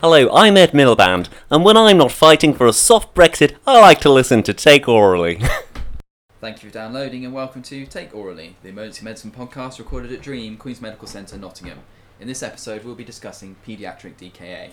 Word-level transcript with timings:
Hello, 0.00 0.32
I'm 0.32 0.56
Ed 0.56 0.70
Miliband, 0.70 1.28
and 1.50 1.64
when 1.64 1.76
I'm 1.76 1.98
not 1.98 2.12
fighting 2.12 2.54
for 2.54 2.68
a 2.68 2.72
soft 2.72 3.16
Brexit, 3.16 3.56
I 3.66 3.80
like 3.80 4.00
to 4.02 4.10
listen 4.10 4.44
to 4.44 4.54
Take 4.54 4.86
Orally. 4.86 5.40
Thank 6.40 6.62
you 6.62 6.68
for 6.68 6.72
downloading 6.72 7.24
and 7.24 7.34
welcome 7.34 7.62
to 7.62 7.84
Take 7.84 8.14
Orally, 8.14 8.54
the 8.62 8.68
emergency 8.68 9.02
medicine 9.02 9.32
podcast 9.32 9.80
recorded 9.80 10.12
at 10.12 10.22
Dream, 10.22 10.56
Queen's 10.56 10.80
Medical 10.80 11.08
Centre, 11.08 11.36
Nottingham. 11.36 11.80
In 12.20 12.28
this 12.28 12.44
episode, 12.44 12.84
we'll 12.84 12.94
be 12.94 13.02
discussing 13.02 13.56
paediatric 13.66 14.14
DKA. 14.18 14.70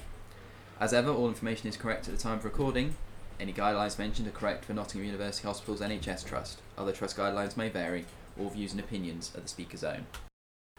As 0.79 0.93
ever, 0.93 1.09
all 1.09 1.27
information 1.27 1.69
is 1.69 1.75
correct 1.75 2.07
at 2.07 2.15
the 2.15 2.21
time 2.21 2.37
of 2.37 2.45
recording. 2.45 2.95
Any 3.39 3.51
guidelines 3.51 3.97
mentioned 3.97 4.27
are 4.27 4.31
correct 4.31 4.63
for 4.63 4.73
Nottingham 4.73 5.07
University 5.07 5.47
Hospital's 5.47 5.81
NHS 5.81 6.23
Trust. 6.23 6.61
Other 6.77 6.91
trust 6.91 7.17
guidelines 7.17 7.57
may 7.57 7.69
vary. 7.69 8.05
All 8.39 8.51
views 8.51 8.73
and 8.73 8.79
opinions 8.79 9.31
are 9.35 9.41
the 9.41 9.47
speaker's 9.47 9.83
own. 9.83 10.05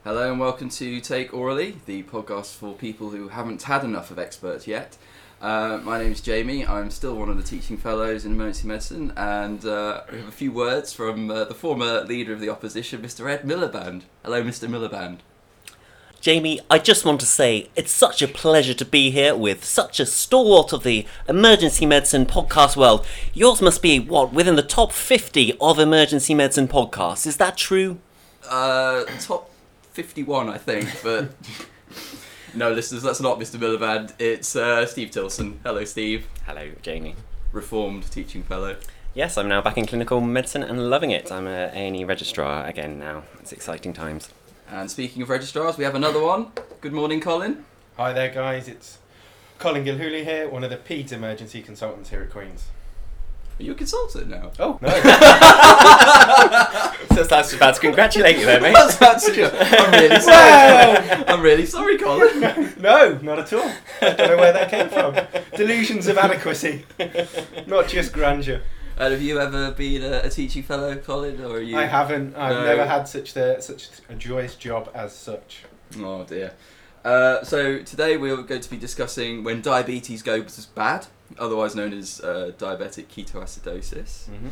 Hello 0.07 0.31
and 0.31 0.39
welcome 0.39 0.69
to 0.69 1.01
Take 1.01 1.35
Orally, 1.35 1.79
the 1.87 2.05
podcast 2.05 2.55
for 2.55 2.75
people 2.75 3.11
who 3.11 3.27
haven't 3.27 3.65
had 3.65 3.83
enough 3.83 4.13
of 4.13 4.21
experts 4.21 4.69
yet. 4.69 4.97
Uh, 5.43 5.81
my 5.83 5.99
name 5.99 6.13
is 6.13 6.21
Jamie. 6.21 6.65
I'm 6.65 6.93
still 6.93 7.17
one 7.17 7.29
of 7.29 7.37
the 7.37 7.43
teaching 7.43 7.77
fellows 7.77 8.25
in 8.25 8.31
emergency 8.31 8.69
medicine, 8.69 9.13
and 9.17 9.67
uh, 9.67 10.03
we 10.13 10.19
have 10.19 10.29
a 10.29 10.31
few 10.31 10.53
words 10.53 10.93
from 10.93 11.29
uh, 11.29 11.43
the 11.43 11.55
former 11.55 12.03
leader 12.03 12.33
of 12.33 12.39
the 12.39 12.49
opposition, 12.49 13.03
Mr. 13.03 13.29
Ed 13.29 13.43
Miliband. 13.43 14.03
Hello, 14.23 14.45
Mr. 14.45 14.69
Miliband. 14.69 15.19
Jamie, 16.21 16.61
I 16.71 16.79
just 16.79 17.05
want 17.05 17.19
to 17.19 17.27
say 17.27 17.69
it's 17.75 17.91
such 17.91 18.23
a 18.23 18.29
pleasure 18.29 18.75
to 18.75 18.85
be 18.85 19.11
here 19.11 19.35
with 19.35 19.65
such 19.65 19.99
a 19.99 20.07
stalwart 20.07 20.73
of 20.73 20.85
the 20.85 21.05
emergency 21.29 21.85
medicine 21.85 22.27
podcast 22.27 22.77
world. 22.77 23.05
Yours 23.35 23.61
must 23.61 23.83
be, 23.83 23.99
what, 23.99 24.33
within 24.33 24.55
the 24.55 24.63
top 24.63 24.93
50 24.93 25.55
of 25.61 25.81
emergency 25.81 26.33
medicine 26.33 26.69
podcasts. 26.69 27.27
Is 27.27 27.39
that 27.39 27.57
true? 27.57 27.99
Uh, 28.49 29.03
top 29.19 29.51
51, 29.97 30.51
I 30.51 30.59
think, 30.59 30.91
but 31.03 31.31
no, 32.55 32.71
listeners, 32.71 33.03
that's 33.03 33.19
not 33.19 33.39
Mr. 33.39 33.59
Miliband. 33.59 34.13
It's 34.19 34.55
uh, 34.55 34.85
Steve 34.85 35.11
Tilson. 35.11 35.59
Hello, 35.65 35.87
Steve. 35.87 36.27
Hello, 36.45 36.71
Jamie. 36.83 37.15
Reformed 37.51 38.03
teaching 38.11 38.43
fellow. 38.43 38.77
Yes, 39.15 39.39
I'm 39.39 39.49
now 39.49 39.63
back 39.63 39.79
in 39.79 39.87
clinical 39.87 40.21
medicine 40.21 40.63
and 40.63 40.91
loving 40.91 41.13
it. 41.13 41.33
I'm 41.33 41.47
a 41.47 41.71
A&E 41.73 42.05
registrar 42.05 42.67
again 42.67 42.99
now. 42.99 43.23
It's 43.41 43.53
exciting 43.53 43.95
times. 43.95 44.29
And 44.69 44.91
speaking 44.91 45.23
of 45.23 45.31
registrars, 45.31 45.79
we 45.79 45.85
have 45.85 45.95
another 45.95 46.23
one. 46.23 46.53
Good 46.83 46.93
morning, 46.93 47.23
Colin. 47.23 47.65
Hi 47.97 48.13
there, 48.13 48.29
guys. 48.29 48.69
It's 48.69 48.99
Colin 49.59 49.83
Gilhooly 49.83 50.25
here, 50.25 50.47
one 50.51 50.63
of 50.63 50.69
the 50.69 50.77
PEDS 50.77 51.13
emergency 51.13 51.63
consultants 51.63 52.11
here 52.11 52.21
at 52.21 52.31
Queen's. 52.31 52.67
Are 53.59 53.63
you 53.63 53.73
a 53.73 53.75
consultant 53.75 54.29
now? 54.29 54.51
Oh, 54.59 54.79
no. 54.83 54.89
so 57.15 57.25
that's 57.25 57.55
about 57.55 57.75
to 57.77 57.81
congratulate 57.81 58.37
you 58.39 58.45
there, 58.45 58.61
mate. 58.61 58.75
That's 58.75 59.01
actually, 59.01 59.45
I'm 59.45 59.93
really 59.93 60.21
sorry. 60.21 61.25
I'm 61.27 61.41
really 61.41 61.65
sorry, 61.67 61.97
Colin. 61.99 62.75
no, 62.79 63.19
not 63.23 63.39
at 63.39 63.53
all. 63.55 63.71
I 64.03 64.11
don't 64.13 64.29
know 64.31 64.37
where 64.37 64.53
that 64.53 64.69
came 64.71 64.89
from. 64.91 65.17
Delusions 65.57 66.07
of 66.07 66.19
adequacy, 66.19 66.85
not 67.67 67.89
just 67.89 68.13
grandeur. 68.13 68.61
And 68.99 69.13
have 69.13 69.21
you 69.23 69.39
ever 69.41 69.73
been 69.73 70.03
a, 70.03 70.21
a 70.25 70.31
teaching 70.31 70.63
fellow, 70.63 70.97
Colin, 70.97 71.43
or 71.43 71.57
are 71.57 71.61
you? 71.61 71.77
I 71.79 71.85
haven't. 71.85 72.35
I've 72.37 72.57
No. 72.57 72.65
never 72.65 72.87
had 72.87 73.07
such 73.09 73.33
the 73.35 73.61
such 73.61 73.89
a 74.09 74.15
joyous 74.15 74.55
job 74.55 74.91
as 74.95 75.15
such. 75.15 75.65
Oh 75.99 76.25
dear. 76.25 76.53
Uh, 77.05 77.45
so 77.45 77.79
today 77.83 78.17
we're 78.17 78.37
going 78.43 78.61
to 78.63 78.71
be 78.71 78.77
discussing 78.79 79.45
when 79.45 79.61
diabetes 79.63 80.23
goes 80.23 80.67
bad, 80.75 81.07
otherwise 81.39 81.75
known 81.75 81.93
as 81.93 82.21
uh, 82.21 82.53
diabetic 82.59 83.07
ketoacidosis. 83.07 84.29
Mm-hmm. 84.29 84.49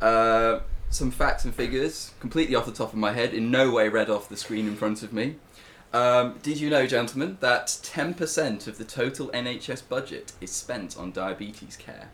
Uh, 0.00 0.60
some 0.90 1.10
facts 1.10 1.44
and 1.44 1.54
figures, 1.54 2.12
completely 2.20 2.54
off 2.54 2.66
the 2.66 2.72
top 2.72 2.92
of 2.92 2.98
my 2.98 3.12
head, 3.12 3.32
in 3.32 3.50
no 3.50 3.70
way 3.70 3.88
read 3.88 4.10
off 4.10 4.28
the 4.28 4.36
screen 4.36 4.66
in 4.66 4.76
front 4.76 5.02
of 5.02 5.12
me. 5.12 5.36
Um, 5.92 6.38
did 6.42 6.58
you 6.58 6.70
know, 6.70 6.86
gentlemen, 6.86 7.38
that 7.40 7.66
10% 7.66 8.66
of 8.66 8.78
the 8.78 8.84
total 8.84 9.28
NHS 9.28 9.88
budget 9.88 10.32
is 10.40 10.50
spent 10.50 10.96
on 10.96 11.12
diabetes 11.12 11.76
care? 11.76 12.10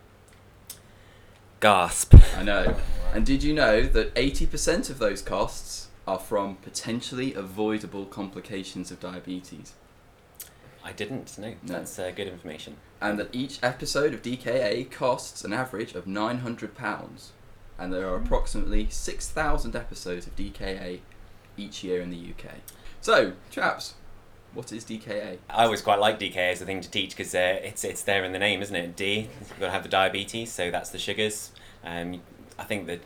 Gasp. 1.60 2.14
I 2.36 2.42
know. 2.42 2.76
And 3.12 3.26
did 3.26 3.42
you 3.42 3.52
know 3.52 3.82
that 3.82 4.14
80% 4.14 4.90
of 4.90 4.98
those 4.98 5.22
costs 5.22 5.88
are 6.06 6.18
from 6.18 6.56
potentially 6.56 7.34
avoidable 7.34 8.06
complications 8.06 8.90
of 8.90 9.00
diabetes? 9.00 9.74
I 10.88 10.92
didn't 10.92 11.36
know. 11.38 11.54
No. 11.62 11.72
That's 11.74 11.98
uh, 11.98 12.10
good 12.16 12.28
information. 12.28 12.76
And 13.00 13.18
that 13.18 13.28
each 13.32 13.58
episode 13.62 14.14
of 14.14 14.22
DKA 14.22 14.90
costs 14.90 15.44
an 15.44 15.52
average 15.52 15.94
of 15.94 16.06
£900. 16.06 17.28
And 17.78 17.92
there 17.92 18.08
are 18.08 18.16
approximately 18.16 18.88
6,000 18.90 19.76
episodes 19.76 20.26
of 20.26 20.34
DKA 20.34 21.00
each 21.56 21.84
year 21.84 22.00
in 22.00 22.10
the 22.10 22.16
UK. 22.16 22.54
So, 23.00 23.34
chaps, 23.50 23.94
what 24.54 24.72
is 24.72 24.84
DKA? 24.84 25.38
I 25.50 25.64
always 25.64 25.82
quite 25.82 26.00
like 26.00 26.18
DKA 26.18 26.52
as 26.52 26.62
a 26.62 26.64
thing 26.66 26.80
to 26.80 26.90
teach 26.90 27.10
because 27.16 27.34
uh, 27.34 27.60
it's 27.62 27.84
it's 27.84 28.02
there 28.02 28.24
in 28.24 28.32
the 28.32 28.38
name, 28.38 28.62
isn't 28.62 28.74
it? 28.74 28.96
D. 28.96 29.28
You've 29.40 29.60
got 29.60 29.66
to 29.66 29.70
have 29.72 29.82
the 29.82 29.88
diabetes, 29.88 30.50
so 30.50 30.70
that's 30.70 30.90
the 30.90 30.98
sugars. 30.98 31.52
Um, 31.84 32.22
I 32.58 32.64
think 32.64 32.86
that 32.86 33.00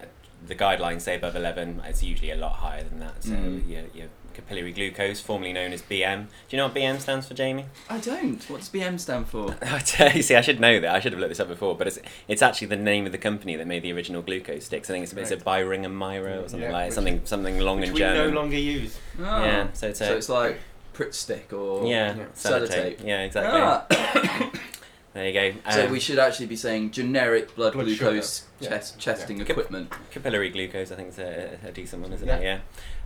uh, 0.00 0.04
the 0.46 0.54
guidelines 0.54 1.02
say 1.02 1.16
above 1.16 1.36
eleven. 1.36 1.82
It's 1.84 2.02
usually 2.02 2.30
a 2.30 2.36
lot 2.36 2.52
higher 2.54 2.84
than 2.84 3.00
that. 3.00 3.22
So 3.24 3.30
Mhm. 3.32 3.68
your, 3.68 3.82
your 3.92 4.08
capillary 4.34 4.72
glucose, 4.72 5.20
formerly 5.20 5.52
known 5.52 5.72
as 5.72 5.82
BM. 5.82 6.22
Do 6.26 6.28
you 6.50 6.58
know 6.58 6.66
what 6.66 6.74
BM 6.74 7.00
stands 7.00 7.26
for, 7.26 7.34
Jamie? 7.34 7.66
I 7.88 7.98
don't. 7.98 8.42
What 8.50 8.60
does 8.60 8.68
BM 8.68 8.98
stand 9.00 9.28
for? 9.28 9.56
you 10.14 10.22
see, 10.22 10.34
I 10.34 10.40
should 10.40 10.60
know 10.60 10.80
that. 10.80 10.94
I 10.94 11.00
should 11.00 11.12
have 11.12 11.20
looked 11.20 11.30
this 11.30 11.40
up 11.40 11.48
before, 11.48 11.74
but 11.76 11.86
it's 11.86 11.98
it's 12.28 12.42
actually 12.42 12.66
the 12.68 12.76
name 12.76 13.06
of 13.06 13.12
the 13.12 13.18
company 13.18 13.56
that 13.56 13.66
made 13.66 13.82
the 13.82 13.92
original 13.92 14.22
glucose 14.22 14.66
sticks. 14.66 14.90
I 14.90 14.94
think 14.94 15.04
it's, 15.04 15.12
it's 15.14 15.30
a 15.30 15.36
Byring 15.36 15.84
and 15.84 15.96
Myra 15.96 16.40
or 16.42 16.48
something 16.48 16.60
Yeah, 16.68 16.72
like 16.72 16.86
which- 16.86 16.94
something 16.94 17.20
something 17.24 17.58
long 17.60 17.80
Which 17.80 17.88
in 17.88 17.94
we 17.94 18.00
German. 18.00 18.34
no 18.34 18.40
longer 18.40 18.58
use. 18.58 18.98
Oh. 19.18 19.22
Yeah, 19.22 19.68
so 19.72 19.88
it's 19.88 20.00
a 20.00 20.06
So 20.06 20.16
it's 20.16 20.28
like 20.28 20.58
Pritt 20.94 21.14
stick 21.14 21.52
or 21.52 21.86
yeah, 21.86 22.14
Yeah. 22.16 22.24
sellotape. 22.34 22.68
sellotape. 23.00 23.04
Yeah, 23.06 23.22
exactly. 23.22 23.60
Ah. 23.60 24.50
There 25.14 25.28
you 25.28 25.32
go. 25.32 25.58
so 25.70 25.84
Um, 25.86 25.92
we 25.92 26.00
should 26.00 26.18
actually 26.18 26.46
be 26.46 26.56
saying 26.56 26.90
generic 26.90 27.54
blood, 27.54 27.74
Blood 27.74 27.86
glucose 27.86 28.46
sugar. 28.60 28.70
chest, 28.70 28.98
chesting 28.98 29.36
Yeah. 29.36 29.44
equipment. 29.44 29.92
capillary 30.10 30.50
glucose, 30.50 30.90
I 30.90 30.96
think 30.96 31.10
is 31.10 31.20
a, 31.20 31.56
a 31.64 31.70
decent 31.70 32.02
one, 32.02 32.12
isn't 32.14 32.26
Yeah. 32.26 32.36
it? 32.38 32.42
Yeah. 32.42 32.58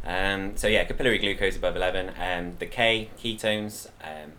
Um, 0.05 0.57
so 0.57 0.69
yeah, 0.69 0.85
capillary 0.85 1.19
glucose 1.19 1.57
above 1.57 1.77
eleven. 1.77 2.13
Um, 2.21 2.55
the 2.59 2.67
K 2.67 3.11
ketones. 3.19 3.89
Um, 4.03 4.33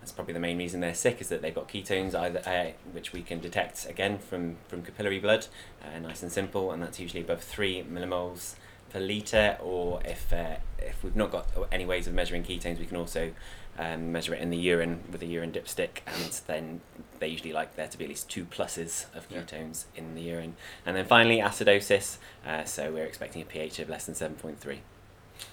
that's 0.00 0.10
probably 0.10 0.34
the 0.34 0.40
main 0.40 0.58
reason 0.58 0.80
they're 0.80 0.94
sick 0.96 1.20
is 1.20 1.28
that 1.28 1.42
they've 1.42 1.54
got 1.54 1.68
ketones, 1.68 2.12
either 2.12 2.40
uh, 2.44 2.72
which 2.92 3.12
we 3.12 3.22
can 3.22 3.38
detect 3.40 3.88
again 3.88 4.18
from 4.18 4.56
from 4.66 4.82
capillary 4.82 5.20
blood, 5.20 5.46
uh, 5.84 5.98
nice 6.00 6.22
and 6.22 6.32
simple, 6.32 6.72
and 6.72 6.82
that's 6.82 6.98
usually 6.98 7.22
above 7.22 7.40
three 7.42 7.84
millimoles 7.84 8.56
per 8.90 8.98
liter. 8.98 9.56
Or 9.62 10.00
if 10.04 10.32
uh, 10.32 10.56
if 10.80 11.04
we've 11.04 11.14
not 11.14 11.30
got 11.30 11.46
any 11.70 11.86
ways 11.86 12.08
of 12.08 12.14
measuring 12.14 12.42
ketones, 12.42 12.80
we 12.80 12.86
can 12.86 12.96
also 12.96 13.30
um, 13.78 14.10
measure 14.10 14.34
it 14.34 14.40
in 14.40 14.50
the 14.50 14.56
urine 14.58 15.04
with 15.12 15.22
a 15.22 15.26
urine 15.26 15.52
dipstick, 15.52 16.00
and 16.04 16.40
then 16.48 16.80
they 17.20 17.28
usually 17.28 17.52
like 17.52 17.76
there 17.76 17.86
to 17.86 17.96
be 17.96 18.04
at 18.04 18.08
least 18.10 18.28
two 18.28 18.44
pluses 18.44 19.06
of 19.14 19.26
Yeah. 19.30 19.42
ketones 19.42 19.84
in 19.94 20.16
the 20.16 20.22
urine. 20.22 20.56
And 20.84 20.96
then 20.96 21.06
finally, 21.06 21.38
acidosis. 21.38 22.16
Uh, 22.44 22.64
so 22.64 22.90
we're 22.90 23.04
expecting 23.06 23.40
a 23.40 23.44
pH 23.44 23.78
of 23.78 23.88
less 23.88 24.06
than 24.06 24.16
7.3. 24.16 24.78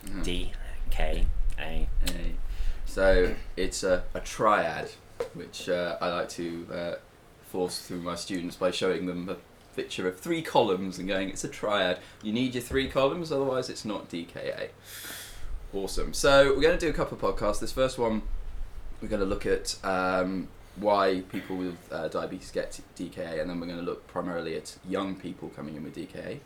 Mhm. 0.05 0.23
D, 0.23 0.51
K, 0.89 1.25
A. 1.59 1.87
A. 2.07 2.35
So 2.85 3.35
it's 3.55 3.83
a, 3.83 4.03
a 4.13 4.19
triad, 4.19 4.91
which 5.33 5.69
uh, 5.69 5.97
I 6.01 6.09
like 6.09 6.29
to 6.29 6.67
uh, 6.73 6.95
force 7.43 7.79
through 7.79 8.01
my 8.01 8.15
students 8.15 8.55
by 8.55 8.71
showing 8.71 9.05
them 9.05 9.29
a 9.29 9.37
picture 9.75 10.07
of 10.07 10.19
three 10.19 10.41
columns 10.41 10.97
and 10.97 11.07
going, 11.07 11.29
it's 11.29 11.43
a 11.43 11.47
triad. 11.49 11.99
You 12.23 12.33
need 12.33 12.53
your 12.55 12.63
three 12.63 12.89
columns, 12.89 13.31
otherwise 13.31 13.69
it's 13.69 13.85
not 13.85 14.09
DKA. 14.09 14.69
Awesome. 15.73 16.13
So 16.13 16.53
we're 16.55 16.61
going 16.61 16.77
to 16.77 16.85
do 16.85 16.89
a 16.89 16.93
couple 16.93 17.17
of 17.17 17.37
podcasts. 17.37 17.59
This 17.59 17.71
first 17.71 17.97
one, 17.99 18.23
we're 19.01 19.07
going 19.07 19.21
to 19.21 19.25
look 19.25 19.45
at 19.45 19.77
um, 19.83 20.47
why 20.75 21.21
people 21.31 21.57
with 21.57 21.77
uh, 21.91 22.07
diabetes 22.07 22.51
get 22.51 22.79
DKA, 22.97 23.39
and 23.39 23.49
then 23.49 23.59
we're 23.59 23.67
going 23.67 23.79
to 23.79 23.85
look 23.85 24.07
primarily 24.07 24.55
at 24.55 24.77
young 24.87 25.15
people 25.15 25.49
coming 25.49 25.75
in 25.75 25.83
with 25.83 25.95
DKA. 25.95 26.39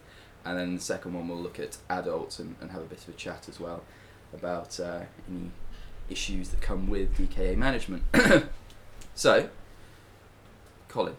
And 0.45 0.57
then 0.57 0.75
the 0.75 0.81
second 0.81 1.13
one, 1.13 1.27
we'll 1.27 1.37
look 1.37 1.59
at 1.59 1.77
adults 1.89 2.39
and, 2.39 2.55
and 2.61 2.71
have 2.71 2.81
a 2.81 2.85
bit 2.85 2.99
of 2.99 3.09
a 3.09 3.17
chat 3.17 3.47
as 3.47 3.59
well 3.59 3.83
about 4.33 4.79
uh, 4.79 5.01
any 5.29 5.51
issues 6.09 6.49
that 6.49 6.61
come 6.61 6.89
with 6.89 7.15
DKA 7.17 7.55
management. 7.55 8.03
so, 9.15 9.49
Colin, 10.89 11.15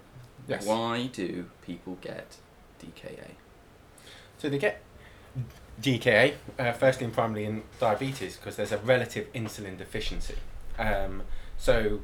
Yes. 0.47 0.67
why 0.67 1.07
do 1.13 1.47
people 1.63 1.97
get 2.01 2.37
DKA? 2.83 3.31
So 4.39 4.51
they 4.51 4.59
get 4.59 4.83
DKA, 5.81 6.35
uh, 6.59 6.73
firstly 6.73 7.07
and 7.07 7.15
primarily 7.15 7.47
in 7.47 7.63
diabetes, 7.81 8.37
because 8.37 8.57
there's 8.57 8.73
a 8.73 8.79
relative 8.79 9.33
insulin 9.33 9.79
deficiency. 9.79 10.37
Um, 10.79 11.23
so 11.57 12.01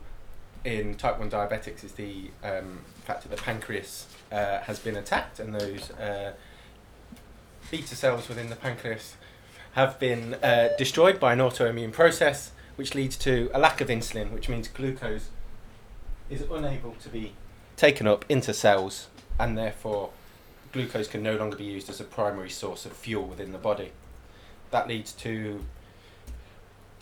in 0.64 0.94
type 0.94 1.18
1 1.18 1.30
diabetics, 1.30 1.84
is 1.84 1.92
the 1.92 2.30
um, 2.42 2.80
fact 3.04 3.22
that 3.22 3.30
the 3.30 3.42
pancreas 3.42 4.06
uh, 4.32 4.60
has 4.60 4.78
been 4.78 4.96
attacked 4.96 5.38
and 5.38 5.54
those 5.54 5.90
uh, 5.92 6.32
beta 7.70 7.94
cells 7.94 8.28
within 8.28 8.50
the 8.50 8.56
pancreas 8.56 9.16
have 9.72 9.98
been 9.98 10.34
uh, 10.42 10.68
destroyed 10.76 11.20
by 11.20 11.32
an 11.32 11.38
autoimmune 11.38 11.92
process, 11.92 12.52
which 12.76 12.94
leads 12.94 13.16
to 13.16 13.50
a 13.54 13.58
lack 13.58 13.80
of 13.80 13.88
insulin, 13.88 14.32
which 14.32 14.48
means 14.48 14.68
glucose 14.68 15.28
is 16.28 16.42
unable 16.50 16.92
to 17.00 17.08
be 17.08 17.32
taken 17.76 18.06
up 18.06 18.24
into 18.28 18.52
cells 18.52 19.08
and 19.38 19.56
therefore 19.56 20.10
glucose 20.72 21.08
can 21.08 21.22
no 21.22 21.36
longer 21.36 21.56
be 21.56 21.64
used 21.64 21.88
as 21.88 22.00
a 22.00 22.04
primary 22.04 22.50
source 22.50 22.84
of 22.86 22.92
fuel 22.92 23.24
within 23.24 23.52
the 23.52 23.58
body. 23.58 23.92
That 24.70 24.86
leads 24.86 25.12
to 25.14 25.64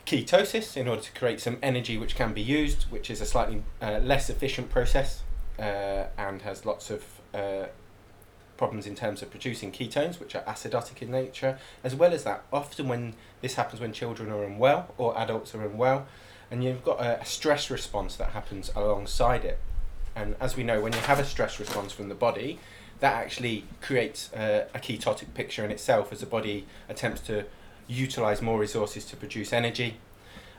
ketosis 0.06 0.76
in 0.76 0.88
order 0.88 1.02
to 1.02 1.12
create 1.12 1.40
some 1.40 1.58
energy 1.62 1.98
which 1.98 2.14
can 2.14 2.32
be 2.32 2.40
used, 2.40 2.84
which 2.84 3.10
is 3.10 3.20
a 3.20 3.26
slightly 3.26 3.62
uh, 3.82 3.98
less 3.98 4.30
efficient 4.30 4.70
process 4.70 5.22
uh, 5.58 6.04
and 6.16 6.42
has 6.42 6.64
lots 6.64 6.90
of 6.90 7.04
uh, 7.34 7.66
problems 8.58 8.86
in 8.86 8.94
terms 8.94 9.22
of 9.22 9.30
producing 9.30 9.72
ketones, 9.72 10.20
which 10.20 10.34
are 10.34 10.42
acidotic 10.42 11.00
in 11.00 11.10
nature. 11.10 11.58
As 11.82 11.94
well 11.94 12.12
as 12.12 12.24
that, 12.24 12.44
often 12.52 12.88
when 12.88 13.14
this 13.40 13.54
happens 13.54 13.80
when 13.80 13.94
children 13.94 14.30
are 14.30 14.44
unwell 14.44 14.94
or 14.98 15.16
adults 15.16 15.54
are 15.54 15.64
unwell, 15.64 16.06
and 16.50 16.62
you've 16.62 16.84
got 16.84 17.00
a, 17.00 17.24
stress 17.24 17.70
response 17.70 18.16
that 18.16 18.30
happens 18.30 18.70
alongside 18.74 19.44
it. 19.44 19.58
And 20.14 20.34
as 20.40 20.56
we 20.56 20.64
know, 20.64 20.80
when 20.80 20.92
you 20.92 20.98
have 21.00 21.18
a 21.18 21.24
stress 21.24 21.58
response 21.60 21.92
from 21.92 22.08
the 22.08 22.14
body, 22.14 22.58
that 23.00 23.14
actually 23.14 23.64
creates 23.80 24.30
a 24.34 24.66
ketotic 24.74 25.32
picture 25.34 25.64
in 25.64 25.70
itself 25.70 26.12
as 26.12 26.20
the 26.20 26.26
body 26.26 26.66
attempts 26.88 27.20
to 27.22 27.44
utilize 27.86 28.42
more 28.42 28.58
resources 28.58 29.04
to 29.06 29.16
produce 29.16 29.52
energy. 29.52 29.98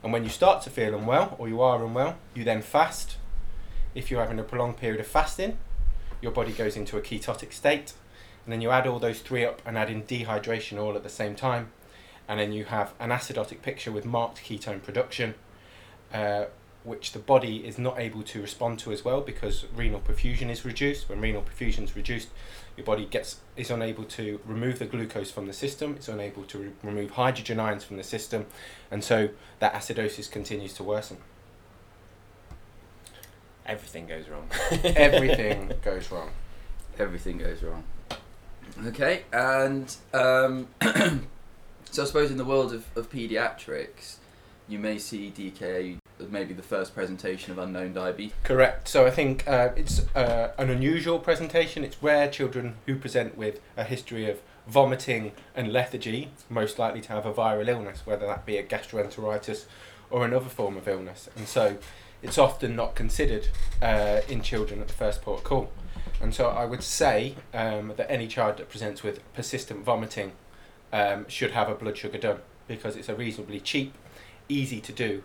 And 0.02 0.14
when 0.14 0.24
you 0.24 0.30
start 0.30 0.64
to 0.64 0.70
feel 0.70 0.96
unwell 0.96 1.36
or 1.38 1.50
you 1.50 1.62
are 1.62 1.84
unwell, 1.84 2.16
you 2.34 2.46
then 2.46 2.62
fast. 2.62 3.18
If 3.94 4.10
you're 4.10 4.22
having 4.22 4.40
a 4.40 4.44
prolonged 4.44 4.78
period 4.78 5.02
of 5.02 5.08
fasting, 5.08 5.58
your 6.22 6.32
body 6.32 6.52
goes 6.52 6.76
into 6.76 6.98
a 6.98 7.02
ketotic 7.02 7.54
state. 7.54 7.94
And 8.46 8.54
then 8.54 8.62
you 8.62 8.72
add 8.72 8.88
all 8.88 9.00
those 9.00 9.20
three 9.20 9.46
up 9.46 9.62
and 9.66 9.78
add 9.78 9.90
in 9.90 10.04
dehydration 10.04 10.80
all 10.80 10.96
at 10.96 11.04
the 11.04 11.10
same 11.10 11.36
time. 11.36 11.72
And 12.28 12.40
then 12.40 12.52
you 12.52 12.66
have 12.66 12.94
an 13.00 13.10
acidotic 13.10 13.62
picture 13.62 13.92
with 13.92 14.06
marked 14.06 14.44
ketone 14.44 14.82
production, 14.82 15.36
uh, 16.14 16.46
which 16.84 17.12
the 17.12 17.20
body 17.20 17.68
is 17.68 17.78
not 17.78 18.00
able 18.00 18.24
to 18.24 18.42
respond 18.42 18.80
to 18.80 18.92
as 18.92 19.04
well 19.04 19.22
because 19.22 19.66
renal 19.76 20.00
perfusion 20.00 20.50
is 20.50 20.64
reduced. 20.64 21.10
When 21.10 21.22
renal 21.22 21.44
perfusion 21.44 21.84
is 21.84 21.96
reduced, 21.96 22.30
your 22.78 22.86
body 22.86 23.06
gets 23.06 23.38
is 23.58 23.70
unable 23.70 24.06
to 24.06 24.40
remove 24.46 24.80
the 24.80 24.86
glucose 24.86 25.32
from 25.32 25.48
the 25.48 25.54
system. 25.54 25.96
It's 25.96 26.08
unable 26.08 26.44
to 26.44 26.58
re- 26.58 26.72
remove 26.82 27.12
hydrogen 27.12 27.60
ions 27.60 27.84
from 27.84 27.98
the 27.98 28.04
system, 28.04 28.46
and 28.90 29.04
so 29.04 29.30
that 29.60 29.74
acidosis 29.74 30.32
continues 30.32 30.74
to 30.76 30.84
worsen. 30.84 31.18
Everything 33.70 34.08
goes 34.08 34.28
wrong. 34.28 34.50
Everything 34.84 35.72
goes 35.84 36.12
wrong. 36.12 36.32
Everything 36.98 37.38
goes 37.38 37.62
wrong. 37.62 37.84
Okay, 38.88 39.22
and 39.32 39.96
um, 40.12 40.68
so 41.92 42.02
I 42.02 42.06
suppose 42.06 42.32
in 42.32 42.38
the 42.38 42.46
world 42.46 42.74
of, 42.74 42.86
of 42.98 43.12
pediatrics, 43.12 44.16
you 44.68 44.80
may 44.80 44.98
see 44.98 45.32
DKA 45.36 45.98
maybe 46.30 46.54
the 46.54 46.64
first 46.64 46.96
presentation 46.96 47.52
of 47.52 47.60
unknown 47.60 47.94
diabetes. 47.94 48.34
Correct. 48.44 48.88
So 48.88 49.06
I 49.06 49.12
think 49.12 49.48
uh, 49.48 49.70
it's 49.76 50.02
uh, 50.16 50.52
an 50.58 50.70
unusual 50.72 51.20
presentation. 51.20 51.84
It's 51.84 52.02
rare 52.02 52.30
children 52.30 52.76
who 52.88 52.96
present 52.96 53.38
with 53.38 53.62
a 53.78 53.84
history 53.84 54.30
of 54.30 54.42
vomiting 54.68 55.32
and 55.56 55.72
lethargy, 55.72 56.32
most 56.50 56.80
likely 56.80 57.02
to 57.02 57.10
have 57.10 57.26
a 57.26 57.34
viral 57.34 57.68
illness, 57.68 58.02
whether 58.06 58.26
that 58.26 58.46
be 58.46 58.58
a 58.58 58.64
gastroenteritis 58.64 59.66
or 60.10 60.26
another 60.26 60.50
form 60.50 60.76
of 60.76 60.88
illness. 60.88 61.30
And 61.38 61.48
so 61.48 61.78
it's 62.22 62.38
often 62.38 62.76
not 62.76 62.96
considered 62.96 63.48
uh, 63.82 64.22
in 64.28 64.42
children 64.42 64.82
at 64.82 64.88
the 64.88 64.94
first 64.94 65.22
port 65.22 65.44
call. 65.44 65.72
And 66.22 66.34
so 66.34 66.50
I 66.50 66.66
would 66.66 66.84
say 66.84 67.36
um, 67.54 67.94
that 67.96 68.12
any 68.12 68.28
child 68.28 68.58
that 68.58 68.70
presents 68.70 69.04
with 69.04 69.22
persistent 69.34 69.86
vomiting 69.86 70.34
um, 70.92 71.26
should 71.30 71.52
have 71.52 71.70
a 71.70 71.76
blood 71.76 71.98
sugar 71.98 72.18
done 72.18 72.40
because 72.68 72.96
it's 72.96 73.10
a 73.10 73.16
reasonably 73.16 73.60
cheap, 73.60 73.94
easy 74.50 74.82
to 74.82 74.92
do 74.92 75.24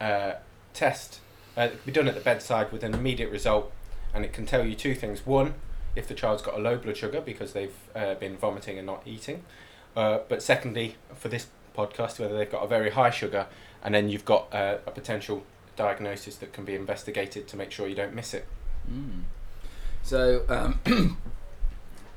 uh, 0.00 0.32
test. 0.72 1.20
Uh, 1.56 1.62
it 1.62 1.70
can 1.70 1.80
be 1.86 1.92
done 1.92 2.08
at 2.08 2.14
the 2.14 2.20
bedside 2.20 2.72
with 2.72 2.82
an 2.82 2.94
immediate 2.94 3.30
result, 3.30 3.72
and 4.12 4.24
it 4.24 4.32
can 4.32 4.44
tell 4.44 4.66
you 4.66 4.74
two 4.74 4.94
things. 4.94 5.24
One, 5.24 5.54
if 5.94 6.08
the 6.08 6.14
child's 6.14 6.42
got 6.42 6.54
a 6.54 6.60
low 6.60 6.76
blood 6.76 6.96
sugar 6.96 7.20
because 7.20 7.52
they've 7.52 7.76
uh, 7.94 8.14
been 8.14 8.36
vomiting 8.36 8.76
and 8.76 8.86
not 8.86 9.02
eating. 9.06 9.44
Uh, 9.96 10.18
but 10.28 10.42
secondly, 10.42 10.96
for 11.14 11.28
this 11.28 11.46
podcast, 11.76 12.18
whether 12.18 12.36
they've 12.36 12.50
got 12.50 12.64
a 12.64 12.66
very 12.66 12.90
high 12.90 13.10
sugar, 13.10 13.46
and 13.82 13.94
then 13.94 14.08
you've 14.08 14.24
got 14.24 14.52
uh, 14.52 14.78
a 14.86 14.90
potential 14.90 15.44
diagnosis 15.76 16.36
that 16.36 16.52
can 16.52 16.64
be 16.64 16.74
investigated 16.74 17.48
to 17.48 17.56
make 17.56 17.70
sure 17.70 17.86
you 17.86 17.94
don't 17.94 18.14
miss 18.14 18.34
it. 18.34 18.46
Mm. 18.90 19.22
So, 20.02 20.44
um, 20.48 20.80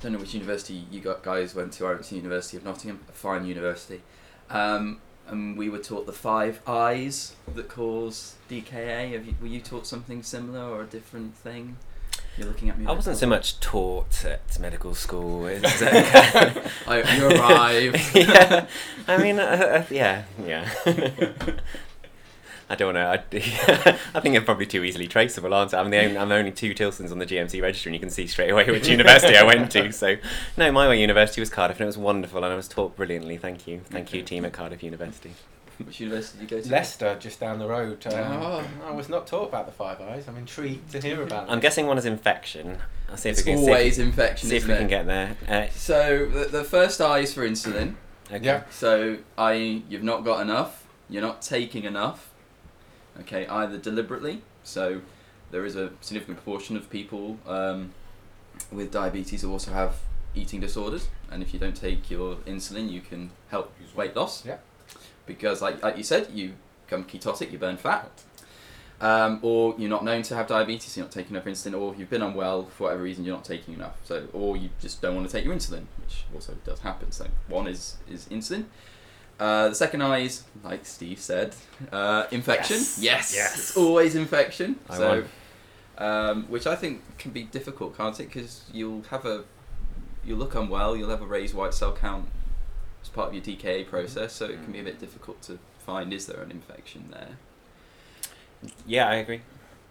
don't 0.01 0.12
know 0.12 0.19
which 0.19 0.33
university 0.33 0.86
you 0.92 1.00
got 1.00 1.24
guys 1.24 1.56
went 1.56 1.74
to. 1.74 1.88
I 1.88 1.92
went 1.92 2.04
to 2.06 2.15
University 2.15 2.57
of 2.57 2.63
Nottingham, 2.63 3.00
a 3.09 3.12
fine 3.12 3.45
university. 3.45 4.01
Um, 4.50 5.01
and 5.27 5.57
we 5.57 5.69
were 5.69 5.80
taught 5.80 6.06
the 6.06 6.13
five 6.13 6.62
I's 6.68 7.36
that 7.54 7.68
cause 7.68 8.36
DKA. 8.50 9.12
Have 9.13 9.25
you, 9.25 9.36
were 9.42 9.48
you 9.48 9.59
taught 9.59 9.86
something 9.86 10.24
similar 10.24 10.62
or 10.62 10.83
a 10.83 10.86
different 10.86 11.36
thing? 11.36 11.77
You're 12.38 12.48
looking 12.48 12.69
at 12.69 12.77
me. 12.77 12.86
I 12.86 12.92
wasn't 12.92 13.15
that. 13.15 13.19
so 13.19 13.27
much 13.27 13.59
taught 13.59 14.24
at 14.24 14.59
medical 14.59 14.94
school. 14.94 15.48
It's, 15.48 15.81
uh, 15.81 16.69
I, 16.88 17.15
you 17.15 17.27
arrived. 17.27 18.12
yeah, 18.15 18.68
I 19.07 19.18
mean, 19.18 19.39
uh, 19.39 19.44
uh, 19.44 19.86
yeah, 19.89 20.24
yeah. 20.45 20.69
I 22.69 22.75
don't 22.75 22.94
know. 22.96 23.10
I, 23.12 23.16
I 24.14 24.19
think 24.19 24.34
they're 24.34 24.42
probably 24.42 24.66
too 24.66 24.84
easily 24.84 25.08
traceable, 25.08 25.54
aren't 25.54 25.74
I? 25.74 25.80
I'm 25.80 25.90
the 25.90 26.00
only, 26.04 26.18
I'm 26.18 26.28
the 26.30 26.36
only 26.36 26.52
two 26.52 26.74
Tilsons 26.74 27.12
on 27.12 27.19
the 27.19 27.25
GMC 27.25 27.62
register, 27.62 27.88
and 27.90 27.96
you 27.96 28.00
can 28.00 28.10
see 28.10 28.28
straight 28.28 28.50
away 28.50 28.66
which 28.69 28.88
university 28.90 29.38
I 29.38 29.44
went 29.44 29.72
to. 29.72 29.92
So, 29.94 30.18
no, 30.58 30.72
my 30.72 30.94
university 30.94 31.40
was 31.40 31.50
Cardiff, 31.50 31.78
and 31.78 31.84
it 31.86 31.88
was 31.88 31.98
wonderful, 31.98 32.44
and 32.44 32.52
I 32.52 32.56
was 32.56 32.68
taught 32.68 32.96
brilliantly. 32.98 33.38
Thank 33.38 33.68
you, 33.68 33.81
thank 33.86 34.14
you, 34.14 34.22
team 34.22 34.44
at 34.44 34.52
Cardiff 34.54 34.84
University. 34.84 35.34
Which 35.78 36.00
university 36.00 36.40
did 36.40 36.52
you 36.52 36.58
go 36.58 36.64
to? 36.64 36.69
Leicester, 36.72 37.18
just 37.19 37.40
down 37.40 37.60
the 37.60 37.68
road. 37.68 38.06
Um, 38.08 38.14
Oh. 38.42 38.68
I 38.86 38.92
was 38.92 39.10
not 39.10 39.28
taught 39.28 39.50
about 39.50 39.68
the 39.68 39.72
Five 39.72 40.02
Eyes. 40.02 40.28
I'm 40.28 40.36
intrigued 40.36 40.92
to 40.92 41.00
hear 41.00 41.22
about 41.22 41.50
I'm 41.52 41.60
guessing 41.60 41.86
one 41.86 42.00
is 42.00 42.06
infection. 42.06 42.80
I'll 43.10 43.16
see 43.16 43.30
if 43.30 43.38
It's 43.38 43.46
we 43.46 43.54
can 43.54 43.62
always 43.62 43.96
see 43.98 44.02
if, 44.02 44.08
infection. 44.08 44.50
see 44.50 44.56
if 44.58 44.64
isn't 44.64 44.69
we 44.72 44.75
it? 44.75 44.80
can 44.80 44.88
get 44.88 45.06
there. 45.06 45.38
Uh, 45.48 45.69
So 45.72 46.25
the, 46.25 46.46
the 46.46 46.64
first 46.64 47.00
eye 47.00 47.19
is 47.19 47.34
for 47.34 47.48
insulin. 47.48 47.94
okay. 48.31 48.44
Yeah. 48.44 48.64
So 48.72 49.19
I 49.38 49.84
you've 49.88 50.02
not 50.04 50.25
got 50.25 50.42
enough. 50.42 50.84
You're 51.12 51.22
not 51.22 51.44
taking 51.44 51.84
enough. 51.84 52.31
Okay, 53.22 53.48
either 53.48 53.78
deliberately. 53.78 54.42
So 54.64 55.02
there 55.52 55.66
is 55.66 55.75
a 55.75 55.92
significant 56.02 56.38
proportion 56.38 56.78
of 56.78 56.90
people 56.90 57.38
um, 57.48 57.94
with 58.72 58.92
diabetes 58.92 59.42
who 59.42 59.52
also 59.52 59.72
have 59.72 59.96
eating 60.36 60.60
disorders, 60.60 61.08
and 61.31 61.42
if 61.42 61.54
you 61.54 61.60
don't 61.60 61.75
take 61.75 62.12
your 62.12 62.36
insulin, 62.48 62.90
you 62.92 63.02
can 63.02 63.31
help 63.50 63.74
weight 63.96 64.16
loss. 64.16 64.46
Yeah. 64.46 64.58
Because, 65.25 65.62
like, 65.62 65.84
like 65.84 65.98
you 65.98 66.04
said, 66.04 66.30
you 66.34 66.54
become 66.86 67.04
ketotic, 67.04 67.52
you 67.52 67.58
burn 67.58 67.78
fat. 67.78 68.10
Um, 69.00 69.40
or 69.44 69.75
you're 69.78 69.90
not 69.90 70.04
known 70.04 70.24
to 70.24 70.36
have 70.36 70.48
diabetes, 70.48 70.98
you're 70.98 71.06
not 71.06 71.12
taking 71.12 71.36
enough 71.36 71.46
insulin, 71.46 71.80
or 71.80 71.94
you've 71.96 72.10
been 72.10 72.24
unwell 72.24 72.66
for 72.66 72.86
whatever 72.86 73.04
reason, 73.04 73.25
you're 73.25 73.36
not 73.36 73.46
taking 73.46 73.75
enough. 73.75 73.98
So, 74.04 74.28
or 74.34 74.58
you 74.58 74.69
just 74.80 75.02
don't 75.02 75.16
want 75.16 75.30
to 75.30 75.31
take 75.31 75.46
your 75.46 75.54
insulin, 75.54 75.86
which 76.02 76.25
also 76.34 76.56
does 76.66 76.80
happen. 76.80 77.12
So, 77.12 77.28
one 77.48 77.68
is 77.68 77.98
is 78.10 78.25
insulin. 78.30 78.66
Uh, 79.39 79.69
the 79.69 79.75
second 79.75 80.01
eye 80.01 80.19
is, 80.19 80.44
like 80.63 80.86
Steve 80.86 81.19
said, 81.19 81.54
uh, 81.92 82.25
infection. 82.31 82.78
Yes. 82.78 83.00
Yes, 83.00 83.36
Yes. 83.36 83.54
it's 83.57 83.78
always 83.78 84.16
infection. 84.16 84.80
I 84.89 84.98
so, 84.98 85.10
won. 85.98 86.10
um, 86.10 86.44
which 86.45 86.66
I 86.66 86.76
think 86.76 87.02
can 87.19 87.31
be 87.31 87.44
difficult, 87.44 87.95
can't 87.95 88.19
it? 88.19 88.26
Because 88.31 88.64
you'll 88.73 89.04
have 89.04 89.26
a, 89.26 89.44
you'll 90.26 90.40
look 90.40 90.56
unwell, 90.56 90.95
you'll 90.97 91.09
have 91.12 91.21
a 91.21 91.26
raised 91.28 91.54
white 91.54 91.73
cell 91.76 91.94
count 91.95 92.28
as 93.04 93.09
part 93.09 93.28
of 93.30 93.33
your 93.35 93.44
DKA 93.44 93.88
process, 93.88 94.33
so 94.33 94.45
it 94.45 94.64
can 94.64 94.71
be 94.73 94.80
a 94.80 94.83
bit 94.83 95.00
difficult 95.00 95.42
to 95.44 95.59
find 95.85 96.12
is 96.12 96.26
there 96.26 96.42
an 96.42 96.50
infection 96.52 97.09
there. 97.12 97.38
Yeah, 98.88 99.07
I 99.07 99.16
agree. 99.16 99.42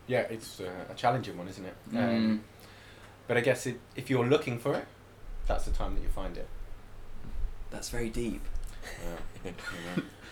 Yeah, 0.09 0.21
it's 0.23 0.61
uh, 0.61 0.71
a 0.90 0.94
challenging 0.94 1.38
one, 1.38 1.47
isn't 1.49 1.64
it? 1.64 1.75
Mm. 1.92 1.99
Um, 2.16 2.44
but 3.28 3.37
I 3.37 3.40
guess 3.40 3.66
it, 3.66 3.80
if 3.94 4.11
you're 4.11 4.26
looking 4.26 4.59
for 4.59 4.75
it, 4.75 4.87
that's 5.47 5.64
the 5.64 5.71
time 5.71 5.94
that 5.94 6.00
you 6.02 6.09
find 6.09 6.37
it. 6.37 6.49
That's 7.71 7.88
very 7.90 8.09
deep. 8.09 8.42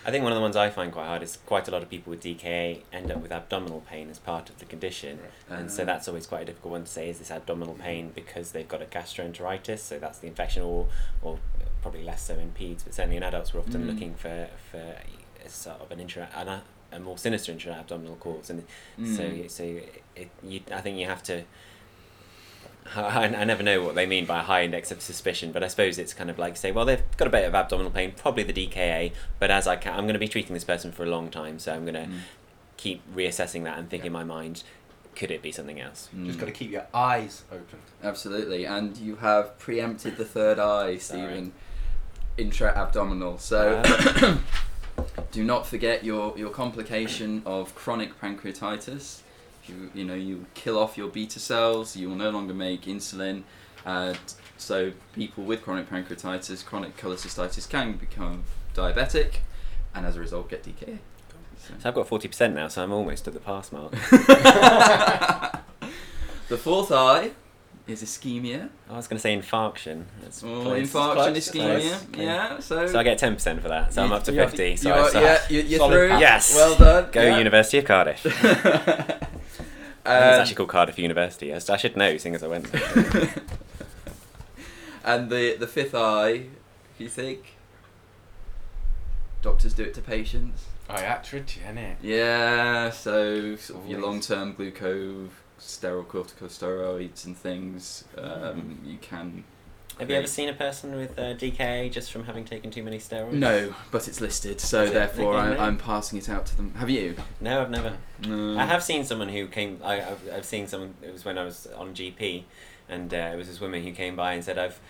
I 0.06 0.11
think 0.11 0.23
one 0.23 0.32
of 0.32 0.37
the 0.37 0.42
ones 0.42 0.54
I 0.54 0.68
find 0.68 0.92
quite 0.92 1.06
hard 1.06 1.23
is 1.23 1.38
quite 1.46 1.66
a 1.66 1.70
lot 1.70 1.82
of 1.82 1.88
people 1.88 2.11
with 2.11 2.23
DKA 2.23 2.80
end 2.92 3.11
up 3.11 3.23
with 3.23 3.32
abdominal 3.32 3.80
pain 3.88 4.11
as 4.11 4.18
part 4.18 4.50
of 4.50 4.58
the 4.58 4.66
condition. 4.66 5.18
And 5.49 5.70
so 5.70 5.82
Uh, 5.82 5.87
that's 5.87 6.08
always 6.08 6.26
quite 6.26 6.42
a 6.42 6.44
difficult 6.44 6.73
one 6.73 6.84
to 6.84 6.90
say 6.90 7.08
is 7.08 7.18
this 7.20 7.30
abdominal 7.30 7.75
pain 7.75 8.11
because 8.14 8.52
they've 8.52 8.68
got 8.68 8.82
a 8.82 8.84
gastroenteritis, 8.84 9.78
so 9.78 9.99
that's 9.99 10.18
the 10.18 10.26
infection, 10.26 10.62
or, 10.62 10.88
or 11.23 11.38
probably 11.80 12.02
less 12.02 12.23
so 12.23 12.34
in 12.34 12.50
peds, 12.52 12.84
but 12.84 12.92
certainly 12.92 13.16
in 13.16 13.23
adults, 13.23 13.54
we're 13.54 13.61
often 13.61 13.84
Mm. 13.84 13.87
looking 13.87 14.14
for, 14.14 14.49
for 14.70 14.96
a 15.44 15.49
sort 15.49 15.80
of 15.80 15.90
an 15.90 16.00
intra, 16.00 16.28
an, 16.37 16.49
a, 16.92 17.00
more 17.00 17.16
sinister 17.16 17.50
intra-abdominal 17.52 18.16
cause. 18.16 18.50
And 18.50 18.64
so, 18.99 19.23
Mm. 19.23 19.50
so 19.50 19.62
it, 20.16 20.28
you, 20.42 20.61
I 20.70 20.80
think 20.82 20.99
you 20.99 21.06
have 21.06 21.23
to. 21.25 21.44
I, 22.96 23.24
I 23.24 23.44
never 23.44 23.62
know 23.62 23.82
what 23.82 23.94
they 23.94 24.06
mean 24.06 24.26
by 24.26 24.40
a 24.40 24.42
high 24.42 24.62
index 24.64 24.90
of 24.90 25.00
suspicion, 25.00 25.52
but 25.52 25.62
I 25.62 25.68
suppose 25.68 25.98
it's 25.98 26.12
kind 26.14 26.30
of 26.30 26.38
like 26.38 26.56
say, 26.56 26.70
well, 26.70 26.84
they've 26.84 27.02
got 27.16 27.26
a 27.28 27.30
bit 27.30 27.44
of 27.44 27.54
abdominal 27.54 27.90
pain, 27.90 28.12
probably 28.16 28.42
the 28.42 28.52
DKA, 28.52 29.12
but 29.38 29.50
as 29.50 29.66
I 29.66 29.76
can, 29.76 29.94
I'm 29.94 30.04
going 30.04 30.12
to 30.14 30.18
be 30.18 30.28
treating 30.28 30.54
this 30.54 30.64
person 30.64 30.92
for 30.92 31.02
a 31.02 31.06
long 31.06 31.30
time, 31.30 31.58
so 31.58 31.72
I'm 31.74 31.82
going 31.84 31.94
to 31.94 32.00
Mm. 32.06 32.18
keep 32.76 33.00
reassessing 33.16 33.64
that 33.64 33.78
and 33.78 33.88
think 33.88 34.04
in 34.04 34.12
my 34.12 34.24
mind, 34.24 34.62
could 35.16 35.30
it 35.30 35.40
be 35.42 35.50
something 35.52 35.80
else? 35.80 36.08
Just 36.24 36.36
Mm. 36.36 36.40
got 36.40 36.46
to 36.46 36.52
keep 36.52 36.70
your 36.70 36.86
eyes 36.92 37.42
open. 37.50 37.78
Absolutely, 38.02 38.64
and 38.66 38.96
you 38.98 39.16
have 39.16 39.58
preempted 39.58 40.16
the 40.16 40.24
third 40.24 40.58
eye, 40.58 40.98
Stephen. 40.98 41.52
Intra-abdominal. 42.36 43.38
So, 43.38 43.80
do 45.32 45.44
not 45.44 45.66
forget 45.66 46.04
your, 46.04 46.36
your 46.36 46.50
complication 46.50 47.42
of 47.46 47.74
chronic 47.74 48.20
pancreatitis. 48.20 49.20
You 49.66 49.90
you 49.94 50.04
know 50.04 50.14
you 50.14 50.47
kill 50.54 50.78
off 50.78 50.97
your 50.97 51.09
beta 51.09 51.38
cells. 51.38 51.97
You 51.97 52.09
will 52.09 52.16
no 52.16 52.30
longer 52.30 52.54
make 52.54 52.83
insulin. 52.83 53.42
And 53.85 54.18
so 54.56 54.92
people 55.14 55.44
with 55.44 55.62
chronic 55.62 55.90
pancreatitis, 55.90 56.64
chronic 56.64 56.97
cholecystitis 56.97 57.68
can 57.68 57.92
become 57.94 58.44
diabetic, 58.75 59.37
and 59.94 60.06
as 60.06 60.16
a 60.16 60.21
result 60.21 60.49
get 60.50 60.64
DKA. 60.64 60.99
So 61.59 61.75
I've 61.88 61.94
got 61.94 62.09
forty 62.09 62.28
percent 62.28 62.54
now, 62.54 62.68
so 62.68 62.83
I'm 62.83 62.92
almost 62.92 63.26
at 63.26 63.35
the 63.35 63.40
pass 63.40 63.73
mark. 63.73 63.92
the 66.49 66.59
fourth 66.59 66.92
eye 66.92 67.30
is 67.87 68.02
ischemia. 68.02 68.71
I 68.88 68.97
was 68.97 69.06
going 69.06 69.16
to 69.18 69.21
say 69.21 69.37
infarction. 69.37 70.04
Oh, 70.42 70.62
close. 70.62 70.90
infarction, 70.90 71.14
close, 71.14 71.49
ischemia. 71.49 72.16
Yeah, 72.16 72.59
so. 72.61 72.87
So 72.87 72.99
I 72.99 73.02
get 73.02 73.18
ten 73.18 73.35
percent 73.35 73.62
for 73.62 73.68
that. 73.68 73.92
So 73.94 74.02
I'm 74.02 74.12
up 74.12 74.25
to 74.25 74.33
you- 74.33 74.40
fifty. 74.40 74.76
So 74.76 74.88
you 74.88 74.94
are, 74.94 75.12
yeah, 75.23 75.40
you, 75.49 75.61
you're 75.62 75.78
Solid 75.78 75.92
through. 75.92 76.09
pass. 76.09 76.21
Yes. 76.21 76.54
Well 76.54 76.76
done. 76.76 77.11
Go 77.12 77.23
yeah. 77.23 77.38
University 77.38 77.78
of 77.78 77.85
Cardiff. 77.85 78.25
it's 80.06 80.34
um, 80.37 80.40
actually 80.40 80.56
called 80.56 80.68
Cardiff 80.68 80.99
University. 80.99 81.52
I 81.54 81.58
should 81.58 81.96
know, 81.96 82.16
seeing 82.18 82.34
as 82.34 82.42
I 82.42 82.49
went. 82.49 82.70
there. 82.70 83.34
and 85.04 85.30
the 85.30 85.56
the 85.56 85.66
fifth 85.66 85.94
eye, 85.94 86.46
you 86.99 87.08
think? 87.08 87.56
Doctors 89.42 89.75
do 89.75 89.82
it 89.82 89.94
to 89.94 90.02
patients. 90.02 90.66
Iatrogenic. 90.88 91.96
Yeah, 92.02 92.90
so 92.90 93.56
sort 93.56 93.82
of 93.82 93.88
your 93.88 94.00
long 94.00 94.20
term 94.20 94.52
glucose, 94.52 95.30
steroid 95.58 96.06
corticosteroids 96.06 97.25
and 97.25 97.37
things. 97.37 98.04
Um, 98.18 98.80
you 98.84 98.99
can. 98.99 99.44
Have 99.98 100.10
you 100.10 100.16
ever 100.16 100.26
seen 100.26 100.48
a 100.48 100.54
person 100.54 100.96
with 100.96 101.18
uh, 101.18 101.34
DKA 101.34 101.90
just 101.90 102.10
from 102.10 102.24
having 102.24 102.44
taken 102.44 102.70
too 102.70 102.82
many 102.82 102.98
steroids? 102.98 103.32
No, 103.32 103.74
but 103.90 104.08
it's 104.08 104.20
listed, 104.20 104.60
so 104.60 104.82
Is 104.82 104.90
it? 104.90 104.94
therefore 104.94 105.36
Okay, 105.36 105.56
I, 105.56 105.66
I'm 105.66 105.78
passing 105.78 106.18
it 106.18 106.28
out 106.28 106.46
to 106.46 106.56
them. 106.56 106.74
Have 106.74 106.90
you? 106.90 107.14
No, 107.40 107.62
I've 107.62 107.70
never. 107.70 107.96
No. 108.26 108.58
I 108.58 108.64
have 108.64 108.82
seen 108.82 109.04
someone 109.04 109.28
who 109.28 109.46
came. 109.46 109.80
I, 109.84 110.00
I've, 110.02 110.28
I've 110.32 110.44
seen 110.44 110.66
someone. 110.66 110.94
It 111.02 111.12
was 111.12 111.24
when 111.24 111.38
I 111.38 111.44
was 111.44 111.68
on 111.76 111.94
GP, 111.94 112.42
and 112.88 113.12
uh, 113.14 113.30
it 113.32 113.36
was 113.36 113.46
this 113.46 113.60
woman 113.60 113.82
who 113.84 113.92
came 113.92 114.16
by 114.16 114.32
and 114.32 114.42
said, 114.44 114.58
"I've, 114.58 114.80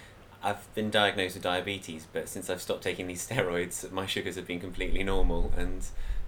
I've 0.43 0.75
been 0.75 0.91
diagnosed 0.91 1.35
with 1.35 1.43
diabetes, 1.43 2.07
but 2.11 2.29
since 2.29 2.49
I've 2.49 2.63
stopped 2.63 2.83
taking 2.83 3.07
these 3.07 3.29
steroids, 3.29 3.91
my 3.93 4.07
sugars 4.07 4.37
have 4.37 4.47
been 4.47 4.61
completely 4.61 5.03
normal." 5.03 5.53
And 5.57 5.85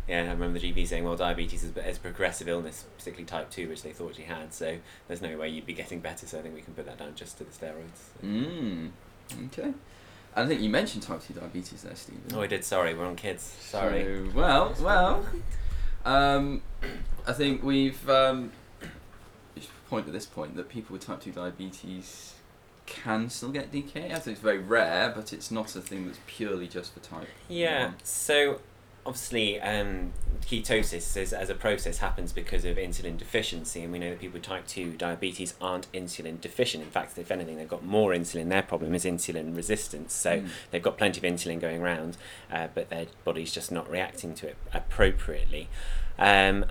yeah, 0.08 0.22
I 0.22 0.30
remember 0.32 0.58
the 0.58 0.72
GP 0.72 0.86
saying, 0.86 1.04
"Well, 1.04 1.16
diabetes 1.16 1.64
is, 1.64 1.76
is 1.76 1.96
a 1.96 2.00
progressive 2.00 2.48
illness, 2.48 2.84
particularly 2.96 3.25
type 3.25 3.50
two, 3.50 3.68
which 3.68 3.82
they 3.82 3.92
thought 3.92 4.16
she 4.16 4.22
had. 4.22 4.54
So 4.54 4.78
there's 5.08 5.22
no 5.22 5.36
way 5.36 5.48
you'd 5.48 5.66
be 5.66 5.75
getting 5.75 6.00
better. 6.00 6.26
So 6.26 6.38
I 6.38 6.42
think 6.42 6.54
we 6.54 6.62
can 6.62 6.75
put 6.75 6.86
that 6.86 6.98
down 6.98 7.14
just 7.14 7.38
to 7.38 7.44
the 7.44 7.50
steroids." 7.50 8.25
Mm. 8.25 8.90
Okay. 9.46 9.72
I 10.36 10.46
think 10.46 10.60
you 10.60 10.68
mentioned 10.68 11.02
type 11.02 11.22
2 11.26 11.32
diabetes 11.32 11.82
there, 11.82 11.96
Stephen. 11.96 12.22
Oh, 12.34 12.42
I 12.42 12.46
did. 12.46 12.62
Sorry, 12.62 12.92
we're 12.92 13.06
on 13.06 13.16
kids. 13.16 13.42
Sorry. 13.42 14.04
So, 14.04 14.32
well, 14.34 14.75
well. 14.80 15.26
Um, 16.04 16.60
I 17.26 17.32
think 17.32 17.62
we've 17.62 18.08
um, 18.10 18.52
point 19.88 20.06
at 20.06 20.12
this 20.12 20.26
point 20.26 20.56
that 20.56 20.68
people 20.68 20.92
with 20.92 21.06
type 21.06 21.20
2 21.20 21.32
diabetes 21.32 22.34
can 22.84 23.28
still 23.28 23.50
get 23.50 23.72
DKA. 23.72 24.12
I 24.12 24.18
think 24.18 24.34
it's 24.34 24.40
very 24.40 24.58
rare, 24.58 25.12
but 25.14 25.32
it's 25.32 25.50
not 25.50 25.75
a 25.75 25.80
thing 25.80 26.06
that's 26.06 26.20
purely 26.26 26.68
just 26.68 26.94
for 26.94 27.00
type. 27.00 27.28
Yeah. 27.48 27.86
one. 27.86 27.94
So 28.02 28.60
obviously, 29.06 29.60
um, 29.60 30.12
ketosis 30.42 31.16
is, 31.16 31.32
as 31.32 31.48
a 31.48 31.54
process 31.54 31.98
happens 31.98 32.32
because 32.32 32.64
of 32.64 32.76
insulin 32.76 33.16
deficiency, 33.16 33.82
and 33.82 33.92
we 33.92 33.98
know 33.98 34.10
that 34.10 34.20
people 34.20 34.34
with 34.34 34.42
type 34.42 34.66
two 34.66 34.92
diabetes 34.92 35.54
aren't 35.60 35.90
insulin 35.92 36.40
deficient. 36.40 36.84
In 36.84 36.90
fact, 36.90 37.16
if 37.18 37.30
anything, 37.30 37.56
they've 37.56 37.68
got 37.68 37.84
more 37.84 38.10
insulin. 38.12 38.48
Their 38.48 38.62
problem 38.62 38.94
is 38.94 39.04
insulin 39.04 39.56
resistance. 39.56 40.12
So 40.12 40.40
Mm. 40.40 40.48
they've 40.70 40.82
got 40.82 40.98
plenty 40.98 41.18
of 41.26 41.34
insulin 41.34 41.60
going 41.60 41.80
around, 41.80 42.16
uh, 42.52 42.68
but 42.75 42.90
their 42.90 43.06
body's 43.25 43.52
just 43.52 43.72
not 43.72 43.88
reacting 43.90 44.34
to 44.34 44.48
it 44.48 44.56
appropriately. 44.75 45.68
Um, 46.18 46.66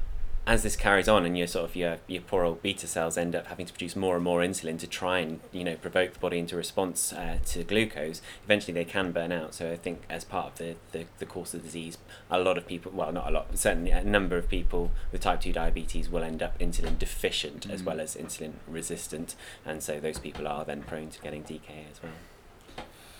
as 0.47 0.61
this 0.61 0.75
carries 0.75 1.07
on, 1.07 1.25
and 1.25 1.37
your 1.37 1.47
sort 1.47 1.65
of 1.65 1.75
your 1.75 1.97
your 2.07 2.21
poor 2.21 2.43
old 2.43 2.61
beta 2.61 2.85
cells 2.87 3.17
end 3.17 3.35
up 3.35 3.47
having 3.47 3.65
to 3.65 3.73
produce 3.73 3.95
more 3.95 4.15
and 4.15 4.23
more 4.23 4.41
insulin 4.41 4.77
to 4.79 4.87
try 4.87 5.19
and 5.19 5.39
you 5.51 5.63
know 5.63 5.75
provoke 5.75 6.13
the 6.13 6.19
body 6.19 6.37
into 6.37 6.55
response 6.55 7.11
uh, 7.13 7.39
to 7.45 7.63
glucose, 7.63 8.21
eventually 8.43 8.73
they 8.73 8.85
can 8.85 9.11
burn 9.11 9.31
out. 9.31 9.55
So 9.55 9.71
I 9.71 9.75
think 9.75 10.03
as 10.09 10.23
part 10.23 10.47
of 10.53 10.57
the, 10.57 10.75
the, 10.91 11.05
the 11.19 11.25
course 11.25 11.53
of 11.53 11.61
the 11.61 11.65
disease, 11.67 11.97
a 12.29 12.39
lot 12.39 12.57
of 12.57 12.67
people, 12.67 12.91
well 12.93 13.11
not 13.11 13.27
a 13.27 13.31
lot, 13.31 13.47
but 13.49 13.57
certainly 13.57 13.91
a 13.91 14.03
number 14.03 14.37
of 14.37 14.47
people 14.47 14.91
with 15.11 15.21
type 15.21 15.41
two 15.41 15.51
diabetes 15.53 16.09
will 16.09 16.23
end 16.23 16.43
up 16.43 16.57
insulin 16.59 16.97
deficient 16.99 17.67
as 17.69 17.81
Mm. 17.81 17.85
well 17.85 17.99
as 17.99 18.15
insulin 18.15 18.53
resistant, 18.67 19.35
and 19.65 19.81
so 19.81 19.99
those 19.99 20.19
people 20.19 20.47
are 20.47 20.63
then 20.63 20.83
prone 20.83 21.09
to 21.09 21.21
getting 21.21 21.43
DKA 21.43 21.85
as 21.91 22.01
well. 22.03 22.11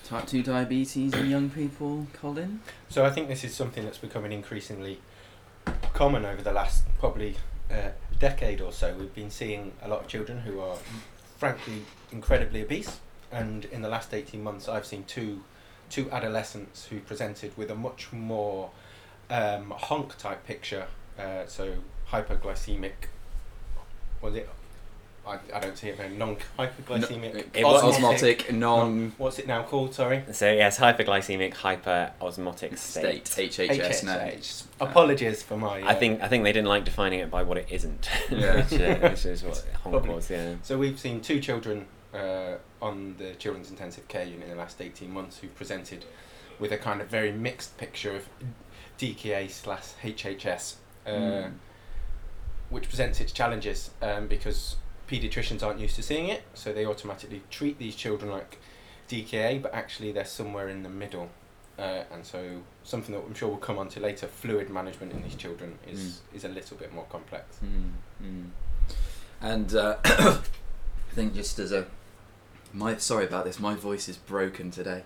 Type 0.05 0.27
2 0.27 0.43
diabetes 0.43 1.15
in 1.15 1.31
young 1.31 1.49
people, 1.49 2.05
Colin? 2.13 2.59
So 2.89 3.03
I 3.03 3.09
think 3.09 3.27
this 3.27 3.43
is 3.43 3.55
something 3.55 3.83
that's 3.83 3.97
becoming 3.97 4.31
increasingly 4.31 4.99
common 5.95 6.25
over 6.25 6.41
the 6.41 6.51
last 6.51 6.83
probably 6.99 7.37
uh, 7.71 7.89
decade 8.19 8.59
or 8.59 8.71
so. 8.71 8.93
We've 8.93 9.15
been 9.15 9.31
seeing 9.31 9.71
a 9.81 9.87
lot 9.87 10.01
of 10.01 10.07
children 10.07 10.39
who 10.39 10.59
are 10.59 10.75
frankly 11.37 11.83
incredibly 12.11 12.61
obese, 12.61 12.99
and 13.31 13.63
in 13.65 13.81
the 13.81 13.87
last 13.87 14.13
eighteen 14.13 14.43
months, 14.43 14.67
I've 14.67 14.85
seen 14.85 15.05
two 15.05 15.43
two 15.89 16.11
adolescents 16.11 16.87
who 16.87 16.99
presented 16.99 17.57
with 17.57 17.71
a 17.71 17.75
much 17.75 18.11
more 18.11 18.71
um, 19.29 19.71
honk 19.71 20.17
type 20.17 20.45
picture. 20.45 20.87
Uh, 21.17 21.45
so 21.47 21.75
hyperglycemic. 22.11 23.07
Was 24.21 24.35
it? 24.35 24.49
I, 25.27 25.39
I 25.53 25.59
don't 25.59 25.77
see 25.77 25.89
it 25.89 25.97
very 25.97 26.09
non 26.15 26.37
hyperglycemic. 26.57 27.45
It 27.53 27.63
was- 27.63 27.83
osmotic, 27.83 28.51
non 28.53 29.13
What's 29.17 29.39
it 29.39 29.47
now 29.47 29.63
called? 29.63 29.93
Sorry. 29.93 30.23
So 30.31 30.51
yes, 30.51 30.77
hyperglycemic 30.79 31.53
hyperosmotic 31.53 32.77
state, 32.77 33.27
state. 33.27 33.51
HHS 33.51 34.03
now. 34.03 34.17
HSH. 34.17 34.63
Apologies 34.79 35.41
for 35.43 35.57
my. 35.57 35.79
I 35.81 35.93
uh, 35.93 35.95
think 35.95 36.21
I 36.21 36.27
think 36.27 36.43
they 36.43 36.53
didn't 36.53 36.67
like 36.67 36.85
defining 36.85 37.19
it 37.19 37.31
by 37.31 37.43
what 37.43 37.57
it 37.57 37.67
isn't, 37.69 38.07
Yeah. 38.29 38.55
which, 38.57 38.79
uh, 38.79 38.95
which 39.09 39.25
is 39.25 39.43
what 39.43 39.57
honk 39.83 39.93
Probably. 39.93 40.15
was. 40.15 40.29
Yeah. 40.29 40.55
So 40.63 40.77
we've 40.77 40.99
seen 40.99 41.21
two 41.21 41.39
children 41.39 41.85
uh, 42.13 42.55
on 42.81 43.15
the 43.17 43.31
children's 43.35 43.69
intensive 43.69 44.07
care 44.07 44.25
unit 44.25 44.43
in 44.43 44.49
the 44.49 44.55
last 44.55 44.79
eighteen 44.81 45.11
months 45.11 45.39
who 45.39 45.47
presented 45.47 46.05
with 46.59 46.71
a 46.71 46.77
kind 46.77 47.01
of 47.01 47.07
very 47.07 47.31
mixed 47.31 47.77
picture 47.77 48.15
of 48.15 48.29
DKA 48.99 49.49
slash 49.49 49.87
HHS, 50.03 50.75
uh, 51.05 51.09
Mm. 51.09 51.51
which 52.69 52.87
presents 52.87 53.19
its 53.19 53.31
challenges 53.33 53.89
um, 54.01 54.27
because 54.27 54.77
paediatricians 55.09 55.63
aren't 55.63 55.79
used 55.79 55.95
to 55.95 56.03
seeing 56.03 56.29
it, 56.29 56.43
so 56.53 56.73
they 56.73 56.85
automatically 56.85 57.41
treat 57.49 57.77
these 57.77 57.95
children 57.95 58.31
like 58.31 58.57
DKA, 59.09 59.61
but 59.61 59.73
actually 59.73 60.11
they're 60.11 60.25
somewhere 60.25 60.67
in 60.67 60.83
the 60.83 60.89
middle. 60.89 61.29
Uh, 61.77 62.03
and 62.11 62.25
so 62.25 62.61
something 62.83 63.13
that 63.13 63.21
I'm 63.21 63.33
sure 63.33 63.49
we'll 63.49 63.57
come 63.57 63.77
on 63.77 63.89
to 63.89 63.99
later, 63.99 64.27
fluid 64.27 64.69
management 64.69 65.11
in 65.11 65.21
these 65.23 65.35
children 65.35 65.77
is, 65.87 66.21
is 66.33 66.45
a 66.45 66.49
little 66.49 66.77
bit 66.77 66.93
more 66.93 67.05
complex. 67.09 67.59
Mm, 67.63 68.25
mm. 68.25 68.49
And 69.41 69.75
uh, 69.75 69.97
I 70.05 70.41
think 71.13 71.35
just 71.35 71.59
as 71.59 71.71
a 71.71 71.85
my 72.73 72.97
sorry 72.97 73.25
about 73.25 73.45
this, 73.45 73.59
my 73.59 73.75
voice 73.75 74.09
is 74.09 74.17
broken 74.17 74.69
today. 74.71 75.03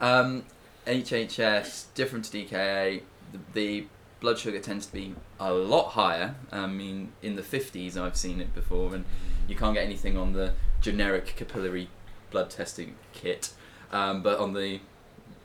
Um, 0.00 0.44
HHS 0.86 1.86
different 1.94 2.26
to 2.26 2.38
DKA. 2.38 3.02
The, 3.32 3.38
the 3.52 3.86
blood 4.20 4.38
sugar 4.38 4.58
tends 4.58 4.86
to 4.86 4.92
be 4.92 5.14
a 5.38 5.52
lot 5.52 5.90
higher. 5.90 6.34
I 6.50 6.66
mean, 6.66 7.12
in 7.22 7.36
the 7.36 7.42
fifties, 7.42 7.96
I've 7.96 8.16
seen 8.16 8.40
it 8.40 8.54
before, 8.54 8.94
and 8.94 9.04
you 9.48 9.54
can't 9.56 9.74
get 9.74 9.84
anything 9.84 10.16
on 10.16 10.32
the 10.32 10.54
generic 10.80 11.34
capillary 11.36 11.88
blood 12.30 12.50
testing 12.50 12.96
kit. 13.12 13.52
Um, 13.92 14.22
but 14.22 14.38
on 14.38 14.52
the 14.52 14.80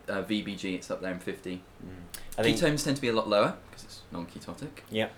uh, 0.07 0.23
VBG, 0.23 0.75
it's 0.75 0.89
up 0.89 1.01
there 1.01 1.11
in 1.11 1.19
fifty. 1.19 1.61
Mm. 1.85 2.19
I 2.37 2.43
think 2.43 2.57
Ketones 2.57 2.83
tend 2.83 2.95
to 2.95 3.01
be 3.01 3.09
a 3.09 3.13
lot 3.13 3.27
lower 3.27 3.55
because 3.69 3.83
it's 3.83 4.01
non-ketotic. 4.11 4.81
yeah. 4.89 5.09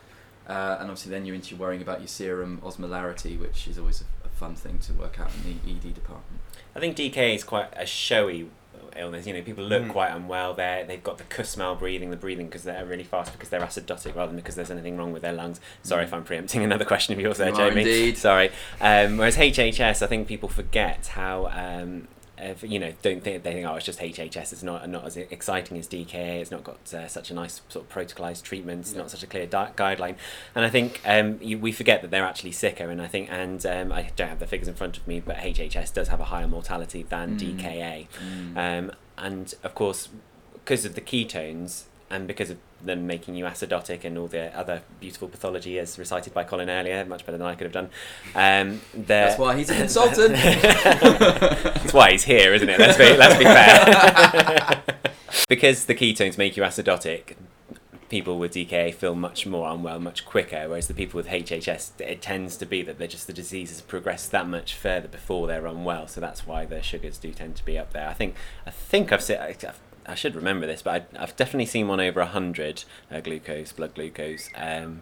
Uh, 0.47 0.77
and 0.79 0.89
obviously, 0.89 1.11
then 1.11 1.25
you're 1.25 1.35
into 1.35 1.55
worrying 1.55 1.81
about 1.81 1.99
your 1.99 2.07
serum 2.07 2.59
osmolarity, 2.63 3.39
which 3.39 3.67
is 3.67 3.77
always 3.77 4.01
a, 4.01 4.05
a 4.25 4.29
fun 4.29 4.55
thing 4.55 4.79
to 4.79 4.93
work 4.93 5.19
out 5.19 5.29
in 5.45 5.59
the 5.63 5.71
ED 5.71 5.93
department. 5.93 6.41
I 6.75 6.79
think 6.79 6.97
DK 6.97 7.35
is 7.35 7.43
quite 7.43 7.69
a 7.73 7.85
showy 7.85 8.49
illness. 8.97 9.25
You 9.27 9.33
know, 9.33 9.41
people 9.41 9.63
look 9.63 9.83
Mm. 9.83 9.89
quite 9.89 10.11
unwell. 10.11 10.53
They 10.53 10.83
they've 10.87 11.03
got 11.03 11.17
the 11.17 11.23
Kussmaul 11.25 11.77
breathing, 11.79 12.09
the 12.09 12.17
breathing 12.17 12.47
because 12.47 12.63
they're 12.63 12.85
really 12.85 13.03
fast 13.03 13.31
because 13.31 13.49
they're 13.49 13.61
acidotic 13.61 14.15
rather 14.15 14.27
than 14.27 14.35
because 14.37 14.55
there's 14.55 14.71
anything 14.71 14.97
wrong 14.97 15.11
with 15.13 15.21
their 15.21 15.33
lungs. 15.33 15.59
Sorry 15.83 16.03
Mm. 16.03 16.07
if 16.07 16.13
I'm 16.13 16.23
preempting 16.23 16.63
another 16.63 16.85
question 16.85 17.13
of 17.13 17.19
yours 17.19 17.37
there, 17.37 17.49
are 17.53 17.69
Jamie. 17.69 17.81
indeed. 17.81 18.17
Sorry. 18.17 18.51
Um, 18.79 19.17
whereas 19.17 19.37
HHS, 19.37 20.01
I 20.01 20.07
think 20.07 20.27
people 20.27 20.49
forget 20.49 21.07
how. 21.07 21.47
Um, 21.47 22.07
if, 22.41 22.63
you 22.63 22.79
know, 22.79 22.91
don't 23.01 23.23
think 23.23 23.43
they 23.43 23.53
think 23.53 23.67
oh 23.67 23.75
it's 23.75 23.85
just 23.85 23.99
HHS. 23.99 24.51
It's 24.53 24.63
not 24.63 24.87
not 24.89 25.05
as 25.05 25.15
exciting 25.17 25.77
as 25.77 25.87
DKA. 25.87 26.41
It's 26.41 26.51
not 26.51 26.63
got 26.63 26.93
uh, 26.93 27.07
such 27.07 27.31
a 27.31 27.33
nice 27.33 27.61
sort 27.69 27.85
of 27.85 27.91
protocolized 27.93 28.43
treatment. 28.43 28.81
It's 28.81 28.93
Yeah. 28.93 28.99
not 28.99 29.11
such 29.11 29.23
a 29.23 29.27
clear 29.27 29.45
di- 29.45 29.71
guideline. 29.75 30.15
And 30.55 30.65
I 30.65 30.69
think 30.69 31.01
um, 31.05 31.37
you, 31.41 31.57
we 31.59 31.71
forget 31.71 32.01
that 32.01 32.11
they're 32.11 32.25
actually 32.25 32.51
sicker. 32.53 32.89
And 32.89 33.01
I 33.01 33.07
think, 33.07 33.29
and 33.31 33.65
um, 33.65 33.91
I 33.91 34.09
don't 34.15 34.29
have 34.29 34.39
the 34.39 34.47
figures 34.47 34.67
in 34.67 34.73
front 34.73 34.97
of 34.97 35.07
me, 35.07 35.19
but 35.19 35.37
HHS 35.37 35.93
does 35.93 36.07
have 36.09 36.19
a 36.19 36.25
higher 36.25 36.47
mortality 36.47 37.03
than 37.03 37.37
Mm. 37.37 37.59
DKA. 37.59 38.07
Mm. 38.55 38.57
Um, 38.79 38.91
and 39.17 39.53
of 39.63 39.75
course, 39.75 40.09
because 40.53 40.85
of 40.85 40.95
the 40.95 41.01
ketones 41.01 41.83
and 42.09 42.27
because 42.27 42.49
of 42.49 42.57
them 42.83 43.07
making 43.07 43.35
you 43.35 43.45
acidotic 43.45 44.03
and 44.03 44.17
all 44.17 44.27
the 44.27 44.55
other 44.57 44.81
beautiful 44.99 45.27
pathology 45.27 45.79
as 45.79 45.97
recited 45.99 46.33
by 46.33 46.43
Colin 46.43 46.69
earlier, 46.69 47.05
much 47.05 47.25
better 47.25 47.37
than 47.37 47.47
I 47.47 47.55
could 47.55 47.65
have 47.65 47.73
done. 47.73 47.89
Um, 48.35 48.81
That's 48.93 49.37
why 49.37 49.57
he's 49.57 49.69
a 49.69 49.75
consultant. 49.75 50.33
That's 50.35 51.93
why 51.93 52.11
he's 52.11 52.23
here, 52.23 52.53
isn't 52.53 52.69
it? 52.69 52.79
Let's 52.79 52.97
be, 52.97 53.15
let's 53.17 53.37
be 53.37 53.45
fair. 53.45 54.83
because 55.49 55.85
the 55.85 55.95
ketones 55.95 56.37
make 56.37 56.57
you 56.57 56.63
acidotic, 56.63 57.35
people 58.11 58.37
with 58.37 58.53
DKA 58.53 58.93
feel 58.93 59.15
much 59.15 59.47
more 59.47 59.71
unwell 59.71 59.97
much 59.97 60.25
quicker, 60.25 60.67
whereas 60.67 60.87
the 60.87 60.93
people 60.93 61.17
with 61.17 61.27
HHS, 61.27 61.91
it 61.99 62.21
tends 62.21 62.57
to 62.57 62.65
be 62.65 62.81
that 62.83 62.99
they're 62.99 63.07
just 63.07 63.25
the 63.25 63.33
disease 63.33 63.69
has 63.69 63.79
progressed 63.81 64.31
that 64.31 64.47
much 64.47 64.75
further 64.75 65.07
before 65.07 65.47
they're 65.47 65.65
unwell, 65.65 66.07
so 66.07 66.19
that's 66.19 66.45
why 66.45 66.65
their 66.65 66.83
sugars 66.83 67.17
do 67.17 67.31
tend 67.31 67.55
to 67.55 67.65
be 67.65 67.77
up 67.77 67.93
there. 67.93 68.09
I 68.09 68.13
think 68.13 68.35
I 68.67 68.69
think 68.69 69.11
I've 69.11 69.23
said. 69.23 69.73
I've, 70.05 70.17
should 70.17 70.35
remember 70.35 70.67
this, 70.67 70.81
but 70.81 71.07
I, 71.15 71.23
I've 71.23 71.35
definitely 71.35 71.65
seen 71.65 71.87
one 71.87 71.99
over 71.99 72.23
hundred 72.23 72.83
uh, 73.11 73.19
glucose, 73.21 73.71
blood 73.71 73.95
glucose. 73.95 74.49
Um, 74.55 75.01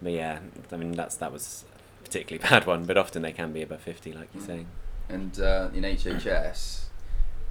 but 0.00 0.12
yeah, 0.12 0.38
I 0.72 0.76
mean 0.76 0.92
that's 0.92 1.16
that 1.16 1.32
was 1.32 1.64
a 2.00 2.04
particularly 2.04 2.46
bad 2.50 2.66
one, 2.66 2.84
but 2.84 2.96
often 2.96 3.22
they 3.22 3.32
can 3.32 3.52
be 3.52 3.62
above 3.62 3.80
fifty, 3.80 4.12
like 4.12 4.28
you're 4.34 4.44
saying. 4.44 4.66
And 5.08 5.38
uh, 5.38 5.68
in 5.72 5.82
HHS, 5.82 6.84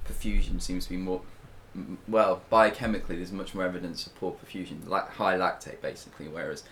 perfusion 0.04 0.60
seems 0.60 0.84
to 0.84 0.90
be 0.90 0.96
more. 0.96 1.22
Well, 2.08 2.40
biochemically, 2.50 3.16
there's 3.16 3.32
much 3.32 3.54
more 3.54 3.64
evidence 3.64 4.06
of 4.06 4.14
poor 4.14 4.32
perfusion, 4.32 4.88
like 4.88 5.10
high 5.10 5.36
lactate, 5.36 5.82
basically. 5.82 6.28
Whereas 6.28 6.62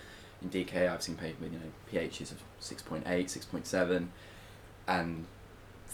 in 0.40 0.50
DK, 0.50 0.88
I've 0.88 1.02
seen 1.02 1.16
people 1.16 1.44
with 1.44 1.52
you 1.52 1.58
know 1.58 2.08
pHs 2.08 2.32
of 2.32 2.42
6.8, 2.60 3.04
6.7, 3.04 4.06
and 4.86 5.26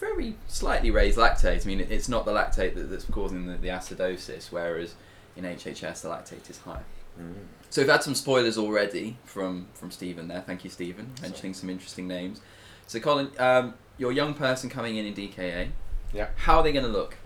very 0.01 0.35
slightly 0.49 0.91
raised 0.91 1.19
lactate. 1.19 1.65
I 1.65 1.69
mean, 1.69 1.81
it's 1.81 2.09
not 2.09 2.25
the 2.25 2.33
lactate 2.33 2.75
that, 2.75 2.91
that's 2.91 3.05
causing 3.05 3.47
the, 3.47 3.57
the 3.57 3.69
acidosis, 3.69 4.51
whereas 4.51 4.95
in 5.37 5.45
HHS, 5.45 6.03
the 6.03 6.09
lactate 6.09 6.49
is 6.51 6.59
high. 6.59 6.83
Mm. 7.21 7.35
So 7.69 7.83
we've 7.83 7.91
had 7.91 8.03
some 8.03 8.15
spoilers 8.15 8.59
already 8.59 9.19
from 9.25 9.67
from 9.75 9.91
Stephen 9.91 10.29
there. 10.29 10.41
Thank 10.41 10.65
you, 10.65 10.71
Stephen, 10.71 11.13
mentioning 11.23 11.55
some 11.55 11.71
interesting 11.71 12.09
names. 12.09 12.41
So 12.87 12.99
Colin, 12.99 13.31
um, 13.39 13.75
your 13.99 14.11
young 14.11 14.35
person 14.35 14.71
coming 14.71 14.97
in 14.97 15.07
in 15.07 15.15
DKA. 15.15 15.71
Yeah. 16.13 16.29
How 16.35 16.57
are 16.57 16.63
they 16.65 16.73
going 16.73 16.85
to 16.85 16.91
look? 16.91 17.17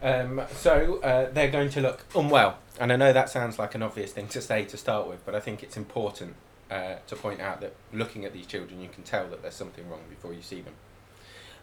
Um, 0.00 0.42
so 0.52 1.00
uh, 1.02 1.30
they're 1.32 1.50
going 1.50 1.70
to 1.70 1.80
look 1.80 2.04
unwell, 2.14 2.58
and 2.78 2.92
I 2.92 2.96
know 2.96 3.12
that 3.12 3.28
sounds 3.28 3.58
like 3.58 3.74
an 3.74 3.82
obvious 3.82 4.12
thing 4.12 4.28
to 4.28 4.40
say 4.40 4.64
to 4.66 4.76
start 4.76 5.08
with, 5.08 5.26
but 5.26 5.34
I 5.34 5.40
think 5.40 5.64
it's 5.64 5.76
important 5.76 6.36
uh, 6.70 6.96
to 7.08 7.16
point 7.16 7.40
out 7.40 7.60
that 7.62 7.74
looking 7.92 8.24
at 8.24 8.32
these 8.32 8.46
children, 8.46 8.80
you 8.80 8.88
can 8.88 9.02
tell 9.02 9.26
that 9.28 9.42
there's 9.42 9.54
something 9.56 9.88
wrong 9.90 10.02
before 10.08 10.32
you 10.32 10.42
see 10.42 10.60
them. 10.60 10.74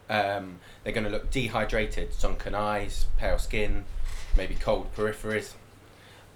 Um, 0.10 0.60
they're 0.84 0.94
going 0.94 1.06
to 1.06 1.10
look 1.10 1.32
dehydrated, 1.32 2.14
sunken 2.14 2.54
eyes, 2.54 3.06
pale 3.18 3.40
skin, 3.40 3.86
maybe 4.38 4.56
cold 4.56 4.94
peripheries, 4.96 5.54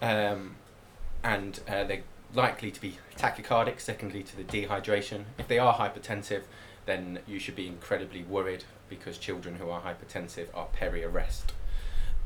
um, 0.01 0.55
and 1.23 1.59
uh, 1.67 1.83
they're 1.83 2.03
likely 2.33 2.71
to 2.71 2.81
be 2.81 2.97
tachycardic, 3.17 3.79
secondly 3.79 4.23
to 4.23 4.35
the 4.35 4.43
dehydration. 4.43 5.25
If 5.37 5.47
they 5.47 5.59
are 5.59 5.75
hypertensive, 5.75 6.43
then 6.85 7.19
you 7.27 7.39
should 7.39 7.55
be 7.55 7.67
incredibly 7.67 8.23
worried 8.23 8.63
because 8.89 9.17
children 9.17 9.55
who 9.57 9.69
are 9.69 9.81
hypertensive 9.81 10.47
are 10.55 10.67
peri-arrest, 10.73 11.53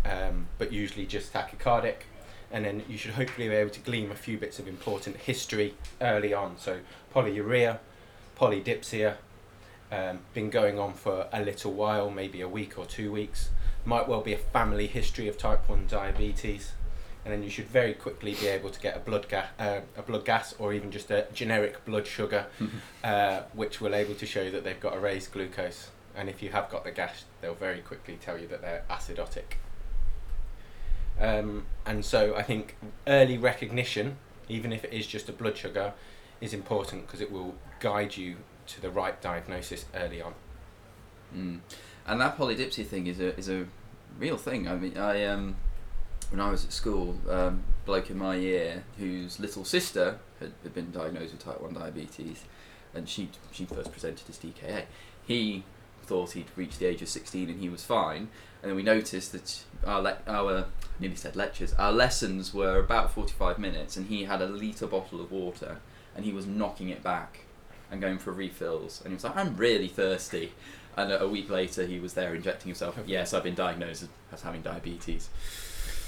um, 0.05 0.47
but 0.57 0.71
usually 0.71 1.05
just 1.05 1.33
tachycardic. 1.33 2.03
And 2.51 2.65
then 2.65 2.83
you 2.87 2.97
should 2.97 3.11
hopefully 3.11 3.49
be 3.49 3.55
able 3.55 3.71
to 3.71 3.79
glean 3.79 4.11
a 4.11 4.15
few 4.15 4.37
bits 4.37 4.59
of 4.59 4.67
important 4.67 5.17
history 5.17 5.73
early 5.99 6.33
on. 6.33 6.57
So 6.57 6.79
polyuria, 7.13 7.79
polydipsia, 8.37 9.15
um, 9.93 10.19
been 10.33 10.49
going 10.49 10.79
on 10.79 10.93
for 10.93 11.27
a 11.31 11.41
little 11.43 11.71
while, 11.71 12.09
maybe 12.09 12.41
a 12.41 12.47
week 12.47 12.77
or 12.79 12.85
two 12.85 13.11
weeks. 13.11 13.49
Might 13.85 14.07
well 14.07 14.21
be 14.21 14.33
a 14.33 14.37
family 14.37 14.87
history 14.87 15.27
of 15.27 15.37
type 15.37 15.69
one 15.69 15.85
diabetes, 15.87 16.71
and 17.23 17.33
then 17.33 17.43
you 17.43 17.49
should 17.49 17.67
very 17.67 17.93
quickly 17.93 18.33
be 18.33 18.47
able 18.47 18.69
to 18.71 18.79
get 18.79 18.97
a 18.97 18.99
blood 18.99 19.29
gas, 19.29 19.47
uh, 19.59 19.81
a 19.95 20.01
blood 20.01 20.25
gas, 20.25 20.55
or 20.57 20.73
even 20.73 20.89
just 20.89 21.11
a 21.11 21.27
generic 21.33 21.85
blood 21.85 22.07
sugar, 22.07 22.47
uh, 23.03 23.41
which 23.53 23.81
will 23.81 23.93
able 23.93 24.15
to 24.15 24.25
show 24.25 24.49
that 24.49 24.63
they've 24.63 24.79
got 24.79 24.95
a 24.95 24.99
raised 24.99 25.31
glucose. 25.31 25.89
And 26.15 26.29
if 26.29 26.41
you 26.41 26.49
have 26.49 26.69
got 26.69 26.85
the 26.85 26.91
gas, 26.91 27.25
they'll 27.41 27.53
very 27.53 27.79
quickly 27.79 28.17
tell 28.19 28.39
you 28.39 28.47
that 28.47 28.61
they're 28.61 28.83
acidotic. 28.89 29.57
Um, 31.19 31.65
and 31.85 32.03
so 32.03 32.35
I 32.35 32.41
think 32.41 32.77
early 33.05 33.37
recognition, 33.37 34.17
even 34.49 34.73
if 34.73 34.83
it 34.85 34.93
is 34.93 35.05
just 35.05 35.29
a 35.29 35.33
blood 35.33 35.57
sugar, 35.57 35.93
is 36.41 36.53
important 36.53 37.05
because 37.05 37.21
it 37.21 37.31
will 37.31 37.55
guide 37.79 38.17
you 38.17 38.37
to 38.67 38.81
the 38.81 38.89
right 38.89 39.21
diagnosis 39.21 39.85
early 39.93 40.21
on. 40.21 40.33
Mm. 41.35 41.59
And 42.05 42.21
that 42.21 42.37
polydipsy 42.37 42.85
thing 42.85 43.07
is 43.07 43.19
a 43.19 43.37
is 43.37 43.49
a 43.49 43.65
real 44.19 44.37
thing. 44.37 44.67
I 44.67 44.75
mean, 44.75 44.97
I 44.97 45.25
um, 45.25 45.55
when 46.29 46.39
I 46.39 46.49
was 46.49 46.65
at 46.65 46.73
school, 46.73 47.17
um, 47.29 47.63
bloke 47.85 48.09
in 48.09 48.17
my 48.17 48.35
year 48.35 48.83
whose 48.97 49.39
little 49.39 49.63
sister 49.63 50.19
had, 50.39 50.51
had 50.63 50.73
been 50.73 50.91
diagnosed 50.91 51.33
with 51.33 51.43
type 51.43 51.61
one 51.61 51.73
diabetes, 51.73 52.43
and 52.93 53.07
she 53.07 53.29
she 53.51 53.65
first 53.65 53.91
presented 53.91 54.29
as 54.29 54.37
DKA. 54.37 54.85
He 55.25 55.63
thought 56.03 56.31
he'd 56.31 56.49
reached 56.57 56.79
the 56.79 56.85
age 56.85 57.01
of 57.01 57.07
sixteen 57.07 57.49
and 57.49 57.59
he 57.59 57.69
was 57.69 57.83
fine, 57.83 58.27
and 58.61 58.69
then 58.69 58.75
we 58.75 58.83
noticed 58.83 59.31
that 59.31 59.63
our 59.85 60.01
le- 60.01 60.17
our 60.27 60.65
nearly 60.99 61.15
said 61.15 61.35
lectures, 61.35 61.73
our 61.73 61.91
lessons 61.91 62.53
were 62.53 62.79
about 62.79 63.11
forty 63.11 63.33
five 63.33 63.57
minutes, 63.57 63.95
and 63.95 64.07
he 64.07 64.25
had 64.25 64.41
a 64.41 64.47
litre 64.47 64.87
bottle 64.87 65.21
of 65.21 65.31
water, 65.31 65.77
and 66.15 66.25
he 66.25 66.33
was 66.33 66.45
knocking 66.45 66.89
it 66.89 67.01
back 67.01 67.45
and 67.93 68.01
going 68.01 68.17
for 68.17 68.31
refills, 68.31 68.99
and 69.01 69.11
he 69.11 69.13
was 69.13 69.23
like, 69.23 69.37
"I'm 69.37 69.55
really 69.55 69.87
thirsty." 69.87 70.51
And 70.97 71.11
a 71.11 71.23
a 71.23 71.29
week 71.29 71.49
later, 71.49 71.85
he 71.85 71.99
was 71.99 72.15
there 72.15 72.35
injecting 72.35 72.67
himself. 72.67 72.97
Yes, 73.05 73.33
I've 73.33 73.43
been 73.43 73.55
diagnosed 73.55 74.07
as- 74.33 74.41
having 74.41 74.61
diabetes. 74.61 75.29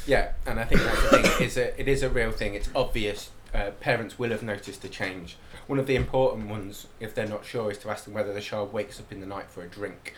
Yeah, 0.06 0.34
and 0.46 0.60
I 0.60 0.66
think 0.66 0.82
that's 0.82 1.02
the 1.02 1.08
thing. 1.10 1.26
It 1.26 1.42
is 1.42 1.58
a, 1.58 1.80
it 1.80 1.88
is 1.88 2.04
a 2.04 2.10
real 2.10 2.32
thing. 2.32 2.56
It's 2.56 2.70
obvious. 2.76 3.30
Uh, 3.54 3.72
parents 3.80 4.20
will 4.20 4.32
have 4.32 4.44
noticed 4.44 4.84
a 4.84 4.90
change. 4.90 5.38
One 5.68 5.80
of 5.80 5.88
the 5.88 5.96
important 5.96 6.50
ones, 6.50 6.88
if 7.00 7.16
they're 7.16 7.28
not 7.28 7.46
sure, 7.46 7.72
is 7.72 7.78
to 7.80 7.90
ask 7.90 8.04
them 8.04 8.14
whether 8.14 8.34
the 8.34 8.42
child 8.42 8.74
wakes 8.74 9.00
up 9.00 9.12
in 9.12 9.22
the 9.22 9.26
night 9.26 9.50
for 9.50 9.64
a 9.64 9.68
drink. 9.68 10.14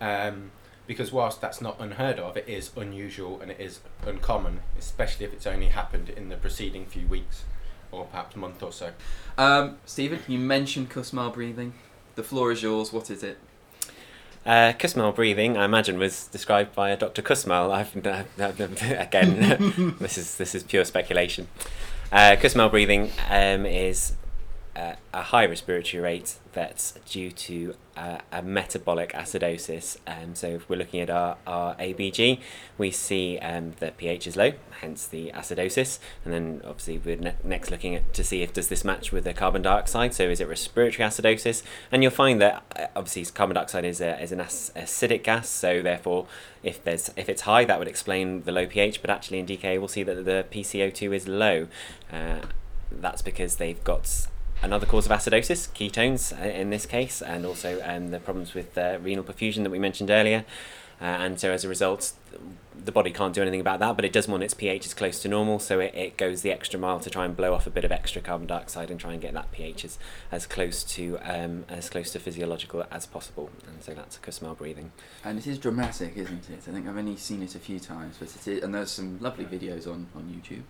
Um, 0.00 0.50
because 0.86 1.12
whilst 1.12 1.40
that's 1.40 1.60
not 1.60 1.78
unheard 1.78 2.18
of, 2.18 2.36
it 2.36 2.48
is 2.48 2.70
unusual 2.76 3.40
and 3.40 3.50
it 3.50 3.60
is 3.60 3.80
uncommon, 4.04 4.60
especially 4.78 5.26
if 5.26 5.32
it's 5.32 5.46
only 5.46 5.66
happened 5.68 6.08
in 6.08 6.30
the 6.30 6.36
preceding 6.36 6.86
few 6.86 7.06
weeks 7.06 7.44
or 7.92 8.04
perhaps 8.06 8.36
a 8.36 8.38
month 8.38 8.62
or 8.62 8.72
so. 8.72 8.92
Um, 9.38 9.78
Stephen, 9.86 10.20
you 10.26 10.38
mentioned 10.38 10.90
Kussmaul 10.90 11.32
breathing. 11.32 11.74
The 12.14 12.22
floor 12.22 12.52
is 12.52 12.62
yours. 12.62 12.92
What 12.92 13.10
is 13.10 13.22
it? 13.22 13.38
Uh, 14.44 14.72
Kussmaul 14.72 15.14
breathing, 15.14 15.56
I 15.56 15.64
imagine, 15.66 15.98
was 15.98 16.26
described 16.28 16.74
by 16.74 16.94
Dr. 16.96 17.22
Kussmaul. 17.22 17.70
I've, 17.70 17.94
again, 19.06 19.96
this 20.00 20.16
is 20.16 20.36
this 20.36 20.54
is 20.54 20.62
pure 20.62 20.84
speculation. 20.84 21.46
Uh, 22.10 22.36
Kussmaul 22.36 22.70
breathing 22.70 23.10
um, 23.28 23.66
is 23.66 24.14
uh, 24.80 24.94
a 25.12 25.22
high 25.22 25.44
respiratory 25.44 26.02
rate 26.02 26.36
that's 26.52 26.92
due 27.06 27.30
to 27.30 27.74
uh, 27.96 28.18
a 28.32 28.40
metabolic 28.40 29.12
acidosis. 29.12 29.98
Um, 30.06 30.34
so 30.34 30.46
if 30.48 30.68
we're 30.68 30.76
looking 30.76 31.00
at 31.00 31.10
our, 31.10 31.36
our 31.46 31.74
ABG, 31.74 32.40
we 32.78 32.90
see 32.90 33.38
um, 33.38 33.72
the 33.78 33.90
pH 33.90 34.26
is 34.26 34.36
low, 34.36 34.52
hence 34.80 35.06
the 35.06 35.32
acidosis. 35.34 35.98
And 36.24 36.32
then 36.32 36.62
obviously 36.64 36.98
we're 36.98 37.16
ne- 37.16 37.36
next 37.44 37.70
looking 37.70 37.94
at 37.94 38.14
to 38.14 38.24
see 38.24 38.42
if 38.42 38.54
does 38.54 38.68
this 38.68 38.84
match 38.84 39.12
with 39.12 39.24
the 39.24 39.34
carbon 39.34 39.60
dioxide. 39.60 40.14
So 40.14 40.24
is 40.24 40.40
it 40.40 40.48
respiratory 40.48 41.06
acidosis? 41.06 41.62
And 41.92 42.02
you'll 42.02 42.12
find 42.12 42.40
that 42.40 42.62
uh, 42.74 42.86
obviously 42.96 43.26
carbon 43.34 43.56
dioxide 43.56 43.84
is, 43.84 44.00
a, 44.00 44.20
is 44.22 44.32
an 44.32 44.40
ac- 44.40 44.72
acidic 44.76 45.24
gas. 45.24 45.48
So 45.48 45.82
therefore, 45.82 46.26
if 46.62 46.82
there's 46.82 47.10
if 47.16 47.28
it's 47.28 47.42
high, 47.42 47.64
that 47.66 47.78
would 47.78 47.88
explain 47.88 48.44
the 48.44 48.52
low 48.52 48.66
pH. 48.66 49.02
But 49.02 49.10
actually 49.10 49.40
in 49.40 49.46
DK, 49.46 49.78
we'll 49.78 49.88
see 49.88 50.04
that 50.04 50.24
the 50.24 50.46
PCO2 50.50 51.14
is 51.14 51.28
low. 51.28 51.68
Uh, 52.10 52.40
that's 52.90 53.22
because 53.22 53.56
they've 53.56 53.82
got 53.84 54.28
another 54.62 54.86
cause 54.86 55.06
of 55.06 55.12
acidosis, 55.12 55.68
ketones 55.70 56.38
uh, 56.38 56.44
in 56.44 56.70
this 56.70 56.86
case, 56.86 57.22
and 57.22 57.46
also 57.46 57.80
um, 57.84 58.10
the 58.10 58.20
problems 58.20 58.54
with 58.54 58.76
uh, 58.76 58.98
renal 59.02 59.24
perfusion 59.24 59.62
that 59.62 59.70
we 59.70 59.78
mentioned 59.78 60.10
earlier. 60.10 60.44
Uh, 61.00 61.04
and 61.04 61.40
so 61.40 61.50
as 61.50 61.64
a 61.64 61.68
result, 61.68 62.12
the 62.84 62.92
body 62.92 63.10
can't 63.10 63.34
do 63.34 63.40
anything 63.40 63.60
about 63.60 63.78
that, 63.80 63.96
but 63.96 64.04
it 64.04 64.12
does 64.12 64.28
want 64.28 64.42
its 64.42 64.52
pH 64.52 64.84
as 64.84 64.92
close 64.92 65.20
to 65.22 65.28
normal, 65.28 65.58
so 65.58 65.80
it, 65.80 65.94
it 65.94 66.16
goes 66.18 66.42
the 66.42 66.52
extra 66.52 66.78
mile 66.78 67.00
to 67.00 67.08
try 67.08 67.24
and 67.24 67.34
blow 67.34 67.54
off 67.54 67.66
a 67.66 67.70
bit 67.70 67.84
of 67.84 67.92
extra 67.92 68.20
carbon 68.20 68.46
dioxide 68.46 68.90
and 68.90 69.00
try 69.00 69.12
and 69.12 69.22
get 69.22 69.32
that 69.32 69.50
pH 69.50 69.84
as, 69.84 69.98
as 70.30 70.46
close 70.46 70.84
to 70.84 71.18
um, 71.22 71.64
as 71.68 71.88
close 71.88 72.10
to 72.12 72.18
physiological 72.18 72.84
as 72.90 73.06
possible. 73.06 73.48
And 73.66 73.82
so 73.82 73.94
that's 73.94 74.18
Kussmaul 74.18 74.58
breathing. 74.58 74.92
And 75.24 75.38
it 75.38 75.46
is 75.46 75.58
dramatic, 75.58 76.16
isn't 76.16 76.50
it? 76.50 76.60
I 76.68 76.72
think 76.72 76.86
I've 76.86 76.96
only 76.96 77.16
seen 77.16 77.42
it 77.42 77.54
a 77.54 77.58
few 77.58 77.80
times, 77.80 78.16
but 78.18 78.28
it 78.28 78.48
is, 78.48 78.62
and 78.62 78.74
there's 78.74 78.90
some 78.90 79.18
lovely 79.20 79.46
videos 79.46 79.86
on, 79.86 80.06
on 80.14 80.24
YouTube. 80.24 80.62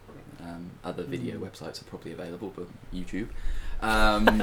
Um, 0.43 0.71
other 0.85 1.03
video 1.03 1.39
websites 1.39 1.83
are 1.83 1.85
probably 1.85 2.13
available, 2.13 2.53
but 2.55 2.67
YouTube, 2.95 3.29
um, 3.83 4.43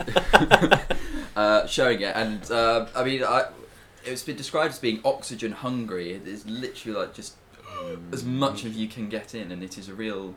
uh, 1.35 1.65
showing 1.67 2.01
it. 2.01 2.15
And 2.15 2.49
uh, 2.51 2.87
I 2.95 3.03
mean, 3.03 3.23
I, 3.23 3.45
it's 4.03 4.23
been 4.23 4.37
described 4.37 4.73
as 4.73 4.79
being 4.79 5.01
oxygen 5.03 5.51
hungry. 5.51 6.13
It 6.13 6.27
is 6.27 6.45
literally 6.45 6.99
like 6.99 7.13
just 7.13 7.35
as 8.11 8.23
much 8.23 8.65
as 8.65 8.75
you 8.75 8.87
can 8.87 9.09
get 9.09 9.35
in, 9.35 9.51
and 9.51 9.63
it 9.63 9.77
is 9.77 9.89
a 9.89 9.93
real 9.93 10.35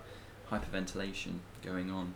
hyperventilation 0.51 1.39
going 1.65 1.91
on 1.91 2.15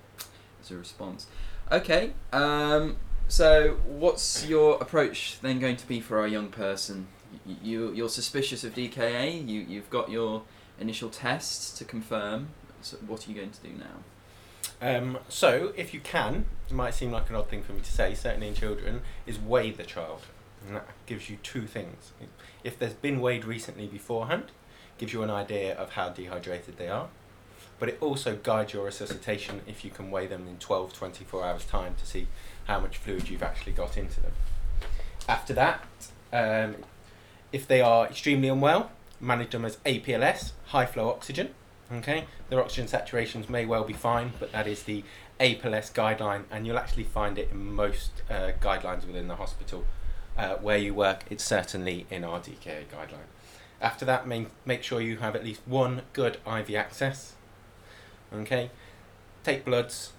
as 0.61 0.71
a 0.71 0.77
response. 0.77 1.27
Okay, 1.71 2.13
um, 2.33 2.97
so 3.29 3.79
what's 3.87 4.47
your 4.47 4.77
approach 4.83 5.39
then 5.41 5.59
going 5.59 5.77
to 5.77 5.89
be 5.89 6.01
for 6.01 6.19
our 6.19 6.29
young 6.29 6.49
person? 6.49 7.07
You 7.47 7.93
you're 7.93 8.09
suspicious 8.09 8.65
of 8.65 8.75
DKA. 8.75 9.47
You 9.47 9.61
you've 9.61 9.91
got 9.91 10.11
your 10.11 10.43
initial 10.79 11.11
tests 11.11 11.77
to 11.79 11.85
confirm. 11.85 12.49
So 12.81 12.99
what 13.07 13.27
are 13.27 13.31
you 13.31 13.37
going 13.37 13.51
to 13.51 13.61
do 13.61 13.71
now? 13.71 14.03
Um, 14.85 15.19
so, 15.31 15.73
if 15.79 15.95
you 15.95 16.01
can, 16.01 16.45
it 16.69 16.75
might 16.75 16.93
seem 16.93 17.11
like 17.11 17.31
an 17.31 17.37
odd 17.37 17.49
thing 17.49 17.63
for 17.63 17.73
me 17.73 17.81
to 17.81 17.91
say, 17.91 18.15
certainly 18.15 18.49
in 18.49 18.55
children, 18.55 19.01
is 19.27 19.39
weigh 19.39 19.71
the 19.71 19.83
child. 19.83 20.21
And 20.67 20.77
that 20.77 20.87
gives 21.07 21.31
you 21.31 21.39
two 21.43 21.67
things. 21.67 22.13
If 22.63 22.79
there's 22.79 22.93
been 22.93 23.23
weighed 23.23 23.47
recently 23.47 23.87
beforehand, 23.87 24.45
gives 24.99 25.15
you 25.15 25.23
an 25.23 25.31
idea 25.31 25.75
of 25.75 25.93
how 25.93 26.11
dehydrated 26.11 26.77
they 26.77 26.89
are. 26.89 27.09
But 27.79 27.89
it 27.89 27.99
also 28.03 28.37
guides 28.37 28.75
your 28.75 28.85
resuscitation 28.85 29.63
if 29.67 29.87
you 29.87 29.91
can 29.91 30.11
weigh 30.11 30.27
them 30.27 30.47
in 30.47 30.59
12, 30.59 30.93
24 30.93 31.43
hours' 31.43 31.65
time 31.65 31.95
to 31.99 32.07
see 32.07 32.29
how 32.65 32.79
much 32.79 32.99
fluid 32.99 33.31
you've 33.31 33.43
actually 33.43 33.73
got 33.73 33.97
into 33.97 34.21
them. 34.21 34.33
After 35.27 35.55
that, 35.55 35.83
um, 36.31 36.77
if 37.53 37.67
they 37.67 37.81
are 37.81 38.07
extremely 38.07 38.49
unwell, 38.49 38.91
manage 39.19 39.53
them 39.53 39.65
as 39.65 39.79
APLS, 39.79 40.53
high 40.67 40.85
flow 40.85 41.09
oxygen. 41.09 41.55
Okay, 41.93 42.25
their 42.49 42.61
oxygen 42.61 42.87
saturations 42.87 43.49
may 43.49 43.67
well 43.67 43.85
be 43.85 43.93
fine, 43.93 44.33
but 44.41 44.53
that 44.53 44.67
is 44.67 44.85
the 44.85 45.05
APLS 45.39 45.93
guideline, 45.93 46.45
and 46.51 46.67
you'll 46.67 46.79
actually 46.79 47.05
find 47.05 47.39
it 47.39 47.51
in 47.51 47.75
most 47.75 48.23
uh, 48.31 48.53
guidelines 48.61 49.07
within 49.07 49.29
the 49.29 49.37
hospital 49.37 49.85
uh, 50.37 50.55
where 50.57 50.79
you 50.79 50.95
work. 50.95 51.25
It's 51.29 51.45
certainly 51.45 52.07
in 52.11 52.25
our 52.25 52.41
DKA 52.41 52.87
guideline. 52.87 53.29
After 53.81 54.07
that, 54.07 54.27
main, 54.27 54.47
make 54.65 54.83
sure 54.83 55.01
you 55.01 55.19
have 55.19 55.37
at 55.37 55.45
least 55.45 55.61
one 55.67 56.03
good 56.15 56.39
IV 56.47 56.75
access. 56.75 57.35
Okay, 58.33 58.71
take 59.43 59.65
bloods. 59.65 60.13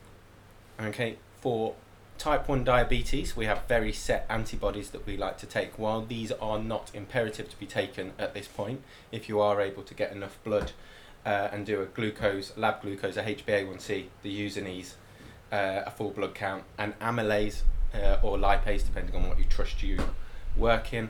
Okay, 0.80 1.17
for 1.41 1.75
type 2.17 2.47
1 2.47 2.63
diabetes, 2.63 3.36
we 3.36 3.45
have 3.45 3.63
very 3.67 3.91
set 3.91 4.25
antibodies 4.30 4.91
that 4.91 5.06
we 5.06 5.17
like 5.17 5.38
to 5.39 5.45
take. 5.45 5.78
While 5.80 6.06
these 6.06 6.32
are 6.34 6.60
not 6.60 6.91
imperative 6.93 7.49
to 7.49 7.58
be 7.58 7.65
taken 7.65 8.13
at 8.19 8.34
this 8.34 8.47
point, 8.47 8.82
if 9.12 9.28
you 9.28 9.39
are 9.39 9.62
able 9.62 9.84
to 9.84 9.93
get 9.93 10.12
enough 10.12 10.38
blood 10.43 10.71
uh, 11.25 11.49
and 11.51 11.65
do 11.65 11.81
a 11.81 11.85
glucose, 11.85 12.53
lab 12.55 12.81
glucose, 12.81 13.17
a 13.17 13.23
HbA1c, 13.23 14.05
the 14.21 14.29
U&Es, 14.29 14.95
uh, 15.51 15.81
a 15.85 15.91
full 15.91 16.11
blood 16.11 16.35
count, 16.35 16.63
and 16.77 16.97
amylase 16.99 17.63
uh, 17.93 18.17
or 18.21 18.38
lipase, 18.38 18.85
depending 18.85 19.15
on 19.15 19.27
what 19.27 19.39
you 19.39 19.45
trust 19.45 19.81
you 19.81 19.97
work 20.55 20.93
in, 20.93 21.09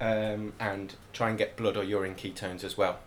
um, 0.00 0.52
and 0.60 0.94
try 1.12 1.30
and 1.30 1.38
get 1.38 1.56
blood 1.56 1.76
or 1.76 1.84
urine 1.84 2.14
ketones 2.14 2.62
as 2.62 2.76
well. 2.76 2.98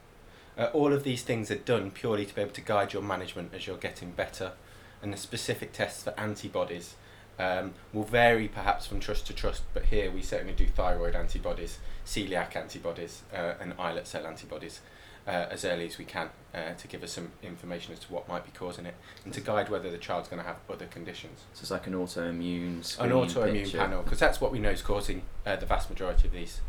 Uh, 0.57 0.65
all 0.73 0.91
of 0.91 1.03
these 1.03 1.23
things 1.23 1.49
are 1.49 1.55
done 1.55 1.91
purely 1.91 2.25
to 2.25 2.35
be 2.35 2.41
able 2.41 2.51
to 2.51 2.61
guide 2.61 2.93
your 2.93 3.01
management 3.01 3.53
as 3.53 3.67
you're 3.67 3.77
getting 3.77 4.11
better, 4.11 4.53
and 5.01 5.13
the 5.13 5.17
specific 5.17 5.71
tests 5.73 6.03
for 6.03 6.19
antibodies 6.19 6.95
um, 7.39 7.73
will 7.93 8.03
vary 8.03 8.47
perhaps 8.47 8.85
from 8.85 8.99
trust 8.99 9.25
to 9.27 9.33
trust, 9.33 9.63
but 9.73 9.85
here 9.85 10.11
we 10.11 10.21
certainly 10.21 10.53
do 10.53 10.67
thyroid 10.67 11.15
antibodies, 11.15 11.79
celiac 12.05 12.55
antibodies, 12.55 13.23
uh, 13.33 13.53
and 13.59 13.73
islet 13.79 14.07
cell 14.07 14.27
antibodies 14.27 14.81
uh, 15.27 15.47
as 15.51 15.63
early 15.65 15.85
as 15.87 15.97
we 15.97 16.05
can 16.05 16.29
uh, 16.53 16.73
to 16.73 16.87
give 16.87 17.03
us 17.03 17.11
some 17.13 17.31
information 17.43 17.93
as 17.93 17.99
to 17.99 18.11
what 18.13 18.27
might 18.27 18.43
be 18.43 18.51
causing 18.51 18.85
it 18.85 18.95
and 19.23 19.33
to 19.33 19.41
guide 19.41 19.69
whether 19.69 19.89
the 19.91 19.97
child's 19.97 20.27
going 20.27 20.41
to 20.41 20.47
have 20.47 20.57
other 20.69 20.85
conditions. 20.87 21.41
So 21.53 21.61
it's 21.61 21.71
like 21.71 21.87
an 21.87 21.93
autoimmune 21.93 22.99
An 22.99 23.09
autoimmune 23.11 23.53
picture. 23.63 23.77
panel, 23.77 24.01
because 24.03 24.19
that's 24.19 24.41
what 24.41 24.51
we 24.51 24.59
know 24.59 24.69
is 24.71 24.81
causing 24.81 25.23
uh, 25.45 25.55
the 25.55 25.65
vast 25.65 25.89
majority 25.89 26.27
of 26.27 26.33
these 26.33 26.61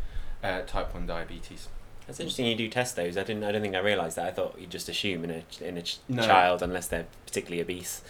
uh, 0.43 0.61
type 0.61 0.93
1 0.93 1.05
diabetes. 1.07 1.67
That's 2.07 2.19
interesting. 2.19 2.45
You 2.47 2.55
do 2.55 2.67
test 2.69 2.95
those. 2.97 3.17
I 3.17 3.23
didn't. 3.23 3.45
I 3.45 3.51
don't 3.53 3.61
think 3.61 3.75
I 3.75 3.79
realised 3.79 4.17
that. 4.17 4.27
I 4.27 4.31
thought 4.31 4.57
you 4.59 4.67
just 4.67 4.89
assume 4.89 5.23
in 5.23 5.31
a 5.31 5.43
in 5.65 5.77
a 5.77 5.81
ch- 5.81 5.99
No. 6.09 6.21
child, 6.21 6.61
unless 6.61 6.87
they're 6.87 7.05
particularly 7.25 7.61
obese, 7.61 8.01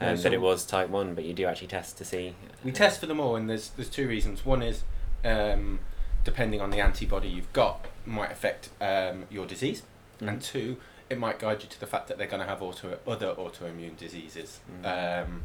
No, 0.00 0.08
um, 0.08 0.16
so- 0.16 0.22
that 0.22 0.32
it 0.32 0.40
was 0.40 0.64
type 0.64 0.88
one. 0.88 1.14
But 1.14 1.24
you 1.24 1.34
do 1.34 1.44
actually 1.44 1.66
test 1.66 1.98
to 1.98 2.06
see. 2.06 2.34
We 2.64 2.70
uh, 2.70 2.74
test 2.74 3.00
for 3.00 3.06
them 3.06 3.20
all, 3.20 3.36
and 3.36 3.50
there's 3.50 3.68
there's 3.76 3.90
two 3.90 4.08
reasons. 4.08 4.46
One 4.46 4.62
is 4.62 4.84
um, 5.26 5.80
depending 6.24 6.60
on 6.60 6.70
the 6.70 6.80
antibody 6.80 7.28
you've 7.28 7.52
got 7.52 7.86
might 8.06 8.32
affect 8.32 8.70
um, 8.80 9.24
your 9.30 9.46
disease, 9.46 9.82
Mm. 10.20 10.28
and 10.28 10.42
two, 10.42 10.76
it 11.10 11.18
might 11.18 11.38
guide 11.40 11.62
you 11.62 11.68
to 11.68 11.80
the 11.80 11.86
fact 11.88 12.06
that 12.08 12.18
they're 12.18 12.28
going 12.28 12.40
to 12.42 12.48
have 12.48 12.62
auto 12.62 12.98
other 13.06 13.34
autoimmune 13.34 13.96
diseases. 13.96 14.60
Mm. 14.82 15.24
Um, 15.26 15.42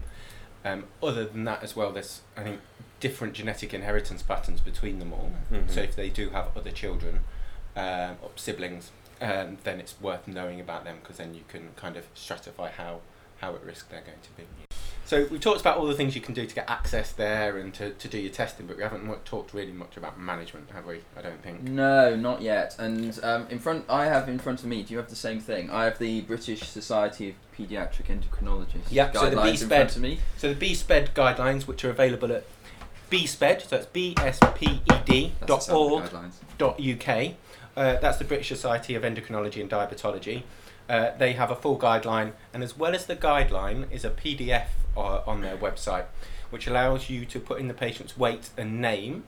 um, 0.63 0.84
other 1.02 1.26
than 1.26 1.44
that, 1.46 1.63
as 1.63 1.76
well, 1.76 1.92
there's 1.92 2.22
I 2.38 2.44
think 2.44 2.60
different 3.00 3.34
genetic 3.34 3.74
inheritance 3.74 4.22
patterns 4.22 4.62
between 4.62 5.00
them 5.00 5.12
all. 5.13 5.32
Mhm. 5.52 5.70
So 5.72 5.82
if 5.82 5.96
they 5.96 6.10
do 6.10 6.30
have 6.32 6.56
other 6.56 6.72
children 6.72 7.22
um, 7.76 8.18
or 8.22 8.30
siblings, 8.36 8.92
um, 9.22 9.58
then 9.63 9.80
it's 9.80 9.96
worth 10.02 10.28
knowing 10.28 10.60
about 10.60 10.84
them 10.84 10.98
because 11.02 11.18
then 11.18 11.34
you 11.34 11.44
can 11.48 11.70
kind 11.76 11.96
of 11.98 12.13
stratify 12.13 12.72
how 12.72 13.02
how 13.39 13.56
at 13.56 13.63
risk 13.63 13.89
they're 13.89 14.02
going 14.02 14.20
to 14.22 14.32
be. 14.32 14.44
So 15.10 15.26
we've 15.32 15.41
talked 15.41 15.60
about 15.60 15.78
all 15.80 15.88
the 15.88 15.95
things 15.95 16.13
you 16.13 16.22
can 16.22 16.36
do 16.36 16.45
to 16.45 16.54
get 16.54 16.69
access 16.69 17.12
there 17.12 17.58
and 17.58 17.74
to, 17.74 17.89
to 17.89 18.08
do 18.08 18.19
your 18.19 18.32
testing, 18.32 18.67
but 18.67 18.78
we 18.78 18.84
haven't 18.84 19.26
talked 19.26 19.56
really 19.56 19.72
much 19.72 19.98
about 19.98 20.19
management, 20.19 20.69
have 20.69 20.86
we? 20.86 21.00
I 21.17 21.24
don't 21.24 21.41
think. 21.41 21.63
No, 21.63 22.15
not 22.15 22.43
yet. 22.43 22.76
And 22.78 23.19
um, 23.24 23.48
in 23.50 23.58
front, 23.58 23.86
I 23.89 24.06
have 24.06 24.30
in 24.30 24.38
front 24.38 24.60
of 24.60 24.67
me. 24.67 24.84
Do 24.84 24.93
you 24.93 25.00
have 25.00 25.10
the 25.10 25.15
same 25.15 25.39
thing? 25.39 25.72
I 25.72 25.86
have 25.86 25.98
the 25.98 26.22
British 26.22 26.62
Society 26.62 27.30
of 27.30 27.36
Paediatric 27.58 28.06
Endocrinologists 28.06 28.91
Yep, 28.91 29.15
so 29.15 29.30
the 29.32 29.38
BSPED 29.38 29.67
front 29.67 29.95
of 29.95 30.02
me. 30.04 30.19
So 30.38 30.54
the 30.54 30.74
BSPED 30.74 31.13
guidelines, 31.15 31.65
which 31.65 31.84
are 31.84 31.89
available 31.89 32.32
at 32.32 32.45
bsped, 33.10 33.62
so 33.63 33.78
that's 33.78 33.88
bsped 33.88 35.32
dot 35.48 35.65
the 35.65 35.74
org 35.74 36.04
dot 36.60 36.80
uk. 36.80 37.34
Uh, 37.76 37.98
that's 37.98 38.19
the 38.19 38.26
British 38.26 38.50
Society 38.50 38.93
of 38.93 39.02
Endocrinology 39.02 39.60
and 39.60 39.72
Diabetology. 39.72 40.43
Uh, 40.88 41.17
they 41.17 41.34
have 41.34 41.50
a 41.50 41.56
full 41.56 41.80
guideline, 41.80 42.34
and 42.54 42.62
as 42.62 42.78
well 42.78 42.93
as 42.93 43.08
the 43.08 43.15
guideline, 43.15 43.91
is 43.91 44.06
a 44.06 44.12
PDF 44.12 44.67
uh, 45.00 45.24
on 45.26 45.42
their 45.42 45.58
website, 45.58 46.06
which 46.50 46.68
allows 46.68 47.10
you 47.10 47.26
to 47.26 47.40
put 47.40 47.60
in 47.60 47.68
the 47.68 47.74
patient's 47.74 48.18
weight 48.18 48.50
and 48.58 48.82
name, 48.82 49.24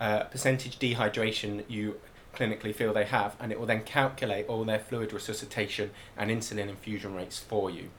uh, 0.00 0.24
percentage 0.24 0.78
dehydration 0.78 1.64
you 1.68 2.00
clinically 2.34 2.74
feel 2.74 2.92
they 2.92 3.04
have, 3.04 3.36
and 3.40 3.52
it 3.52 3.58
will 3.58 3.66
then 3.66 3.82
calculate 3.82 4.46
all 4.48 4.64
their 4.64 4.78
fluid 4.78 5.12
resuscitation 5.12 5.90
and 6.16 6.30
insulin 6.30 6.68
infusion 6.68 7.14
rates 7.14 7.38
for 7.38 7.70
you. 7.70 7.90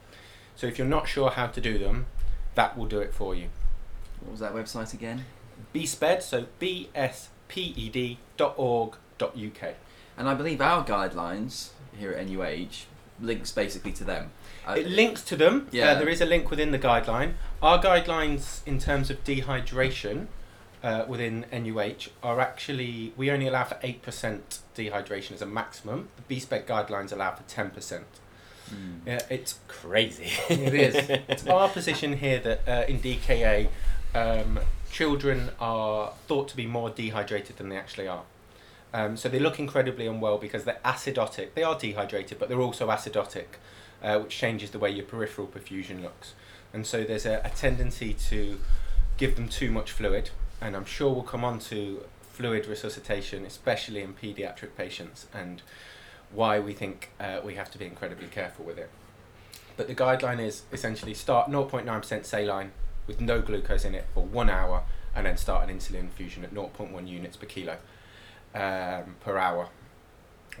So 0.54 0.66
if 0.66 0.78
you're 0.78 0.86
not 0.86 1.08
sure 1.08 1.30
how 1.30 1.46
to 1.48 1.60
do 1.60 1.78
them, 1.78 2.06
that 2.54 2.76
will 2.76 2.86
do 2.86 3.00
it 3.00 3.14
for 3.14 3.34
you. 3.34 3.48
What 4.20 4.32
was 4.32 4.40
that 4.40 4.54
website 4.54 4.94
again? 4.94 5.24
BSPED, 5.74 6.22
so 6.22 6.46
bsped 6.60 8.16
dot 8.36 8.54
org 8.56 8.96
dot 9.18 9.36
uk. 9.36 9.74
And 10.18 10.28
I 10.28 10.34
believe 10.34 10.60
our 10.60 10.84
guidelines 10.84 11.70
here 11.96 12.12
at 12.12 12.26
NUH 12.26 12.86
links 13.20 13.52
basically 13.52 13.92
to 13.92 14.04
them. 14.04 14.30
It 14.74 14.88
links 14.88 15.22
to 15.24 15.36
them. 15.36 15.68
Yeah. 15.70 15.90
Uh, 15.92 15.98
there 16.00 16.08
is 16.08 16.20
a 16.20 16.26
link 16.26 16.50
within 16.50 16.70
the 16.70 16.78
guideline. 16.78 17.34
Our 17.62 17.80
guidelines 17.80 18.60
in 18.66 18.78
terms 18.78 19.10
of 19.10 19.22
dehydration 19.24 20.26
uh, 20.82 21.04
within 21.06 21.46
NUH 21.52 22.08
are 22.22 22.40
actually 22.40 23.12
we 23.16 23.30
only 23.30 23.46
allow 23.48 23.64
for 23.64 23.78
eight 23.82 24.02
percent 24.02 24.58
dehydration 24.76 25.32
as 25.32 25.42
a 25.42 25.46
maximum. 25.46 26.08
The 26.28 26.36
BSPED 26.36 26.66
guidelines 26.66 27.12
allow 27.12 27.34
for 27.34 27.42
ten 27.44 27.70
percent. 27.70 28.06
Hmm. 28.68 29.06
Yeah, 29.06 29.20
it's 29.30 29.58
Crazy. 29.68 30.30
it 30.48 30.74
is. 30.74 30.94
It's 31.28 31.46
our 31.46 31.68
position 31.68 32.16
here 32.18 32.40
that 32.40 32.68
uh, 32.68 32.84
in 32.88 32.98
DKA, 33.00 33.68
um, 34.14 34.58
children 34.90 35.50
are 35.60 36.12
thought 36.26 36.48
to 36.48 36.56
be 36.56 36.66
more 36.66 36.90
dehydrated 36.90 37.56
than 37.58 37.68
they 37.68 37.76
actually 37.76 38.08
are. 38.08 38.22
Um, 38.92 39.16
so 39.16 39.28
they 39.28 39.38
look 39.38 39.58
incredibly 39.58 40.06
unwell 40.06 40.38
because 40.38 40.64
they're 40.64 40.80
acidotic. 40.84 41.54
They 41.54 41.62
are 41.62 41.78
dehydrated, 41.78 42.38
but 42.38 42.48
they're 42.48 42.60
also 42.60 42.88
acidotic, 42.88 43.58
uh, 44.06 44.20
which 44.20 44.30
changes 44.30 44.70
the 44.70 44.78
way 44.78 44.88
your 44.88 45.04
peripheral 45.04 45.48
perfusion 45.48 46.00
looks. 46.00 46.34
And 46.72 46.86
so 46.86 47.02
there's 47.02 47.26
a, 47.26 47.40
a 47.44 47.50
tendency 47.50 48.14
to 48.30 48.60
give 49.16 49.34
them 49.34 49.48
too 49.48 49.70
much 49.72 49.90
fluid. 49.90 50.30
And 50.60 50.76
I'm 50.76 50.84
sure 50.84 51.12
we'll 51.12 51.24
come 51.24 51.44
on 51.44 51.58
to 51.70 52.04
fluid 52.30 52.66
resuscitation, 52.66 53.44
especially 53.44 54.02
in 54.02 54.14
paediatric 54.14 54.76
patients, 54.76 55.26
and 55.34 55.60
why 56.30 56.60
we 56.60 56.72
think 56.72 57.10
uh, 57.18 57.40
we 57.44 57.56
have 57.56 57.70
to 57.72 57.78
be 57.78 57.84
incredibly 57.84 58.28
careful 58.28 58.64
with 58.64 58.78
it. 58.78 58.90
But 59.76 59.88
the 59.88 59.94
guideline 59.94 60.40
is 60.40 60.62
essentially 60.72 61.12
start 61.12 61.50
0.9% 61.50 62.24
saline 62.24 62.70
with 63.08 63.20
no 63.20 63.40
glucose 63.40 63.84
in 63.84 63.94
it 63.94 64.06
for 64.14 64.24
one 64.24 64.48
hour 64.48 64.84
and 65.14 65.26
then 65.26 65.36
start 65.36 65.68
an 65.68 65.76
insulin 65.76 66.00
infusion 66.00 66.44
at 66.44 66.54
0.1 66.54 67.08
units 67.08 67.36
per 67.36 67.46
kilo 67.46 67.78
um, 68.54 69.16
per 69.20 69.36
hour, 69.36 69.68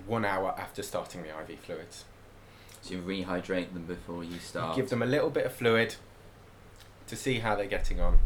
one 0.06 0.24
hour 0.24 0.54
after 0.58 0.82
starting 0.82 1.22
the 1.22 1.28
IV 1.28 1.60
fluids. 1.60 2.04
So 2.86 2.94
you 2.94 3.02
rehydrate 3.02 3.72
them 3.72 3.84
before 3.86 4.22
you 4.22 4.34
You 4.34 4.38
start. 4.38 4.76
give 4.76 4.90
them 4.90 5.02
a 5.02 5.06
little 5.06 5.30
bit 5.30 5.44
of 5.44 5.52
fluid 5.52 5.96
to 7.08 7.16
see 7.16 7.40
how 7.40 7.56
they're 7.56 7.66
getting 7.66 8.00
on. 8.00 8.18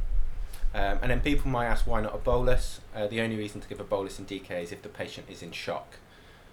Um, 0.75 0.99
and 1.03 1.11
then 1.11 1.21
people 1.21 1.51
might 1.51 1.67
ask 1.67 1.87
why 1.87 2.03
not 2.03 2.15
a 2.15 2.19
bolus. 2.19 2.81
Uh, 2.95 3.07
the 3.07 3.23
only 3.23 3.37
reason 3.37 3.63
to 3.63 3.69
give 3.69 3.81
a 3.81 3.85
bolus 3.85 4.19
in 4.19 4.27
DK 4.27 4.63
is 4.63 4.71
if 4.71 4.83
the 4.83 4.91
patient 4.91 5.29
is 5.31 5.43
in 5.43 5.53
shock. 5.53 5.97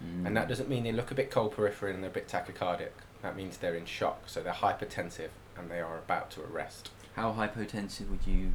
Mm. 0.02 0.26
And 0.26 0.36
that 0.36 0.48
doesn't 0.48 0.70
mean 0.70 0.84
they 0.84 0.92
look 0.92 1.10
a 1.10 1.14
bit 1.14 1.30
cold 1.30 1.52
peripheral 1.52 1.92
and 1.94 2.02
they're 2.02 2.10
a 2.10 2.14
bit 2.14 2.28
tachycardic. 2.28 2.90
That 3.20 3.36
means 3.36 3.58
they're 3.58 3.74
in 3.74 3.84
shock, 3.84 4.22
so 4.26 4.40
they're 4.42 4.52
hypertensive 4.54 5.30
and 5.56 5.70
they 5.70 5.80
are 5.80 5.98
about 5.98 6.30
to 6.32 6.40
arrest. 6.42 6.90
How 7.14 7.32
hypotensive 7.32 8.08
would 8.10 8.26
you? 8.26 8.52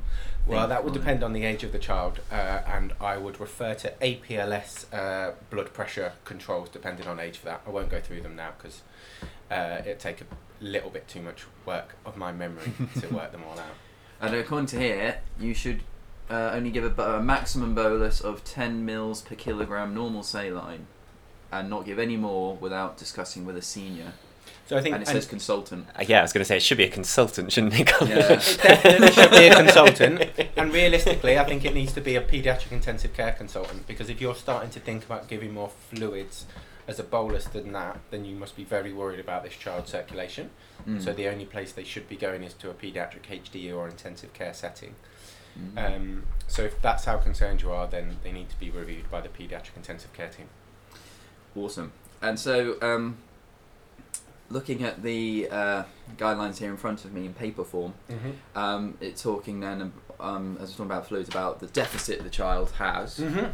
Well, 0.48 0.68
that 0.68 0.84
would 0.84 0.94
would- 0.94 1.00
depend 1.00 1.22
on 1.24 1.34
the 1.34 1.44
age 1.44 1.64
of 1.64 1.74
the 1.74 1.80
child, 1.80 2.22
uh, 2.32 2.62
and 2.66 2.94
I 3.00 3.18
would 3.18 3.40
refer 3.42 3.74
to 3.76 3.94
APLS 4.02 4.86
uh, 4.94 5.34
blood 5.50 5.74
pressure 5.74 6.14
controls 6.24 6.70
depending 6.70 7.06
on 7.08 7.20
age 7.20 7.38
for 7.38 7.46
that. 7.46 7.62
I 7.68 7.70
won't 7.72 7.90
go 7.90 8.00
through 8.00 8.22
them 8.22 8.38
now 8.38 8.52
because 8.58 8.82
uh, 9.52 9.78
it'd 9.82 10.00
take 10.00 10.22
a 10.22 10.26
little 10.62 10.90
bit 10.90 11.08
too 11.08 11.22
much 11.22 11.46
work 11.66 11.96
of 12.06 12.18
my 12.18 12.32
memory 12.32 12.72
to 13.00 13.08
work 13.14 13.32
them 13.32 13.44
all 13.50 13.60
out. 13.60 13.76
And 14.22 14.34
according 14.36 14.68
to 14.68 14.80
here, 14.80 15.20
you 15.40 15.54
should 15.54 15.82
uh, 16.30 16.52
only 16.54 16.72
give 16.72 16.98
a, 16.98 17.04
a 17.04 17.22
maximum 17.22 17.76
bolus 17.76 18.22
of 18.22 18.44
10 18.44 18.86
mils 18.86 19.22
per 19.22 19.36
kilogram 19.36 19.94
normal 19.94 20.24
saline, 20.24 20.88
and 21.52 21.70
not 21.70 21.86
give 21.86 22.00
any 22.00 22.18
more 22.18 22.56
without 22.56 22.98
discussing 22.98 23.46
with 23.46 23.58
a 23.58 23.62
senior. 23.62 24.14
So 24.66 24.78
I 24.78 24.82
think 24.82 24.96
And 24.96 25.04
it 25.04 25.10
and 25.10 25.16
says 25.16 25.26
consultant. 25.26 25.88
Uh, 25.94 26.06
yeah, 26.08 26.20
I 26.20 26.22
was 26.22 26.32
going 26.32 26.42
to 26.42 26.46
say 26.46 26.56
it 26.58 26.64
should 26.64 26.78
be 26.78 26.86
a 26.86 26.90
consultant, 26.90 27.52
shouldn't 27.52 27.78
it? 27.78 27.88
Colin? 27.88 28.18
Yeah. 28.18 28.32
it 28.32 28.60
definitely 28.62 29.12
should 29.12 29.32
be 29.32 29.48
a 29.48 29.56
consultant, 29.56 30.30
and 30.56 30.74
realistically, 30.74 31.38
I 31.38 31.44
think 31.44 31.66
it 31.66 31.74
needs 31.74 31.92
to 31.94 32.02
be 32.02 32.16
a 32.16 32.22
paediatric 32.22 32.72
intensive 32.72 33.14
care 33.14 33.34
consultant 33.34 33.86
because 33.88 34.10
if 34.10 34.22
you're 34.22 34.36
starting 34.36 34.70
to 34.72 34.80
think 34.80 35.04
about 35.04 35.28
giving 35.28 35.54
more 35.54 35.70
fluids 35.70 36.46
as 36.88 37.00
a 37.00 37.04
bolus 37.04 37.46
than 37.46 37.72
that, 37.72 38.00
then 38.12 38.26
you 38.26 38.36
must 38.36 38.56
be 38.56 38.64
very 38.64 38.92
worried 38.92 39.20
about 39.20 39.44
this 39.44 39.54
child's 39.54 39.92
circulation. 39.92 40.50
Mm. 40.88 41.02
So 41.02 41.14
the 41.14 41.28
only 41.28 41.46
place 41.46 41.72
they 41.72 41.84
should 41.84 42.10
be 42.10 42.16
going 42.16 42.44
is 42.44 42.54
to 42.56 42.70
a 42.70 42.74
paediatric 42.74 43.24
HD 43.30 43.74
or 43.76 43.88
intensive 43.88 44.34
care 44.34 44.54
setting. 44.54 44.96
Mm. 45.58 45.96
Um, 45.96 46.24
so 46.48 46.64
if 46.64 46.82
that's 46.82 47.06
how 47.06 47.18
concerned 47.18 47.62
you 47.62 47.72
are, 47.72 47.88
then 47.88 48.18
they 48.24 48.32
need 48.32 48.50
to 48.50 48.60
be 48.60 48.70
reviewed 48.70 49.10
by 49.10 49.22
the 49.22 49.30
paediatric 49.30 49.76
intensive 49.76 50.12
care 50.14 50.30
team. 50.30 50.48
Awesome. 51.56 51.92
And 52.22 52.40
so, 52.40 52.78
um, 52.82 53.18
looking 54.50 54.84
at 54.84 55.04
the 55.04 55.48
uh, 55.52 55.84
guidelines 56.18 56.58
here 56.58 56.70
in 56.70 56.78
front 56.78 57.06
of 57.06 57.14
me 57.14 57.26
in 57.26 57.34
paper 57.34 57.64
form, 57.64 57.94
Mm-hmm. 58.10 58.58
um, 58.58 58.98
it's 59.00 59.22
talking 59.22 59.60
then, 59.60 59.94
um, 60.20 60.58
as 60.60 60.70
we're 60.70 60.74
talking 60.74 60.86
about 60.86 61.08
fluids, 61.08 61.30
about 61.30 61.60
the 61.60 61.68
deficit 61.68 62.24
the 62.24 62.30
child 62.30 62.72
has. 62.72 63.20
Mm-hmm. 63.20 63.48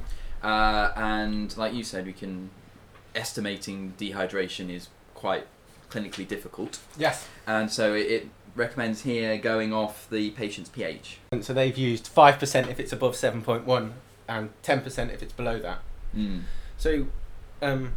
Uh, 0.46 0.92
and 0.96 1.56
like 1.58 1.74
you 1.74 1.84
said, 1.84 2.06
we 2.06 2.14
can 2.14 2.50
estimating 3.16 3.94
dehydration 3.98 4.70
is 4.70 4.90
quite 5.16 5.48
clinically 5.90 6.28
difficult, 6.28 6.80
Yes. 6.98 7.28
and 7.48 7.72
so 7.72 7.94
it, 7.94 8.08
it 8.12 8.30
recommends 8.56 9.02
here 9.02 9.38
going 9.38 9.74
off 9.74 10.08
the 10.10 10.32
patient's 10.32 10.70
pH. 10.70 11.18
And 11.32 11.44
so 11.44 11.54
they've 11.54 11.78
used 11.78 12.08
five 12.08 12.40
percent 12.40 12.70
if 12.70 12.80
it's 12.80 12.92
above 12.94 13.16
seven 13.16 13.42
point 13.42 13.66
one, 13.66 13.94
and 14.28 14.50
ten 14.64 14.82
percent 14.82 15.12
if 15.12 15.22
it's 15.24 15.34
below 15.34 15.60
that. 15.60 15.80
Mm. 16.16 16.42
So, 16.78 17.08
um, 17.62 17.94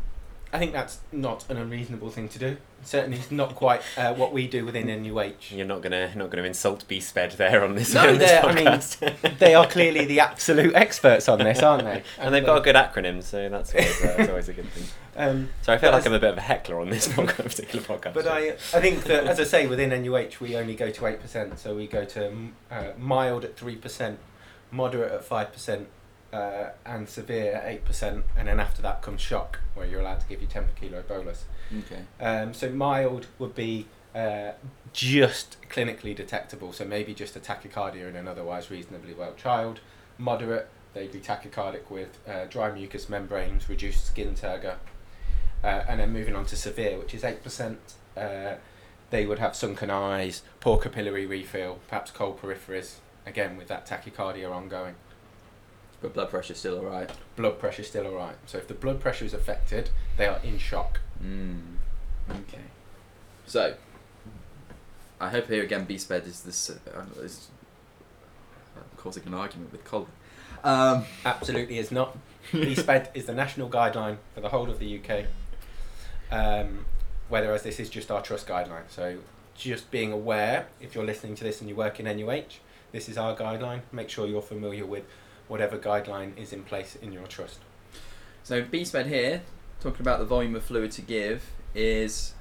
I 0.54 0.58
think 0.58 0.72
that's 0.72 0.98
not 1.12 1.48
an 1.48 1.56
unreasonable 1.56 2.10
thing 2.10 2.28
to 2.28 2.38
do. 2.38 2.56
Certainly, 2.84 3.18
it's 3.18 3.30
not 3.42 3.54
quite 3.54 3.80
uh, 3.96 4.12
what 4.14 4.32
we 4.34 4.46
do 4.46 4.66
within 4.66 4.86
NUH. 5.02 5.50
You're 5.50 5.66
not 5.66 5.80
gonna 5.80 6.14
not 6.14 6.28
gonna 6.30 6.42
insult 6.42 6.86
BSped 6.88 7.36
there 7.36 7.64
on 7.64 7.74
this, 7.74 7.94
No, 7.94 8.08
on 8.08 8.18
this 8.18 8.96
they're- 8.96 9.08
I 9.08 9.12
mean. 9.14 9.36
They 9.38 9.54
are 9.54 9.66
clearly 9.66 10.04
the 10.04 10.20
absolute 10.20 10.74
experts 10.74 11.28
on 11.28 11.38
this, 11.38 11.62
aren't 11.62 11.84
they? 11.84 12.02
and 12.18 12.34
they've 12.34 12.44
got 12.44 12.58
a 12.58 12.60
good 12.60 12.76
acronym, 12.76 13.22
so 13.22 13.48
that's 13.48 13.74
always, 13.74 14.02
uh, 14.04 14.14
that's 14.16 14.28
always 14.28 14.48
a 14.48 14.52
good 14.52 14.68
thing. 14.70 14.84
Um, 15.16 15.48
So 15.62 15.72
I 15.72 15.78
feel 15.78 15.90
like 15.90 16.06
I'm 16.06 16.12
a 16.12 16.18
bit 16.18 16.30
of 16.32 16.38
a 16.38 16.42
heckler 16.42 16.80
on 16.80 16.90
this 16.90 17.08
particular 17.08 17.84
podcast. 17.84 18.14
But 18.14 18.26
I, 18.26 18.50
I 18.50 18.80
think 18.80 19.04
that, 19.04 19.24
as 19.24 19.40
I 19.40 19.44
say, 19.44 19.66
within 19.66 19.90
NUH 20.04 20.40
we 20.40 20.54
only 20.56 20.74
go 20.74 20.90
to 20.90 21.00
8%. 21.02 21.58
So 21.58 21.74
we 21.74 21.86
go 21.86 22.04
to 22.04 22.32
uh, 22.70 22.84
mild 22.98 23.44
at 23.44 23.56
3%, 23.56 24.16
moderate 24.70 25.12
at 25.12 25.28
5%, 25.28 25.86
uh, 26.32 26.70
and 26.86 27.08
severe 27.08 27.54
at 27.54 27.84
8%. 27.84 28.22
And 28.36 28.48
then 28.48 28.58
after 28.58 28.82
that 28.82 29.02
comes 29.02 29.20
shock, 29.20 29.60
where 29.74 29.86
you're 29.86 30.00
allowed 30.00 30.20
to 30.20 30.28
give 30.28 30.40
you 30.40 30.46
10 30.46 30.64
per 30.64 30.70
kilo 30.80 31.02
bolus. 31.02 31.44
Okay. 31.80 32.02
Um, 32.20 32.54
so 32.54 32.70
mild 32.70 33.26
would 33.38 33.54
be 33.54 33.86
uh, 34.14 34.52
just 34.92 35.56
clinically 35.68 36.14
detectable. 36.14 36.72
So 36.72 36.84
maybe 36.84 37.14
just 37.14 37.36
a 37.36 37.40
tachycardia 37.40 38.08
in 38.08 38.16
an 38.16 38.28
otherwise 38.28 38.70
reasonably 38.70 39.14
well 39.14 39.34
child. 39.34 39.80
Moderate, 40.18 40.68
they'd 40.94 41.12
be 41.12 41.20
tachycardic 41.20 41.90
with 41.90 42.18
uh, 42.28 42.46
dry 42.46 42.72
mucous 42.72 43.08
membranes, 43.08 43.68
reduced 43.68 44.06
skin 44.06 44.34
turgor. 44.34 44.76
Uh, 45.64 45.84
and 45.88 46.00
then 46.00 46.12
moving 46.12 46.34
on 46.34 46.44
to 46.44 46.56
severe, 46.56 46.98
which 46.98 47.14
is 47.14 47.22
8%, 47.22 47.76
uh, 48.16 48.54
they 49.10 49.26
would 49.26 49.38
have 49.38 49.54
sunken 49.54 49.90
eyes, 49.90 50.42
poor 50.58 50.78
capillary 50.78 51.24
refill, 51.24 51.78
perhaps 51.86 52.10
cold 52.10 52.40
peripheries, 52.40 52.96
again 53.26 53.56
with 53.56 53.68
that 53.68 53.86
tachycardia 53.86 54.50
ongoing. 54.50 54.96
But 56.02 56.14
blood 56.14 56.30
pressure's 56.30 56.58
still 56.58 56.78
alright. 56.78 57.10
Blood 57.36 57.58
pressure 57.58 57.84
still 57.84 58.06
alright. 58.06 58.36
So 58.46 58.58
if 58.58 58.68
the 58.68 58.74
blood 58.74 59.00
pressure 59.00 59.24
is 59.24 59.32
affected, 59.32 59.90
they 60.16 60.26
are 60.26 60.40
in 60.42 60.58
shock. 60.58 61.00
Mm. 61.22 61.76
Okay. 62.30 62.64
So, 63.46 63.74
I 65.20 65.28
hope 65.30 65.46
here 65.46 65.62
again 65.62 65.86
BSped 65.86 66.26
is 66.26 66.42
this 66.42 66.70
uh, 66.70 67.04
is 67.20 67.48
causing 68.96 69.24
an 69.26 69.34
argument 69.34 69.72
with 69.72 69.84
Colin. 69.84 70.08
Um, 70.64 71.04
Absolutely 71.24 71.78
is 71.78 71.92
not. 71.92 72.16
BSPED 72.52 73.08
is 73.14 73.26
the 73.26 73.34
national 73.34 73.68
guideline 73.68 74.16
for 74.34 74.40
the 74.40 74.48
whole 74.48 74.68
of 74.68 74.78
the 74.78 74.98
UK. 74.98 75.26
Um, 76.30 76.86
whereas 77.28 77.62
this 77.62 77.78
is 77.78 77.88
just 77.88 78.10
our 78.10 78.22
trust 78.22 78.46
guideline. 78.46 78.88
So 78.88 79.18
just 79.54 79.90
being 79.90 80.12
aware, 80.12 80.66
if 80.80 80.94
you're 80.94 81.04
listening 81.04 81.34
to 81.36 81.44
this 81.44 81.60
and 81.60 81.68
you 81.68 81.76
work 81.76 82.00
in 82.00 82.06
NUH, 82.06 82.58
this 82.90 83.08
is 83.08 83.16
our 83.16 83.36
guideline. 83.36 83.80
Make 83.92 84.08
sure 84.08 84.26
you're 84.26 84.42
familiar 84.42 84.86
with 84.86 85.04
whatever 85.48 85.78
guideline 85.78 86.36
is 86.36 86.52
in 86.52 86.62
place 86.62 86.96
in 86.96 87.12
your 87.12 87.26
trust. 87.26 87.58
so 88.42 88.62
BSped 88.62 89.06
here, 89.06 89.42
talking 89.80 90.00
about 90.00 90.18
the 90.18 90.24
volume 90.24 90.54
of 90.54 90.64
fluid 90.64 90.90
to 90.92 91.02
give, 91.02 91.50
is 91.74 92.34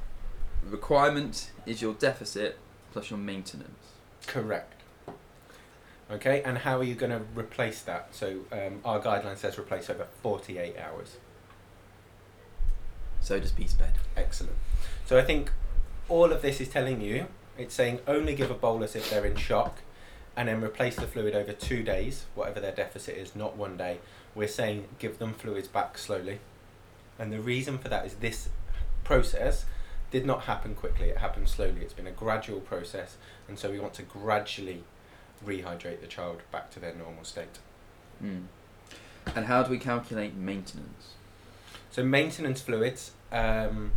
requirement 0.64 1.52
is 1.66 1.82
your 1.82 1.94
deficit 1.94 2.58
plus 2.92 3.10
your 3.10 3.20
maintenance. 3.20 3.94
Correct. 4.28 4.82
Okay, 6.12 6.42
and 6.44 6.60
how 6.60 6.78
are 6.78 6.84
you 6.84 6.94
going 6.94 7.12
to 7.12 7.22
replace 7.40 7.82
that? 7.84 8.14
So 8.14 8.42
um, 8.52 8.82
our 8.84 9.00
guideline 9.00 9.38
says 9.38 9.58
replace 9.58 9.90
over 9.90 10.08
48 10.22 10.78
hours. 10.78 11.18
So 13.22 13.40
does 13.40 13.54
BSped. 13.54 13.94
Excellent. 14.18 14.56
So 15.06 15.18
I 15.18 15.22
think 15.22 15.52
all 16.10 16.32
of 16.34 16.42
this 16.42 16.60
is 16.60 16.68
telling 16.68 17.00
you 17.00 17.28
it's 17.58 17.74
saying 17.74 18.00
only 18.08 18.36
give 18.36 18.52
a 18.52 18.56
bolus 18.56 18.96
if 18.96 19.10
they're 19.10 19.26
in 19.26 19.36
shock 19.36 19.78
and 20.36 20.48
then 20.48 20.63
replace 20.63 20.96
the 20.96 21.08
fluid 21.08 21.36
over 21.36 21.52
two 21.52 21.84
days, 21.84 22.26
whatever 22.36 22.60
their 22.60 22.72
deficit 22.72 23.17
is, 23.17 23.36
not 23.36 23.58
one 23.58 23.78
day. 23.78 24.00
We're 24.34 24.48
saying 24.48 24.88
give 25.00 25.20
them 25.20 25.34
fluids 25.34 25.67
back 25.67 25.98
slowly. 25.98 26.39
And 27.20 27.32
the 27.32 27.41
reason 27.41 27.78
for 27.78 27.89
that 27.89 28.06
is 28.06 28.15
this 28.15 28.50
process 29.04 29.65
did 30.10 30.26
not 30.26 30.44
happen 30.44 30.76
quickly, 30.76 31.10
it 31.10 31.17
happened 31.17 31.50
slowly. 31.50 31.82
It's 31.82 31.94
been 31.94 32.08
a 32.08 32.12
gradual 32.12 32.60
process, 32.60 33.17
and 33.48 33.58
so 33.58 33.72
we 33.72 33.80
want 33.80 33.94
to 33.96 34.04
gradually 34.04 34.84
rehydrate 35.46 36.02
the 36.02 36.08
child 36.08 36.41
back 36.52 36.70
to 36.72 36.80
their 36.80 36.94
normal 36.94 37.24
state. 37.24 37.60
Mm. 38.24 38.44
And 39.36 39.46
how 39.46 39.63
do 39.63 39.72
we 39.72 39.78
calculate 39.78 40.36
maintenance? 40.36 41.13
So 41.91 42.04
maintenance 42.04 42.62
fluids. 42.62 43.12
Um, 43.32 43.91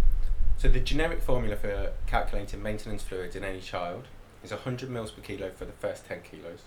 so 0.56 0.68
the 0.68 0.80
generic 0.80 1.20
formula 1.20 1.56
for 1.56 1.92
calculating 2.06 2.62
maintenance 2.62 3.02
fluids 3.02 3.34
in 3.34 3.44
any 3.44 3.60
child 3.60 4.04
is 4.44 4.50
100 4.50 4.90
mils 4.90 5.10
per 5.10 5.22
kilo 5.22 5.50
for 5.50 5.64
the 5.64 5.72
first 5.72 6.06
10 6.06 6.20
kilos, 6.22 6.60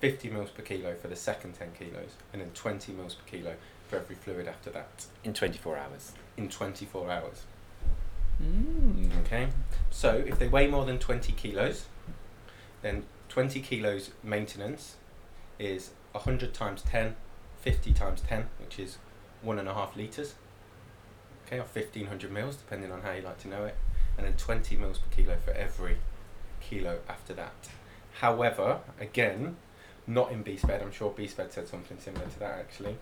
50 0.00 0.30
mils 0.30 0.50
per 0.50 0.62
kilo 0.62 0.94
for 0.94 1.08
the 1.08 1.16
second 1.16 1.54
10 1.54 1.72
kilos, 1.78 2.10
and 2.32 2.40
then 2.40 2.50
20 2.54 2.92
mils 2.92 3.14
per 3.14 3.24
kilo 3.24 3.54
for 3.88 3.96
every 3.96 4.14
fluid 4.14 4.46
after 4.46 4.70
that 4.70 5.06
in 5.24 5.34
24 5.34 5.76
hours. 5.76 6.12
in 6.36 6.48
24 6.48 7.10
hours. 7.10 7.44
Mm. 8.42 9.20
Okay. 9.20 9.48
So 9.90 10.24
if 10.26 10.38
they 10.38 10.48
weigh 10.48 10.68
more 10.68 10.84
than 10.84 10.98
20 10.98 11.32
kilos, 11.32 11.86
then 12.82 13.04
20 13.28 13.60
kilos 13.60 14.10
maintenance 14.22 14.96
is 15.58 15.90
100 16.12 16.54
times 16.54 16.82
10, 16.82 17.16
50 17.60 17.92
times 17.92 18.22
10, 18.22 18.46
which 18.58 18.78
is 18.78 18.98
one 19.42 19.58
and 19.58 19.68
a 19.68 19.74
half 19.74 19.96
litres. 19.96 20.34
Okay, 21.46 21.58
or 21.58 21.64
1500 21.64 22.30
mils, 22.30 22.56
depending 22.56 22.92
on 22.92 23.02
how 23.02 23.12
you 23.12 23.22
like 23.22 23.38
to 23.38 23.48
know 23.48 23.64
it. 23.64 23.76
And 24.16 24.26
then 24.26 24.34
20 24.34 24.76
mils 24.76 24.98
per 24.98 25.14
kilo 25.14 25.36
for 25.44 25.50
every 25.52 25.96
kilo 26.60 26.98
after 27.08 27.32
that. 27.34 27.68
However, 28.20 28.80
again, 28.98 29.56
not 30.06 30.32
in 30.32 30.44
BSped, 30.44 30.82
I'm 30.82 30.92
sure 30.92 31.10
BSped 31.10 31.52
said 31.52 31.68
something 31.68 31.98
similar 31.98 32.26
to 32.26 32.38
that 32.40 32.58
actually. 32.58 32.96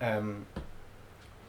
Um, 0.00 0.46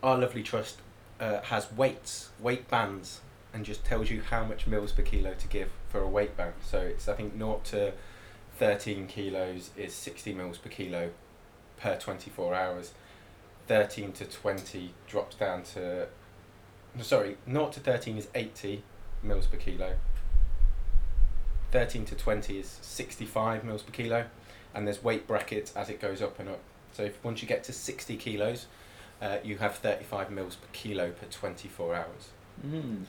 our 0.02 0.18
lovely 0.18 0.44
trust 0.44 0.78
uh, 1.20 1.42
has 1.42 1.72
weights, 1.72 2.30
weight 2.40 2.70
bands, 2.70 3.22
and 3.54 3.66
just 3.66 3.84
tells 3.86 4.10
you 4.10 4.22
how 4.22 4.44
much 4.44 4.68
mils 4.68 4.92
per 4.92 5.02
kilo 5.02 5.34
to 5.34 5.48
give 5.48 5.70
for 5.90 6.00
a 6.00 6.08
weight 6.08 6.38
band. 6.38 6.54
So 6.64 6.80
it's 6.80 7.08
I 7.08 7.14
think 7.14 7.38
0 7.38 7.62
to 7.66 7.94
13 8.58 9.08
kilos 9.08 9.72
is 9.78 9.94
60 9.94 10.34
mils 10.34 10.58
per 10.58 10.70
kilo 10.70 11.12
per 11.78 11.98
24 11.98 12.54
hours. 12.54 12.94
13 13.68 14.12
to 14.14 14.26
20 14.26 14.94
drops 15.08 15.36
down 15.36 15.64
to 15.64 16.08
sorry, 17.02 17.38
0 17.50 17.70
to 17.70 17.80
13 17.80 18.18
is 18.18 18.28
80 18.34 18.84
mils 19.24 19.48
per 19.48 19.58
kilo. 19.58 19.96
13 21.72 22.06
to 22.06 22.16
20 22.16 22.60
is 22.60 22.78
65 22.82 23.64
mils 23.64 23.84
per 23.84 23.92
kilo, 23.92 24.26
and 24.74 24.88
there's 24.88 25.04
weight 25.04 25.28
brackets 25.28 25.76
as 25.76 25.90
it 25.90 26.00
goes 26.02 26.22
up 26.22 26.40
and 26.40 26.50
up. 26.50 26.60
So 26.94 27.04
if 27.04 27.24
once 27.24 27.42
you 27.42 27.48
get 27.48 27.64
to 27.66 27.74
60 27.74 28.18
kilos, 28.18 28.66
uh, 29.22 29.38
you 29.44 29.58
have 29.58 29.76
35 29.76 30.32
mils 30.32 30.56
per 30.56 30.68
kilo 30.74 31.12
per 31.12 31.26
24 31.30 31.96
hours. 31.96 32.30
Mm. 32.66 33.06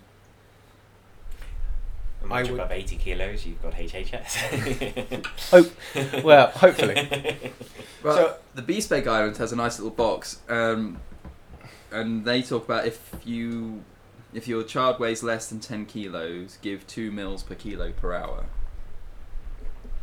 And 2.23 2.31
I 2.31 2.37
Once 2.37 2.49
would- 2.51 2.61
above 2.61 2.73
80 2.73 2.96
kilos, 2.96 3.46
you've 3.46 3.62
got 3.62 3.73
HHS. 3.73 5.27
Hope, 5.51 6.23
well, 6.25 6.49
hopefully. 6.55 7.51
Well, 8.03 8.16
So- 8.16 8.37
the 8.55 8.62
BSPED 8.62 9.05
guideline 9.05 9.37
has 9.38 9.53
a 9.53 9.57
nice 9.57 9.79
little 9.79 9.94
box, 9.94 10.40
um, 10.49 11.01
and 11.90 12.25
they 12.25 12.42
talk 12.42 12.64
about 12.66 12.85
if 12.87 13.11
you 13.25 13.83
if 14.33 14.47
your 14.49 14.62
child 14.62 14.99
weighs 15.01 15.23
less 15.23 15.49
than 15.49 15.61
ten 15.61 15.87
kilos, 15.87 16.59
give 16.62 16.87
two 16.87 17.11
mils 17.11 17.43
per 17.43 17.55
kilo 17.55 17.93
per 17.93 18.12
hour. 18.12 18.45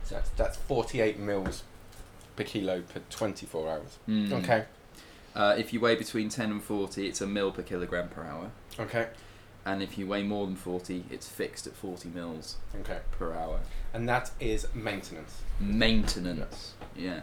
So 0.04 0.16
that's, 0.16 0.30
that's 0.32 0.58
48 0.58 1.20
mils 1.20 1.64
per 2.36 2.44
kilo 2.44 2.82
per 2.82 3.02
24 3.10 3.70
hours. 3.70 3.98
Mm. 4.08 4.32
Okay. 4.44 4.66
Uh, 5.36 5.54
if 5.58 5.72
you 5.74 5.80
weigh 5.80 5.96
between 5.96 6.30
ten 6.30 6.50
and 6.50 6.64
forty, 6.64 7.08
it's 7.08 7.22
a 7.22 7.28
mil 7.28 7.52
per 7.52 7.62
kilogram 7.62 8.08
per 8.10 8.24
hour, 8.24 8.50
Okay. 8.80 9.08
and 9.66 9.84
if 9.84 9.96
you 9.96 10.08
weigh 10.08 10.24
more 10.24 10.48
than 10.48 10.56
forty, 10.56 11.04
it's 11.12 11.28
fixed 11.30 11.68
at 11.68 11.74
forty 11.74 12.10
mils 12.10 12.56
Okay. 12.80 13.00
per 13.12 13.34
hour. 13.34 13.60
And 13.94 14.10
that 14.10 14.32
is 14.40 14.66
maintenance. 14.74 15.42
Maintenance, 15.60 16.74
yes, 16.96 17.22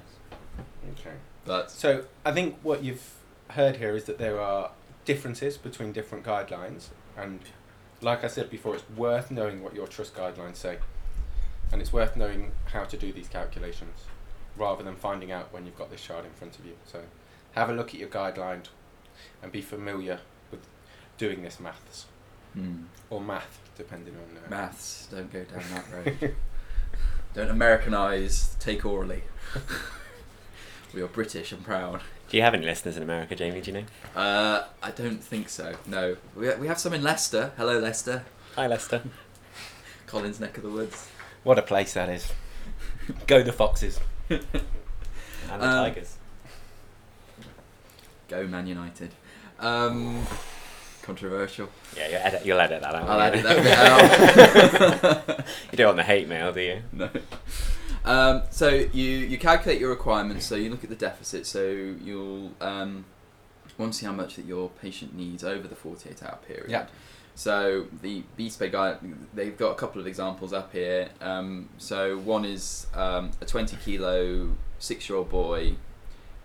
Okay. 0.93 1.15
but 1.45 1.73
So 1.73 2.05
I 2.25 2.31
think 2.31 2.57
what 2.63 2.85
you've 2.85 3.15
heard 3.51 3.77
here 3.79 3.97
is 3.97 4.05
that 4.05 4.19
there 4.19 4.41
are 4.41 4.71
differences 5.05 5.57
between 5.57 5.93
different 5.93 6.25
guidelines, 6.25 6.89
and 7.17 7.41
like 8.01 8.25
I 8.25 8.29
said 8.29 8.51
before, 8.51 8.75
it's 8.75 8.85
worth 8.97 9.31
knowing 9.31 9.63
what 9.63 9.75
your 9.75 9.87
trust 9.87 10.15
guidelines 10.15 10.57
say, 10.57 10.79
and 11.73 11.81
it's 11.81 11.93
worth 11.93 12.17
knowing 12.17 12.53
how 12.73 12.85
to 12.85 12.97
do 12.97 13.13
these 13.13 13.29
calculations, 13.29 14.05
rather 14.57 14.83
than 14.83 14.97
finding 14.97 15.33
out 15.33 15.53
when 15.53 15.67
you've 15.67 15.77
got 15.79 15.91
this 15.91 16.03
chart 16.03 16.25
in 16.25 16.31
front 16.33 16.59
of 16.59 16.65
you. 16.65 16.75
So 16.87 17.01
have 17.53 17.71
a 17.71 17.73
look 17.73 17.89
at 17.89 18.01
your 18.01 18.09
guideline, 18.09 18.65
and 19.43 19.53
be 19.53 19.61
familiar 19.63 20.21
with 20.51 20.61
doing 21.19 21.43
this 21.43 21.61
maths 21.61 22.07
Hmm. 22.55 22.85
or 23.11 23.21
math, 23.21 23.59
depending 23.77 24.15
on 24.15 24.37
uh, 24.37 24.49
Maths, 24.49 25.09
don't 25.11 25.33
go 25.33 25.43
down 25.43 25.63
that 25.73 25.85
road. 25.93 26.35
don't 27.35 27.49
Americanise, 27.51 28.57
take 28.61 28.85
orally. 28.87 29.25
we 30.95 31.03
are 31.03 31.09
British 31.09 31.51
and 31.51 31.65
proud. 31.65 32.01
Do 32.29 32.37
you 32.37 32.43
have 32.43 32.55
any 32.55 32.65
listeners 32.65 32.97
in 32.97 33.03
America, 33.03 33.35
Jamie? 33.37 33.61
Do 33.61 33.71
you 33.71 33.79
know? 33.81 34.21
Uh, 34.21 34.65
I 34.83 34.91
don't 34.91 35.23
think 35.23 35.49
so. 35.49 35.75
No, 35.87 36.17
we 36.35 36.53
we 36.57 36.67
have 36.67 36.79
some 36.79 36.93
in 36.95 37.03
Leicester. 37.03 37.53
Hello, 37.57 37.79
Leicester. 37.79 38.25
Hi, 38.57 38.67
Leicester. 38.67 39.03
Colin's 40.07 40.41
neck 40.41 40.57
of 40.57 40.63
the 40.63 40.71
woods. 40.71 41.09
What 41.43 41.59
a 41.59 41.63
place 41.63 41.95
that 41.95 42.09
is. 42.09 42.33
Go 43.27 43.43
the 43.43 43.53
Foxes. 43.53 44.01
And 44.31 45.61
the 45.61 45.67
Um, 45.69 45.85
Tigers. 45.85 46.17
Go 48.29 48.47
Man 48.47 48.67
United. 48.67 49.11
Um, 49.61 50.27
controversial. 51.03 51.69
Yeah, 51.95 52.09
you'll 52.09 52.19
edit, 52.23 52.47
you'll 52.47 52.61
edit 52.61 52.81
that 52.81 52.95
out. 52.95 53.09
I'll 53.09 53.21
edit 53.21 53.43
that 53.43 55.27
out. 55.29 55.45
you 55.71 55.77
don't 55.77 55.89
want 55.89 55.97
the 55.99 56.03
hate 56.03 56.27
mail, 56.29 56.51
do 56.53 56.61
you? 56.63 56.83
no. 56.93 57.11
Um, 58.05 58.43
so 58.51 58.69
you 58.69 59.11
you 59.11 59.39
calculate 59.39 59.81
your 59.81 59.91
requirements. 59.91 60.47
So 60.47 60.55
you 60.57 60.71
look 60.71 60.85
at 60.85 60.91
the 60.91 60.97
deficit. 60.97 61.47
So 61.47 61.63
you'll 61.63 62.53
um, 62.61 63.05
want 63.79 63.93
to 63.93 63.99
see 63.99 64.07
how 64.07 64.13
much 64.13 64.37
that 64.37 64.45
your 64.45 64.69
patient 64.69 65.15
needs 65.15 65.45
over 65.45 65.67
the 65.67 65.77
forty 65.77 66.11
eight 66.11 66.23
hour 66.23 66.39
period. 66.47 66.71
Yeah. 66.71 66.87
So 67.37 67.87
the 68.01 68.23
BSPED 68.39 68.73
guide, 68.73 68.99
they've 69.35 69.57
got 69.57 69.73
a 69.73 69.75
couple 69.75 70.01
of 70.01 70.07
examples 70.07 70.53
up 70.53 70.73
here. 70.73 71.09
Um, 71.21 71.69
so 71.79 72.19
one 72.19 72.45
is 72.45 72.87
um, 72.95 73.33
a 73.41 73.45
20 73.45 73.77
kilo 73.85 74.51
six 74.79 75.09
year 75.09 75.19
old 75.19 75.31
boy 75.31 75.75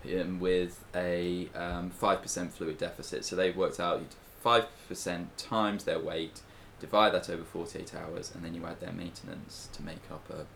um, 0.04 0.40
with 0.40 0.84
a 0.94 1.48
um, 1.54 1.90
5% 1.90 2.50
fluid 2.50 2.78
deficit. 2.78 3.24
So 3.24 3.36
they've 3.36 3.56
worked 3.56 3.78
out 3.78 4.02
5% 4.44 5.26
times 5.36 5.84
their 5.84 5.98
weight, 5.98 6.40
divide 6.80 7.12
that 7.14 7.30
over 7.30 7.44
48 7.44 7.94
hours, 7.94 8.32
and 8.34 8.44
then 8.44 8.54
you 8.54 8.66
add 8.66 8.80
their 8.80 8.92
maintenance 8.92 9.68
to 9.72 9.82
make 9.82 10.10
up 10.10 10.28
a. 10.30 10.46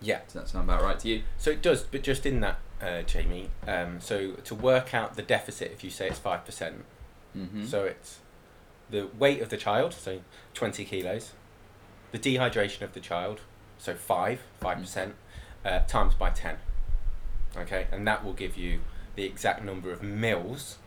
Yeah. 0.00 0.20
Does 0.24 0.34
that 0.34 0.48
sound 0.48 0.68
about 0.68 0.82
right 0.82 0.98
to 1.00 1.08
you? 1.08 1.22
So 1.38 1.50
it 1.50 1.60
does, 1.62 1.82
but 1.82 2.02
just 2.02 2.24
in 2.24 2.40
that, 2.40 2.58
uh, 2.80 3.02
Jamie. 3.02 3.50
Um, 3.66 4.00
so 4.00 4.32
to 4.44 4.54
work 4.54 4.94
out 4.94 5.16
the 5.16 5.22
deficit, 5.22 5.72
if 5.72 5.82
you 5.82 5.90
say 5.90 6.08
it's 6.08 6.18
five 6.18 6.44
percent, 6.44 6.84
Mm-hmm. 7.36 7.66
so 7.66 7.84
it's 7.84 8.20
the 8.90 9.06
weight 9.18 9.42
of 9.42 9.50
the 9.50 9.56
child, 9.58 9.92
so 9.92 10.20
twenty 10.54 10.84
kilos, 10.84 11.32
the 12.10 12.18
dehydration 12.18 12.80
of 12.82 12.94
the 12.94 13.00
child, 13.00 13.40
so 13.76 13.94
five, 13.94 14.40
five 14.60 14.78
percent, 14.78 15.14
uh, 15.64 15.80
times 15.80 16.14
by 16.14 16.30
ten. 16.30 16.56
Okay, 17.56 17.86
and 17.92 18.06
that 18.08 18.24
will 18.24 18.32
give 18.32 18.56
you 18.56 18.80
the 19.14 19.24
exact 19.24 19.62
number 19.62 19.92
of 19.92 20.02
mils 20.02 20.78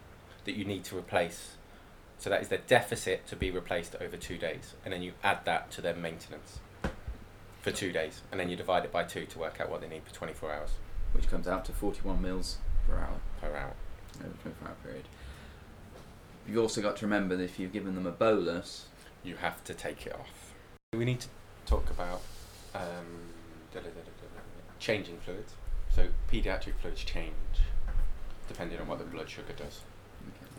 that 0.46 0.56
you 0.56 0.66
need 0.66 0.84
to 0.86 0.98
replace. 0.98 1.58
So 2.18 2.30
that 2.30 2.42
is 2.42 2.48
their 2.50 2.62
deficit 2.68 3.28
to 3.28 3.36
be 3.36 3.52
replaced 3.52 3.96
over 4.02 4.18
two 4.18 4.38
days, 4.38 4.74
and 4.84 4.94
then 4.94 5.02
you 5.04 5.14
add 5.24 5.46
that 5.46 5.70
to 5.72 5.82
their 5.82 5.96
maintenance 5.96 6.60
for 7.62 7.72
two 7.72 7.92
days, 7.92 8.22
and 8.32 8.40
then 8.40 8.50
you 8.50 8.56
divide 8.56 8.86
it 8.86 8.92
by 8.92 9.04
two 9.04 9.26
to 9.26 9.40
work 9.40 9.60
out 9.62 9.70
what 9.70 9.82
they 9.82 9.88
need 9.88 10.04
for 10.04 10.14
twenty 10.14 10.34
four 10.34 10.52
hours 10.52 10.72
Which 11.14 11.30
comes 11.30 11.48
out 11.48 11.66
to 11.66 11.72
41 11.72 12.22
mils 12.22 12.58
per 12.88 12.96
hour 12.96 13.20
per 13.40 13.48
hour. 13.56 13.74
over 14.20 14.30
a 14.30 14.42
24 14.42 14.68
hour 14.68 14.76
period. 14.84 15.06
You've 16.48 16.58
also 16.58 16.82
got 16.82 16.96
to 16.98 17.06
remember 17.06 17.36
that 17.36 17.44
if 17.44 17.60
you've 17.60 17.74
given 17.74 17.96
them 17.96 18.08
a 18.08 18.12
bolus, 18.12 18.86
you 19.24 19.36
have 19.36 19.64
to 19.66 19.74
take 19.74 20.06
it 20.08 20.14
off. 20.14 20.54
We 20.94 21.06
need 21.06 21.20
to 21.22 21.28
talk 21.66 21.90
about 21.90 22.22
um, 22.74 23.30
da-da-da-da-da-da, 23.74 24.42
changing 24.80 25.18
fluids. 25.20 25.54
So 25.90 26.08
pediatric 26.32 26.74
fluids 26.82 27.04
change 27.04 27.34
depending 28.48 28.80
on 28.80 28.88
what 28.88 28.98
the 28.98 29.06
blood 29.06 29.30
sugar 29.30 29.54
does. 29.56 29.82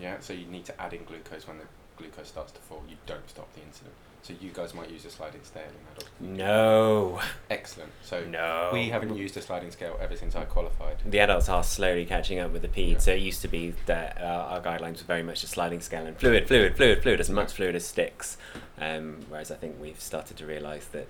Yeah, 0.00 0.16
so 0.20 0.32
you 0.32 0.46
need 0.46 0.64
to 0.66 0.80
add 0.80 0.92
in 0.94 1.04
glucose 1.04 1.46
when 1.46 1.58
the 1.58 1.64
glucose 1.96 2.28
starts 2.28 2.52
to 2.52 2.60
fall. 2.60 2.82
You 2.88 2.96
don't 3.06 3.28
stop 3.28 3.52
the 3.54 3.60
insulin. 3.60 3.92
So 4.22 4.32
you 4.40 4.50
guys 4.54 4.72
might 4.72 4.88
use 4.88 5.04
a 5.04 5.10
sliding 5.10 5.42
scale 5.42 5.64
in 5.64 5.96
adults. 5.96 6.10
No. 6.20 7.20
Excellent. 7.50 7.90
So 8.02 8.24
No. 8.24 8.70
we 8.72 8.88
haven't 8.88 9.16
used 9.16 9.36
a 9.36 9.42
sliding 9.42 9.72
scale 9.72 9.98
ever 10.00 10.16
since 10.16 10.36
I 10.36 10.44
qualified. 10.44 10.98
The 11.04 11.18
adults 11.18 11.48
are 11.48 11.64
slowly 11.64 12.06
catching 12.06 12.38
up 12.38 12.52
with 12.52 12.62
the 12.62 12.68
peds. 12.68 12.92
Yeah. 12.92 12.98
So 12.98 13.12
it 13.14 13.20
used 13.20 13.42
to 13.42 13.48
be 13.48 13.74
that 13.86 14.20
uh, 14.22 14.24
our 14.24 14.60
guidelines 14.60 14.98
were 14.98 15.06
very 15.08 15.24
much 15.24 15.42
a 15.42 15.48
sliding 15.48 15.80
scale 15.80 16.06
and 16.06 16.16
fluid, 16.16 16.46
fluid, 16.46 16.76
fluid, 16.76 17.02
fluid, 17.02 17.18
as 17.18 17.30
much 17.30 17.52
fluid 17.52 17.74
as 17.74 17.84
sticks. 17.84 18.36
Um, 18.78 19.18
whereas 19.28 19.50
I 19.50 19.56
think 19.56 19.80
we've 19.80 20.00
started 20.00 20.36
to 20.36 20.46
realise 20.46 20.84
that 20.86 21.08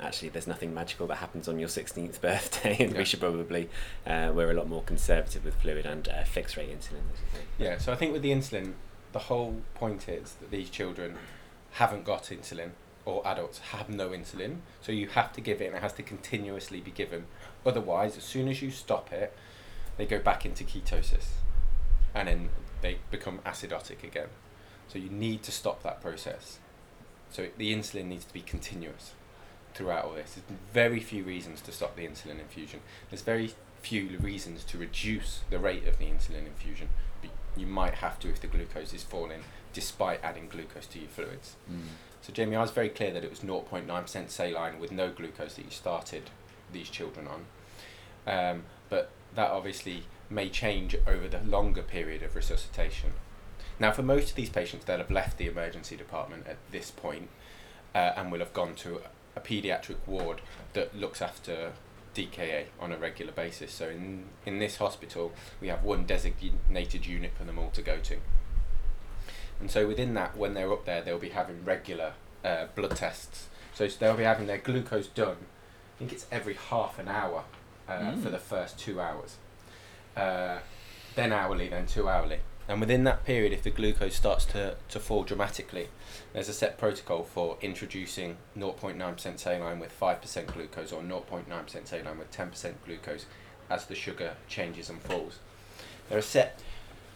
actually 0.00 0.30
there's 0.30 0.46
nothing 0.46 0.72
magical 0.72 1.06
that 1.08 1.16
happens 1.16 1.48
on 1.48 1.58
your 1.58 1.68
16th 1.68 2.20
birthday, 2.22 2.76
and 2.80 2.92
Yeah. 2.92 2.98
we 2.98 3.04
should 3.04 3.20
probably 3.20 3.68
uh, 4.06 4.32
we're 4.34 4.50
a 4.50 4.54
lot 4.54 4.66
more 4.68 4.82
conservative 4.82 5.44
with 5.44 5.54
fluid 5.56 5.84
and 5.84 6.08
uh, 6.08 6.24
fixed 6.24 6.56
rate 6.56 6.70
insulin. 6.70 7.04
as 7.12 7.20
you 7.20 7.28
say. 7.34 7.40
Yeah, 7.58 7.76
so 7.76 7.92
I 7.92 7.96
think 7.96 8.14
with 8.14 8.22
the 8.22 8.30
insulin, 8.30 8.72
the 9.12 9.18
whole 9.18 9.60
point 9.74 10.08
is 10.08 10.34
that 10.40 10.50
these 10.50 10.70
children 10.70 11.16
haven't 11.76 12.04
got 12.04 12.24
insulin, 12.24 12.70
or 13.04 13.26
adults 13.26 13.58
have 13.58 13.88
no 13.88 14.10
insulin, 14.10 14.58
so 14.80 14.92
you 14.92 15.08
have 15.08 15.32
to 15.32 15.40
give 15.40 15.60
it 15.60 15.66
and 15.66 15.76
it 15.76 15.82
has 15.82 15.92
to 15.92 16.02
continuously 16.02 16.80
be 16.80 16.90
given. 16.90 17.26
Otherwise, 17.64 18.16
as 18.16 18.24
soon 18.24 18.48
as 18.48 18.60
you 18.62 18.70
stop 18.70 19.12
it, 19.12 19.36
they 19.96 20.06
go 20.06 20.18
back 20.18 20.44
into 20.44 20.64
ketosis 20.64 21.28
and 22.14 22.28
then 22.28 22.48
they 22.80 22.98
become 23.10 23.38
acidotic 23.46 24.02
again. 24.02 24.28
So 24.88 24.98
you 24.98 25.10
need 25.10 25.42
to 25.44 25.52
stop 25.52 25.82
that 25.82 26.00
process. 26.00 26.58
So 27.30 27.48
the 27.58 27.74
insulin 27.74 28.06
needs 28.06 28.24
to 28.24 28.32
be 28.32 28.40
continuous 28.40 29.12
throughout 29.74 30.04
all 30.06 30.14
this. 30.14 30.34
There's 30.48 30.58
very 30.72 31.00
few 31.00 31.24
reasons 31.24 31.60
to 31.62 31.72
stop 31.72 31.96
the 31.96 32.06
insulin 32.06 32.40
infusion. 32.40 32.80
There's 33.10 33.22
very 33.22 33.52
few 33.82 34.18
reasons 34.18 34.64
to 34.64 34.78
reduce 34.78 35.40
the 35.50 35.58
rate 35.58 35.86
of 35.86 35.98
the 35.98 36.06
insulin 36.06 36.46
infusion. 36.46 36.88
But 37.20 37.30
you 37.56 37.66
might 37.66 37.94
have 37.94 38.18
to 38.20 38.28
if 38.28 38.40
the 38.40 38.46
glucose 38.46 38.92
is 38.94 39.02
falling, 39.02 39.42
despite 39.72 40.22
adding 40.22 40.48
glucose 40.48 40.86
to 40.86 40.98
your 40.98 41.08
fluids. 41.08 41.56
So 42.22 42.32
Jamie, 42.32 42.56
I 42.56 42.60
was 42.62 42.70
very 42.70 42.88
clear 42.88 43.12
that 43.12 43.22
it 43.24 43.30
was 43.30 43.40
0.9% 43.40 44.30
saline 44.30 44.78
with 44.80 44.90
no 44.90 45.10
glucose 45.10 45.54
that 45.54 45.64
you 45.64 45.70
started 45.70 46.30
these 46.72 46.88
children 46.88 47.28
on. 47.28 47.44
Um, 48.26 48.62
but 48.88 49.10
that 49.34 49.50
obviously 49.50 50.04
may 50.28 50.48
change 50.48 50.96
over 51.06 51.28
the 51.28 51.40
longer 51.40 51.82
period 51.82 52.22
of 52.22 52.34
resuscitation. 52.34 53.12
Now, 53.78 53.92
for 53.92 54.02
most 54.02 54.30
of 54.30 54.36
these 54.36 54.48
patients, 54.48 54.84
they'll 54.84 54.98
have 54.98 55.10
left 55.10 55.38
the 55.38 55.46
emergency 55.46 55.96
department 55.96 56.46
at 56.46 56.56
this 56.72 56.90
point, 56.90 57.28
uh, 57.94 58.12
and 58.16 58.32
will 58.32 58.40
have 58.40 58.52
gone 58.52 58.74
to 58.76 59.00
a 59.36 59.40
paediatric 59.40 59.96
ward 60.06 60.40
that 60.72 60.96
looks 60.96 61.20
after 61.20 61.72
DKA 62.16 62.64
on 62.80 62.92
a 62.92 62.96
regular 62.96 63.32
basis. 63.32 63.72
So 63.72 63.88
in 63.88 64.24
in 64.46 64.58
this 64.58 64.76
hospital, 64.76 65.32
we 65.60 65.68
have 65.68 65.82
one 65.84 66.04
designated 66.06 67.06
unit 67.06 67.32
for 67.36 67.44
them 67.44 67.58
all 67.58 67.70
to 67.70 67.82
go 67.82 67.98
to. 67.98 68.16
And 69.60 69.70
so 69.70 69.86
within 69.86 70.14
that, 70.14 70.36
when 70.36 70.54
they're 70.54 70.72
up 70.72 70.84
there, 70.84 71.02
they'll 71.02 71.18
be 71.18 71.30
having 71.30 71.64
regular 71.64 72.12
uh, 72.44 72.66
blood 72.74 72.96
tests. 72.96 73.48
So 73.74 73.86
they'll 73.88 74.16
be 74.16 74.22
having 74.24 74.46
their 74.46 74.58
glucose 74.58 75.06
done. 75.08 75.36
I 75.96 75.98
think 75.98 76.12
it's 76.12 76.26
every 76.30 76.54
half 76.54 76.98
an 76.98 77.08
hour 77.08 77.44
uh, 77.88 78.12
for 78.12 78.28
Mm. 78.28 78.32
the 78.32 78.38
first 78.38 78.78
two 78.78 79.00
hours. 79.00 79.36
Uh, 80.16 80.58
then 81.14 81.32
hourly, 81.32 81.68
then 81.68 81.86
two 81.86 82.08
hourly. 82.08 82.40
And 82.68 82.80
within 82.80 83.04
that 83.04 83.24
period, 83.24 83.52
if 83.52 83.62
the 83.62 83.70
glucose 83.70 84.16
starts 84.16 84.44
to, 84.46 84.76
to 84.88 84.98
fall 84.98 85.22
dramatically, 85.22 85.88
there's 86.32 86.48
a 86.48 86.52
set 86.52 86.78
protocol 86.78 87.22
for 87.22 87.56
introducing 87.60 88.36
0.9% 88.58 89.38
saline 89.38 89.78
with 89.78 89.98
5% 89.98 90.46
glucose 90.46 90.92
or 90.92 91.02
0.9% 91.02 91.86
saline 91.86 92.18
with 92.18 92.32
10% 92.32 92.72
glucose 92.84 93.26
as 93.70 93.86
the 93.86 93.94
sugar 93.94 94.34
changes 94.48 94.90
and 94.90 95.00
falls. 95.00 95.38
There 96.08 96.18
are 96.18 96.22
set 96.22 96.60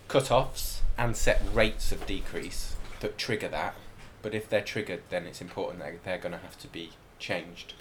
cut-offs 0.08 0.82
and 0.96 1.16
set 1.16 1.42
rates 1.52 1.92
of 1.92 2.06
decrease 2.06 2.76
that 3.00 3.18
trigger 3.18 3.48
that, 3.48 3.74
but 4.22 4.34
if 4.34 4.48
they're 4.48 4.60
triggered, 4.60 5.02
then 5.10 5.26
it's 5.26 5.40
important 5.40 5.80
that 5.80 6.04
they're 6.04 6.18
going 6.18 6.32
to 6.32 6.38
have 6.38 6.58
to 6.60 6.68
be 6.68 6.90
changed. 7.18 7.74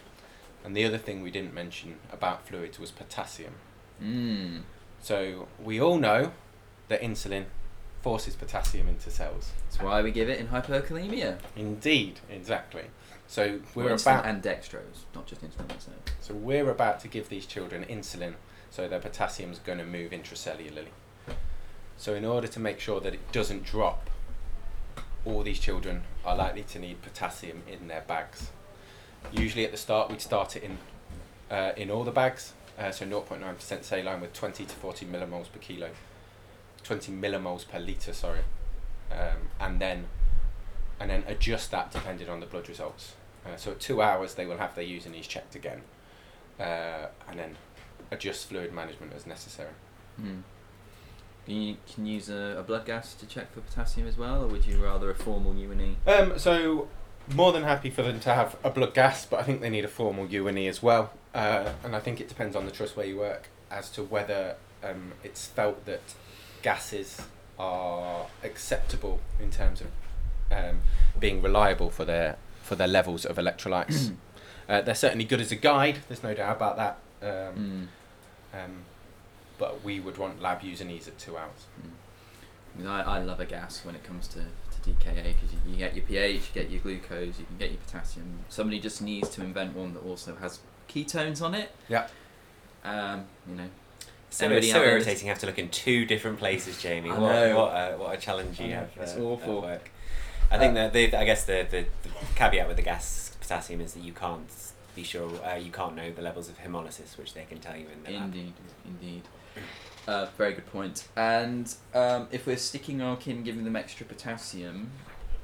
And 0.63 0.75
the 0.75 0.86
other 0.86 0.97
thing 0.97 1.21
we 1.21 1.32
didn't 1.32 1.53
mention 1.53 1.97
about 2.12 2.47
fluids 2.47 2.79
was 2.79 2.91
potassium. 2.91 3.53
Mm. 4.01 4.62
So 5.01 5.47
we 5.62 5.79
all 5.79 5.97
know 5.97 6.32
that 6.89 7.01
insulin 7.01 7.45
forces 8.02 8.36
potassium 8.36 8.88
into 8.88 9.10
cells. 9.10 9.52
That's 9.64 9.82
why 9.82 10.02
we 10.02 10.12
give 10.12 10.30
it 10.30 10.40
in 10.40 10.48
hyperkalemia. 10.48 11.38
Indeed, 11.56 12.20
exactly. 12.30 12.86
So 13.28 13.60
we're 13.76 13.86
Well, 13.86 13.95
about 13.95 14.26
and 14.26 14.41
dextrose, 14.41 15.06
not 15.14 15.28
just 15.28 15.41
insulin. 15.41 15.80
So. 15.80 15.91
so 16.20 16.34
we're 16.34 16.70
about 16.70 17.00
to 17.02 17.08
give 17.08 17.30
these 17.30 17.45
children 17.45 17.86
insulin, 17.86 18.34
so 18.72 18.88
their 18.88 19.00
potassium's 19.00 19.60
going 19.60 19.78
to 19.78 19.86
move 19.86 20.12
intracellularly. 20.12 20.88
So 21.97 22.16
in 22.16 22.26
order 22.26 22.47
to 22.47 22.60
make 22.60 22.80
sure 22.80 23.00
that 23.02 23.14
it 23.14 23.32
doesn't 23.32 23.66
drop, 23.66 24.10
all 25.26 25.43
these 25.43 25.60
children 25.60 26.04
are 26.26 26.36
likely 26.36 26.64
to 26.64 26.80
need 26.80 27.02
potassium 27.02 27.62
in 27.68 27.88
their 27.88 28.02
bags. 28.02 28.52
Usually 29.32 29.66
at 29.66 29.72
the 29.72 29.78
start 29.78 30.10
we'd 30.10 30.22
start 30.22 30.56
it 30.56 30.64
in 30.64 30.78
uh, 31.52 31.74
in 31.76 31.91
all 31.91 32.04
the 32.04 32.12
bags, 32.12 32.54
uh, 32.78 32.91
so 32.91 33.06
0.9% 33.06 33.84
saline 33.84 34.22
with 34.22 34.34
20 34.34 34.66
to 34.66 34.76
40 34.76 35.08
millimoles 35.08 35.52
per 35.52 35.60
kilo, 35.60 35.89
20 36.84 37.11
millimoles 37.11 37.67
per 37.67 37.80
liter, 37.80 38.13
sorry, 38.13 38.41
um, 39.11 39.49
and 39.59 39.80
then 39.80 40.05
and 40.99 41.09
then 41.09 41.23
adjust 41.27 41.71
that 41.71 41.91
depending 41.91 42.27
on 42.30 42.39
the 42.39 42.45
blood 42.45 42.67
results. 42.67 43.15
Uh, 43.45 43.55
so 43.55 43.71
at 43.71 43.80
two 43.80 44.01
hours 44.01 44.34
they 44.36 44.45
will 44.45 44.57
have 44.57 44.75
their 44.75 44.84
U&Es 44.84 45.27
checked 45.27 45.55
again, 45.55 45.82
uh, 46.59 47.07
and 47.27 47.39
then 47.39 47.55
adjust 48.11 48.49
fluid 48.49 48.73
management 48.73 49.13
as 49.13 49.25
necessary. 49.25 49.71
Mm. 50.21 50.41
You 51.47 51.77
can 51.91 52.05
use 52.05 52.30
a, 52.30 52.57
a 52.59 52.63
blood 52.63 52.86
gas 52.86 53.13
to 53.15 53.25
check 53.25 53.51
for 53.53 53.61
potassium 53.61 54.07
as 54.07 54.17
well, 54.17 54.43
or 54.43 54.47
would 54.47 54.65
you 54.65 54.84
rather 54.84 55.09
a 55.09 55.15
formal 55.15 55.55
U 55.55 55.71
and 55.71 55.82
E? 55.82 55.95
Um, 56.05 56.38
so 56.38 56.88
more 57.34 57.51
than 57.51 57.63
happy 57.63 57.89
for 57.89 58.03
them 58.03 58.19
to 58.19 58.34
have 58.34 58.55
a 58.63 58.69
blood 58.69 58.93
gas, 58.93 59.25
but 59.25 59.39
I 59.39 59.43
think 59.43 59.61
they 59.61 59.69
need 59.69 59.86
a 59.86 59.89
formal 59.89 60.27
U 60.27 60.47
and 60.47 60.59
E 60.59 60.67
as 60.67 60.84
well. 60.84 61.11
Uh, 61.34 61.73
and 61.84 61.95
I 61.95 61.99
think 61.99 62.19
it 62.19 62.27
depends 62.27 62.55
on 62.55 62.65
the 62.65 62.71
trust 62.71 62.97
where 62.97 63.05
you 63.05 63.17
work 63.17 63.49
as 63.71 63.89
to 63.91 64.03
whether 64.03 64.55
um, 64.84 65.13
it's 65.23 65.47
felt 65.47 65.86
that 65.86 66.01
gases 66.62 67.22
are 67.57 68.26
acceptable 68.43 69.20
in 69.39 69.51
terms 69.51 69.82
of 69.82 69.88
um, 70.51 70.80
being 71.20 71.41
reliable 71.41 71.89
for 71.89 72.05
their 72.05 72.38
for 72.64 72.76
their 72.76 72.88
levels 72.88 73.26
of 73.26 73.38
electrolytes. 73.38 74.14
uh, 74.70 74.82
they're 74.82 74.95
certainly 74.95 75.26
good 75.26 75.41
as 75.41 75.51
a 75.51 75.55
guide. 75.55 75.99
There's 76.07 76.24
no 76.24 76.34
doubt 76.34 76.55
about 76.57 76.78
that. 76.78 76.97
Um, 77.22 77.89
Mm. 78.53 78.64
um, 78.66 78.72
but 79.57 79.84
we 79.84 79.99
would 79.99 80.18
want 80.18 80.41
lab 80.41 80.62
U 80.64 80.76
and 80.80 80.89
E's 80.91 81.07
at 81.07 81.18
two 81.20 81.38
hours. 81.38 81.66
I, 82.82 82.86
I, 83.01 83.01
I 83.01 83.22
love 83.24 83.39
a 83.41 83.45
gas 83.45 83.84
when 83.84 83.93
it 83.95 84.03
comes 84.03 84.28
to, 84.30 84.39
to 84.39 84.89
DKA 84.89 85.24
because 85.34 85.51
you, 85.51 85.72
you 85.74 85.78
get 85.78 85.95
your 85.95 86.05
pH, 86.05 86.36
you 86.36 86.62
get 86.62 86.70
your 86.72 86.80
glucose, 86.82 87.38
you 87.39 87.45
can 87.45 87.57
get 87.57 87.72
your 87.72 87.80
potassium. 87.80 88.39
Somebody 88.47 88.80
just 88.80 89.01
needs 89.01 89.28
to 89.32 89.41
invent 89.41 89.76
one 89.76 89.93
that 89.95 89.99
also 90.05 90.36
has 90.36 90.60
ketones 90.88 91.41
on 91.41 91.55
it. 91.55 91.72
Yeah. 91.89 92.07
Um, 92.86 93.26
you 93.49 93.55
know, 93.55 93.70
So 94.30 94.45
Anybody 94.45 94.67
it's 94.67 94.73
so 94.73 94.80
out 94.80 94.84
there 94.84 94.91
irritating. 94.93 95.25
You 95.27 95.32
have 95.32 95.39
to 95.39 95.45
look 95.47 95.57
in 95.59 95.69
two 95.69 96.05
different 96.05 96.38
places, 96.39 96.82
Jamie. 96.82 97.09
I 97.09 97.17
what, 97.17 97.32
know. 97.34 97.57
what, 97.57 97.69
a, 97.71 97.97
what 97.97 98.15
a 98.17 98.21
challenge 98.21 98.59
you 98.59 98.73
have. 98.73 98.89
it's 98.99 99.15
uh, 99.15 99.21
awful. 99.21 99.61
Work. 99.61 99.89
I 100.51 100.57
think 100.57 100.71
Uh, 100.71 100.75
that 100.89 100.93
the, 100.93 101.15
I 101.15 101.25
guess 101.25 101.45
the, 101.45 101.65
the, 101.69 101.86
the 102.03 102.09
caveat 102.36 102.67
with 102.67 102.77
the 102.77 102.84
gas 102.84 103.36
potassium 103.39 103.82
is 103.82 103.93
that 103.93 104.03
you 104.03 104.13
can't 104.13 104.49
be 104.95 105.03
sure. 105.03 105.30
Uh, 105.43 105.55
you 105.55 105.71
can't 105.71 105.95
know 105.95 106.11
the 106.11 106.21
levels 106.21 106.49
of 106.49 106.59
hemolysis, 106.59 107.17
which 107.17 107.34
they 107.34 107.45
can 107.45 107.59
tell 107.59 107.75
you 107.75 107.86
in 107.93 108.03
the 108.03 108.11
lab. 108.19 108.25
Indeed, 108.34 108.53
indeed. 108.86 109.21
Uh, 110.07 110.27
very 110.38 110.53
good 110.53 110.65
point. 110.67 111.07
And 111.15 111.73
um, 111.93 112.27
if 112.32 112.47
we're 112.47 112.57
sticking 112.57 113.01
our 113.01 113.17
kin, 113.17 113.43
giving 113.43 113.63
them 113.63 113.75
extra 113.75 114.05
potassium, 114.05 114.91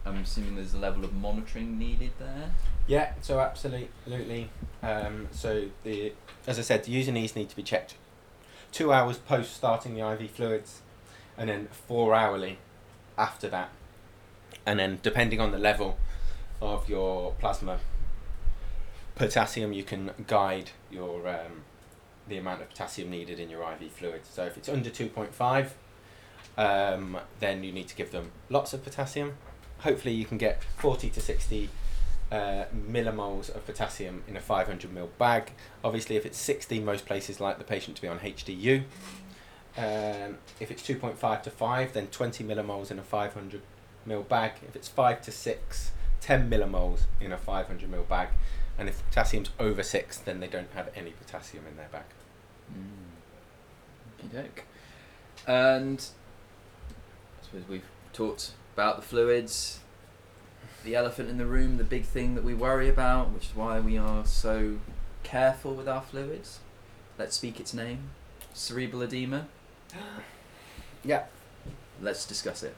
I'm 0.05 0.17
assuming 0.17 0.55
there's 0.55 0.73
a 0.73 0.79
level 0.79 1.03
of 1.03 1.13
monitoring 1.13 1.77
needed 1.77 2.11
there. 2.19 2.51
Yeah, 2.87 3.13
so 3.21 3.39
absolutely. 3.39 4.49
Um, 4.83 5.27
so 5.31 5.65
the 5.83 6.13
as 6.47 6.59
I 6.59 6.61
said, 6.61 6.83
the 6.83 6.91
U&Es 6.91 7.35
need 7.35 7.49
to 7.49 7.55
be 7.55 7.63
checked 7.63 7.95
two 8.75 8.91
hours 8.91 9.17
post 9.17 9.55
starting 9.55 9.95
the 9.95 10.05
IV 10.11 10.29
fluids, 10.31 10.81
and 11.37 11.49
then 11.49 11.69
four 11.87 12.13
hourly 12.13 12.57
after 13.17 13.47
that, 13.47 13.69
and 14.65 14.77
then 14.77 14.99
depending 15.01 15.39
on 15.39 15.51
the 15.51 15.57
level 15.57 15.97
of 16.61 16.89
your 16.89 17.31
plasma 17.39 17.79
potassium, 19.15 19.71
you 19.71 19.83
can 19.83 20.11
guide 20.27 20.71
your 20.91 21.25
um, 21.25 21.63
the 22.27 22.37
amount 22.37 22.61
of 22.61 22.69
potassium 22.69 23.09
needed 23.09 23.39
in 23.39 23.49
your 23.49 23.61
IV 23.61 23.89
fluids. 23.93 24.27
So 24.29 24.45
if 24.45 24.57
it's 24.57 24.67
under 24.67 24.89
two 24.89 25.07
point 25.07 25.33
five, 25.33 25.73
um, 26.57 27.17
then 27.39 27.63
you 27.63 27.71
need 27.71 27.87
to 27.87 27.95
give 27.95 28.11
them 28.11 28.31
lots 28.49 28.73
of 28.73 28.83
potassium. 28.83 29.37
Hopefully, 29.79 30.13
you 30.13 30.25
can 30.25 30.37
get 30.37 30.61
forty 30.77 31.09
to 31.11 31.21
sixty 31.21 31.69
uh, 32.35 32.65
millimoles 32.75 33.55
of 33.55 33.65
potassium 33.65 34.23
in 34.27 34.35
a 34.35 34.41
500 34.41 34.93
ml 34.93 35.07
bag. 35.17 35.51
Obviously, 35.83 36.17
if 36.17 36.25
it's 36.25 36.37
60, 36.37 36.81
most 36.81 37.05
places 37.05 37.39
like 37.39 37.57
the 37.57 37.63
patient 37.63 37.95
to 37.95 38.01
be 38.01 38.09
on 38.09 38.19
HDU. 38.19 38.83
Um, 39.77 40.37
if 40.59 40.69
it's 40.69 40.83
2.5 40.83 41.43
to 41.43 41.49
5, 41.49 41.93
then 41.93 42.07
20 42.07 42.43
millimoles 42.43 42.91
in 42.91 42.99
a 42.99 43.03
500 43.03 43.61
ml 44.07 44.27
bag. 44.27 44.51
If 44.67 44.75
it's 44.75 44.89
5 44.89 45.21
to 45.21 45.31
6, 45.31 45.91
10 46.19 46.49
millimoles 46.49 47.01
in 47.21 47.31
a 47.31 47.37
500 47.37 47.89
ml 47.89 48.07
bag. 48.07 48.29
And 48.77 48.89
if 48.89 49.05
potassium's 49.07 49.51
over 49.57 49.83
6, 49.83 50.17
then 50.19 50.41
they 50.41 50.47
don't 50.47 50.71
have 50.73 50.89
any 50.93 51.11
potassium 51.11 51.63
in 51.69 51.77
their 51.77 51.87
bag. 51.89 52.05
Mm. 52.71 53.05
And 55.47 56.05
I 57.39 57.45
suppose 57.45 57.63
we've 57.69 57.87
talked 58.11 58.51
about 58.73 58.97
the 58.97 59.03
fluids, 59.03 59.79
the 60.85 60.95
elephant 60.95 61.29
in 61.29 61.37
the 61.37 61.45
room, 61.45 61.77
the 61.77 61.83
big 61.83 62.05
thing 62.05 62.35
that 62.35 62.43
we 62.43 62.53
worry 62.53 62.87
about, 62.87 63.31
which 63.31 63.47
is 63.47 63.55
why 63.55 63.79
we 63.79 63.97
are 63.97 64.25
so 64.25 64.77
careful 65.23 65.73
with 65.73 65.89
our 65.89 66.01
fluids. 66.01 66.59
Let's 67.17 67.35
speak 67.35 67.59
its 67.59 67.73
name 67.73 68.11
cerebral 68.55 69.03
edema. 69.03 69.47
Yeah. 71.03 71.25
Let's 72.01 72.25
discuss 72.25 72.63
it. 72.63 72.75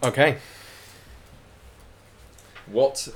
Okay. 0.00 0.38
What? 2.66 3.08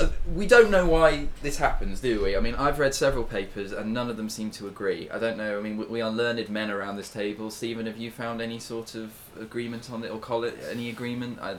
Uh, 0.00 0.08
we 0.34 0.46
don't 0.46 0.70
know 0.70 0.86
why 0.86 1.28
this 1.42 1.58
happens, 1.58 2.00
do 2.00 2.22
we? 2.22 2.34
I 2.34 2.40
mean, 2.40 2.54
I've 2.54 2.78
read 2.78 2.94
several 2.94 3.24
papers 3.24 3.72
and 3.72 3.92
none 3.92 4.08
of 4.08 4.16
them 4.16 4.30
seem 4.30 4.50
to 4.52 4.66
agree. 4.66 5.10
I 5.10 5.18
don't 5.18 5.36
know. 5.36 5.58
I 5.58 5.60
mean, 5.60 5.76
we, 5.76 5.84
we 5.84 6.00
are 6.00 6.10
learned 6.10 6.48
men 6.48 6.70
around 6.70 6.96
this 6.96 7.10
table. 7.10 7.50
Stephen, 7.50 7.84
have 7.84 7.98
you 7.98 8.10
found 8.10 8.40
any 8.40 8.58
sort 8.58 8.94
of 8.94 9.12
agreement 9.38 9.90
on 9.90 10.02
it, 10.04 10.10
or 10.10 10.18
call 10.18 10.44
it 10.44 10.56
any 10.70 10.88
agreement? 10.88 11.38
I, 11.38 11.56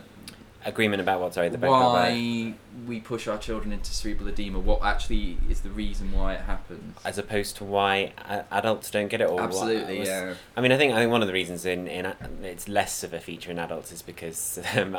Agreement 0.68 1.02
about 1.02 1.22
what? 1.22 1.34
Sorry, 1.34 1.48
the 1.48 1.58
why 1.58 2.54
we 2.86 3.00
push 3.00 3.28
our 3.28 3.38
children 3.38 3.72
into 3.72 3.92
cerebral 3.94 4.28
edema? 4.28 4.60
What 4.60 4.84
actually 4.84 5.38
is 5.50 5.62
the 5.62 5.70
reason 5.70 6.12
why 6.12 6.34
it 6.34 6.42
happens? 6.42 6.96
as 7.06 7.18
opposed 7.18 7.56
to 7.58 7.64
why 7.64 8.12
adults 8.52 8.92
don't 8.92 9.08
get 9.08 9.22
it 9.22 9.30
or 9.30 9.40
Absolutely, 9.42 10.00
was- 10.00 10.08
yeah. 10.10 10.34
I 10.58 10.62
mean, 10.62 10.74
I 10.74 10.78
think 10.78 10.94
I 10.94 10.98
think 11.00 11.10
one 11.12 11.22
of 11.22 11.28
the 11.28 11.34
reasons 11.34 11.66
in, 11.66 11.88
in 11.88 12.14
it's 12.44 12.68
less 12.68 13.04
of 13.04 13.14
a 13.14 13.20
feature 13.22 13.50
in 13.50 13.60
adults 13.60 13.92
is 13.94 14.02
because 14.02 14.60
um, 14.76 14.96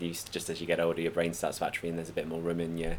you, 0.00 0.12
just 0.32 0.50
as 0.50 0.60
you 0.60 0.66
get 0.66 0.80
older, 0.80 1.00
your 1.00 1.12
brain 1.12 1.32
starts 1.34 1.58
to 1.58 1.66
atrophy, 1.66 1.88
and 1.88 1.98
there's 1.98 2.10
a 2.10 2.12
bit 2.12 2.26
more 2.26 2.40
room 2.40 2.60
in 2.60 2.76
your 2.76 2.96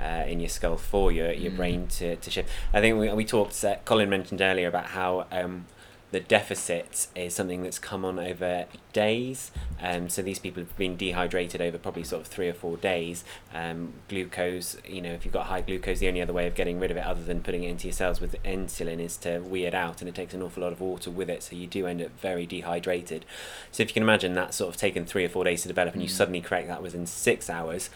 uh, 0.00 0.24
in 0.26 0.40
your 0.40 0.48
skull 0.48 0.76
for 0.78 1.12
your 1.12 1.30
your 1.32 1.52
Mm. 1.52 1.56
brain 1.56 1.86
to, 1.88 2.16
to 2.16 2.30
shift. 2.30 2.48
I 2.72 2.80
think 2.80 2.98
we, 2.98 3.12
we 3.12 3.24
talked. 3.26 3.62
Uh, 3.62 3.76
Colin 3.84 4.08
mentioned 4.08 4.40
earlier 4.40 4.68
about 4.68 4.86
how. 4.86 5.26
Um, 5.30 5.66
the 6.12 6.20
deficit 6.20 7.08
is 7.16 7.34
something 7.34 7.62
that's 7.62 7.78
come 7.78 8.04
on 8.04 8.18
over 8.18 8.66
days. 8.92 9.50
Um, 9.82 10.08
so 10.08 10.22
these 10.22 10.38
people 10.38 10.62
have 10.62 10.76
been 10.76 10.96
dehydrated 10.96 11.60
over 11.60 11.78
probably 11.78 12.04
sort 12.04 12.22
of 12.22 12.28
three 12.28 12.48
or 12.48 12.54
four 12.54 12.76
days. 12.76 13.24
Um, 13.52 13.94
glucose, 14.08 14.76
you 14.86 15.02
know, 15.02 15.12
if 15.12 15.24
you've 15.24 15.34
got 15.34 15.46
high 15.46 15.62
glucose, 15.62 15.98
the 15.98 16.08
only 16.08 16.22
other 16.22 16.32
way 16.32 16.46
of 16.46 16.54
getting 16.54 16.78
rid 16.78 16.90
of 16.90 16.96
it, 16.96 17.04
other 17.04 17.22
than 17.22 17.42
putting 17.42 17.64
it 17.64 17.70
into 17.70 17.88
your 17.88 17.92
cells 17.92 18.20
with 18.20 18.40
insulin, 18.44 19.00
is 19.00 19.16
to 19.18 19.40
wee 19.40 19.64
it 19.64 19.74
out, 19.74 20.00
and 20.00 20.08
it 20.08 20.14
takes 20.14 20.32
an 20.32 20.42
awful 20.42 20.62
lot 20.62 20.72
of 20.72 20.80
water 20.80 21.10
with 21.10 21.28
it. 21.28 21.42
So 21.42 21.56
you 21.56 21.66
do 21.66 21.86
end 21.86 22.00
up 22.00 22.18
very 22.20 22.46
dehydrated. 22.46 23.24
So 23.72 23.82
if 23.82 23.90
you 23.90 23.94
can 23.94 24.04
imagine 24.04 24.34
that 24.34 24.54
sort 24.54 24.72
of 24.74 24.80
taken 24.80 25.04
three 25.06 25.24
or 25.24 25.28
four 25.28 25.44
days 25.44 25.62
to 25.62 25.68
develop, 25.68 25.94
and 25.94 26.02
you 26.02 26.08
Mm. 26.08 26.12
suddenly 26.12 26.40
correct 26.40 26.68
that 26.68 26.82
within 26.82 27.06
six 27.06 27.50
hours. 27.50 27.90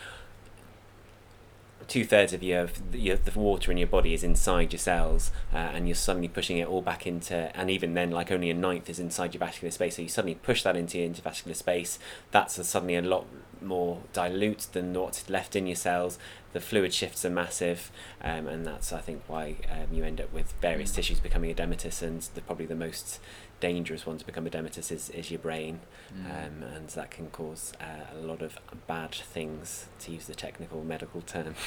Two 1.90 2.04
thirds 2.04 2.32
of 2.32 2.40
your, 2.40 2.68
your 2.92 3.16
the 3.16 3.36
water 3.36 3.72
in 3.72 3.76
your 3.76 3.88
body 3.88 4.14
is 4.14 4.22
inside 4.22 4.72
your 4.72 4.78
cells, 4.78 5.32
uh, 5.52 5.56
and 5.56 5.88
you're 5.88 5.96
suddenly 5.96 6.28
pushing 6.28 6.58
it 6.58 6.68
all 6.68 6.82
back 6.82 7.04
into, 7.04 7.34
and 7.56 7.68
even 7.68 7.94
then, 7.94 8.12
like 8.12 8.30
only 8.30 8.48
a 8.48 8.54
ninth 8.54 8.88
is 8.88 9.00
inside 9.00 9.34
your 9.34 9.40
vascular 9.40 9.72
space. 9.72 9.96
So 9.96 10.02
you 10.02 10.08
suddenly 10.08 10.36
push 10.36 10.62
that 10.62 10.76
into 10.76 10.98
your 10.98 11.08
intervascular 11.10 11.56
space. 11.56 11.98
That's 12.30 12.56
a, 12.58 12.64
suddenly 12.64 12.94
a 12.94 13.02
lot 13.02 13.26
more 13.60 14.02
dilute 14.12 14.68
than 14.72 14.94
what's 14.94 15.28
left 15.28 15.56
in 15.56 15.66
your 15.66 15.74
cells. 15.74 16.16
The 16.52 16.60
fluid 16.60 16.94
shifts 16.94 17.24
are 17.24 17.30
massive, 17.30 17.90
um, 18.22 18.46
and 18.46 18.64
that's 18.64 18.92
I 18.92 19.00
think 19.00 19.22
why 19.26 19.56
um, 19.68 19.92
you 19.92 20.04
end 20.04 20.20
up 20.20 20.32
with 20.32 20.52
various 20.60 20.92
Mm. 20.92 20.94
tissues 20.94 21.18
becoming 21.18 21.52
edematous, 21.52 22.02
and 22.02 22.22
the, 22.36 22.40
probably 22.40 22.66
the 22.66 22.76
most 22.76 23.18
dangerous 23.60 24.06
one 24.06 24.18
to 24.18 24.24
become 24.26 24.46
edematous 24.46 24.90
is, 24.90 25.10
is 25.10 25.30
your 25.30 25.38
brain, 25.40 25.80
Mm. 26.14 26.24
um, 26.26 26.62
and 26.62 26.88
that 26.90 27.10
can 27.12 27.28
cause 27.30 27.72
uh, 27.80 28.12
a 28.12 28.18
lot 28.26 28.42
of 28.42 28.58
bad 28.88 29.12
things, 29.14 29.86
to 30.00 30.10
use 30.12 30.26
the 30.26 30.34
technical 30.34 30.82
medical 30.82 31.20
term. 31.22 31.54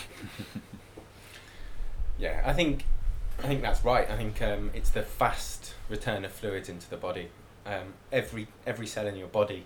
Yeah, 2.19 2.41
I 2.45 2.53
think 2.53 2.85
I 3.39 3.47
think 3.47 3.61
that's 3.61 3.83
right. 3.83 4.09
I 4.09 4.15
think 4.15 4.41
um, 4.41 4.69
it's 4.73 4.91
the 4.91 5.01
fast 5.01 5.73
return 5.89 6.23
of 6.23 6.31
fluids 6.31 6.69
into 6.69 6.89
the 6.89 6.97
body. 6.97 7.29
Um, 7.65 7.93
every 8.11 8.47
every 8.67 8.87
cell 8.87 9.07
in 9.07 9.15
your 9.15 9.27
body 9.27 9.65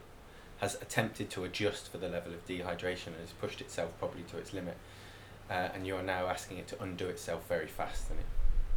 has 0.60 0.76
attempted 0.76 1.30
to 1.32 1.44
adjust 1.44 1.92
for 1.92 1.98
the 1.98 2.08
level 2.08 2.34
of 2.34 2.46
dehydration 2.48 3.08
and 3.08 3.18
has 3.20 3.32
pushed 3.40 3.62
itself 3.62 3.92
probably 4.00 4.24
to 4.24 4.38
its 4.38 4.54
limit, 4.54 4.78
uh, 5.50 5.70
and 5.74 5.86
you 5.86 5.96
are 5.96 6.04
now 6.04 6.28
asking 6.28 6.58
it 6.58 6.68
to 6.70 6.82
undo 6.82 7.08
itself 7.08 7.48
very 7.48 7.68
fast. 7.68 8.10
And 8.10 8.20
it, 8.20 8.26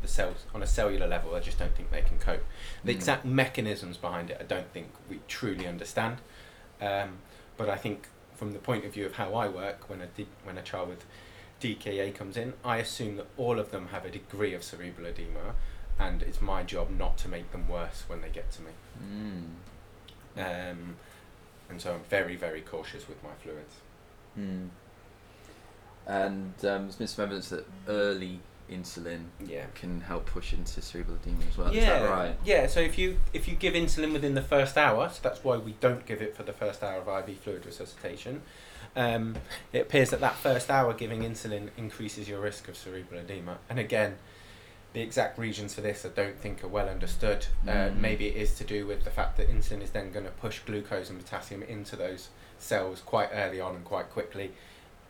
the 0.02 0.08
cells 0.08 0.44
on 0.54 0.62
a 0.62 0.66
cellular 0.66 1.06
level, 1.06 1.34
I 1.34 1.40
just 1.40 1.58
don't 1.58 1.74
think 1.74 1.90
they 1.90 2.02
can 2.02 2.18
cope. 2.18 2.44
The 2.84 2.92
Mm. 2.92 2.96
exact 2.96 3.24
mechanisms 3.24 3.96
behind 3.96 4.30
it, 4.30 4.38
I 4.40 4.44
don't 4.44 4.70
think 4.72 4.92
we 5.08 5.20
truly 5.28 5.66
understand. 5.66 6.18
Um, 6.80 7.18
but 7.56 7.68
I 7.68 7.76
think 7.76 8.08
from 8.34 8.52
the 8.52 8.58
point 8.58 8.84
of 8.84 8.92
view 8.94 9.04
of 9.06 9.14
how 9.16 9.34
I 9.34 9.48
work, 9.48 9.88
when 9.90 10.00
a 10.00 10.06
D, 10.06 10.26
when 10.44 10.56
a 10.56 10.62
child 10.62 10.88
with 10.88 11.04
DKA 11.60 12.10
comes 12.14 12.36
in, 12.38 12.54
I 12.64 12.78
assume 12.78 13.16
that 13.16 13.26
all 13.36 13.58
of 13.58 13.70
them 13.70 13.88
have 13.88 14.04
a 14.06 14.10
degree 14.10 14.54
of 14.54 14.64
cerebral 14.64 15.06
edema, 15.06 15.54
and 15.98 16.22
it's 16.22 16.40
my 16.40 16.62
job 16.62 16.88
not 16.90 17.18
to 17.18 17.28
make 17.28 17.52
them 17.52 17.68
worse 17.68 18.04
when 18.06 18.22
they 18.22 18.30
get 18.30 18.50
to 18.52 18.62
me. 18.62 18.70
Mm. 19.04 19.50
Um, 20.72 20.96
and 21.68 21.80
so 21.80 21.94
I'm 21.94 22.04
very, 22.08 22.34
very 22.36 22.62
cautious 22.62 23.06
with 23.06 23.22
my 23.22 23.34
fluids. 23.42 23.74
Mm. 24.38 24.68
And 26.06 26.54
um, 26.64 26.82
there's 26.84 26.96
been 26.96 27.06
some 27.06 27.24
evidence 27.24 27.50
that 27.50 27.66
early 27.86 28.40
insulin 28.70 29.24
Yeah. 29.44 29.66
can 29.74 30.00
help 30.02 30.26
push 30.26 30.52
into 30.52 30.80
cerebral 30.80 31.16
edema 31.16 31.44
as 31.50 31.58
well. 31.58 31.68
Is 31.74 31.84
that 31.84 32.08
right? 32.08 32.36
Yeah. 32.44 32.66
So 32.66 32.80
if 32.80 32.96
you 32.98 33.18
if 33.32 33.46
you 33.48 33.56
give 33.56 33.74
insulin 33.74 34.12
within 34.12 34.34
the 34.34 34.42
first 34.42 34.76
hour, 34.78 35.08
so 35.10 35.20
that's 35.22 35.42
why 35.44 35.56
we 35.56 35.72
don't 35.80 36.06
give 36.06 36.22
it 36.22 36.36
for 36.36 36.42
the 36.42 36.52
first 36.52 36.82
hour 36.82 37.00
of 37.00 37.28
IV 37.28 37.36
fluid 37.38 37.66
resuscitation. 37.66 38.42
Um, 38.96 39.36
it 39.72 39.80
appears 39.82 40.10
that 40.10 40.20
that 40.20 40.34
first 40.36 40.70
hour 40.70 40.92
giving 40.94 41.20
insulin 41.22 41.68
increases 41.76 42.28
your 42.28 42.40
risk 42.40 42.68
of 42.68 42.76
cerebral 42.76 43.20
edema. 43.20 43.58
And 43.68 43.78
again, 43.78 44.16
the 44.92 45.00
exact 45.00 45.38
reasons 45.38 45.74
for 45.74 45.80
this 45.82 46.04
I 46.04 46.08
don't 46.08 46.36
think 46.38 46.64
are 46.64 46.68
well 46.68 46.88
understood. 46.88 47.46
Uh, 47.66 47.70
Mm. 47.90 47.96
maybe 48.00 48.26
it 48.26 48.36
is 48.36 48.54
to 48.58 48.64
do 48.64 48.86
with 48.88 49.04
the 49.04 49.10
fact 49.10 49.36
that 49.36 49.48
insulin 49.48 49.82
is 49.82 49.90
then 49.90 50.10
going 50.10 50.24
to 50.24 50.32
push 50.32 50.58
glucose 50.60 51.08
and 51.10 51.18
potassium 51.24 51.62
into 51.62 51.94
those 51.94 52.30
cells 52.58 53.00
quite 53.00 53.28
early 53.32 53.60
on 53.60 53.76
and 53.76 53.84
quite 53.84 54.10
quickly. 54.10 54.52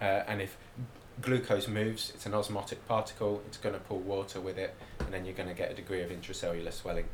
Uh, 0.00 0.24
and 0.28 0.42
if 0.42 0.56
glucose 1.20 1.68
moves, 1.68 2.10
it's 2.14 2.26
an 2.26 2.34
osmotic 2.34 2.86
particle, 2.88 3.42
it's 3.46 3.56
going 3.56 3.74
to 3.74 3.80
pull 3.80 3.98
water 3.98 4.40
with 4.40 4.58
it, 4.58 4.74
and 5.00 5.12
then 5.12 5.24
you're 5.24 5.34
going 5.34 5.48
to 5.48 5.54
get 5.54 5.70
a 5.70 5.74
degree 5.74 6.02
of 6.02 6.10
intracellular 6.10 6.72
swelling. 6.72 7.06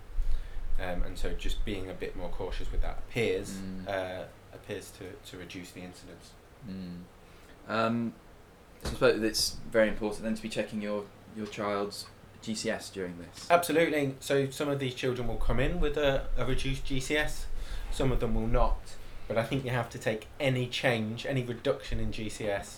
Um, 0.81 1.03
and 1.05 1.17
so 1.19 1.33
just 1.33 1.65
being 1.65 1.89
a 1.89 1.95
bit 1.95 2.17
more 2.17 2.29
cautious 2.29 2.71
with 2.71 2.83
that 2.83 2.99
appears 3.09 3.53
Mm. 3.55 3.89
uh, 3.89 4.25
appears 4.53 4.91
to, 4.99 5.31
to 5.31 5.39
reduce 5.39 5.71
the 5.71 5.81
incidence. 5.81 6.31
Mm. 6.69 7.03
Um, 7.69 8.13
so 8.83 8.91
I 8.91 8.93
suppose 8.93 9.23
it's 9.23 9.57
very 9.71 9.89
important 9.89 10.23
then 10.25 10.35
to 10.35 10.43
be 10.43 10.49
checking 10.49 10.83
your, 10.83 11.05
your 11.37 11.47
child's 11.47 12.07
GCS 12.45 12.93
during 12.93 13.17
this. 13.19 13.47
Absolutely. 13.51 14.15
So 14.21 14.51
some 14.51 14.69
of 14.69 14.79
these 14.79 14.95
children 14.95 15.27
will 15.29 15.37
come 15.37 15.59
in 15.61 15.81
with 15.81 15.97
a, 15.97 16.27
a 16.37 16.45
reduced 16.45 16.85
GCS, 16.87 17.45
some 17.91 18.13
of 18.13 18.21
them 18.21 18.35
will 18.35 18.47
not. 18.47 18.79
But 19.29 19.39
I 19.39 19.43
think 19.43 19.65
you 19.65 19.71
have 19.73 19.91
to 19.91 19.99
take 19.99 20.29
any 20.39 20.69
change, 20.69 21.27
any 21.27 21.43
reduction 21.43 21.99
in 21.99 22.13
GCS, 22.13 22.77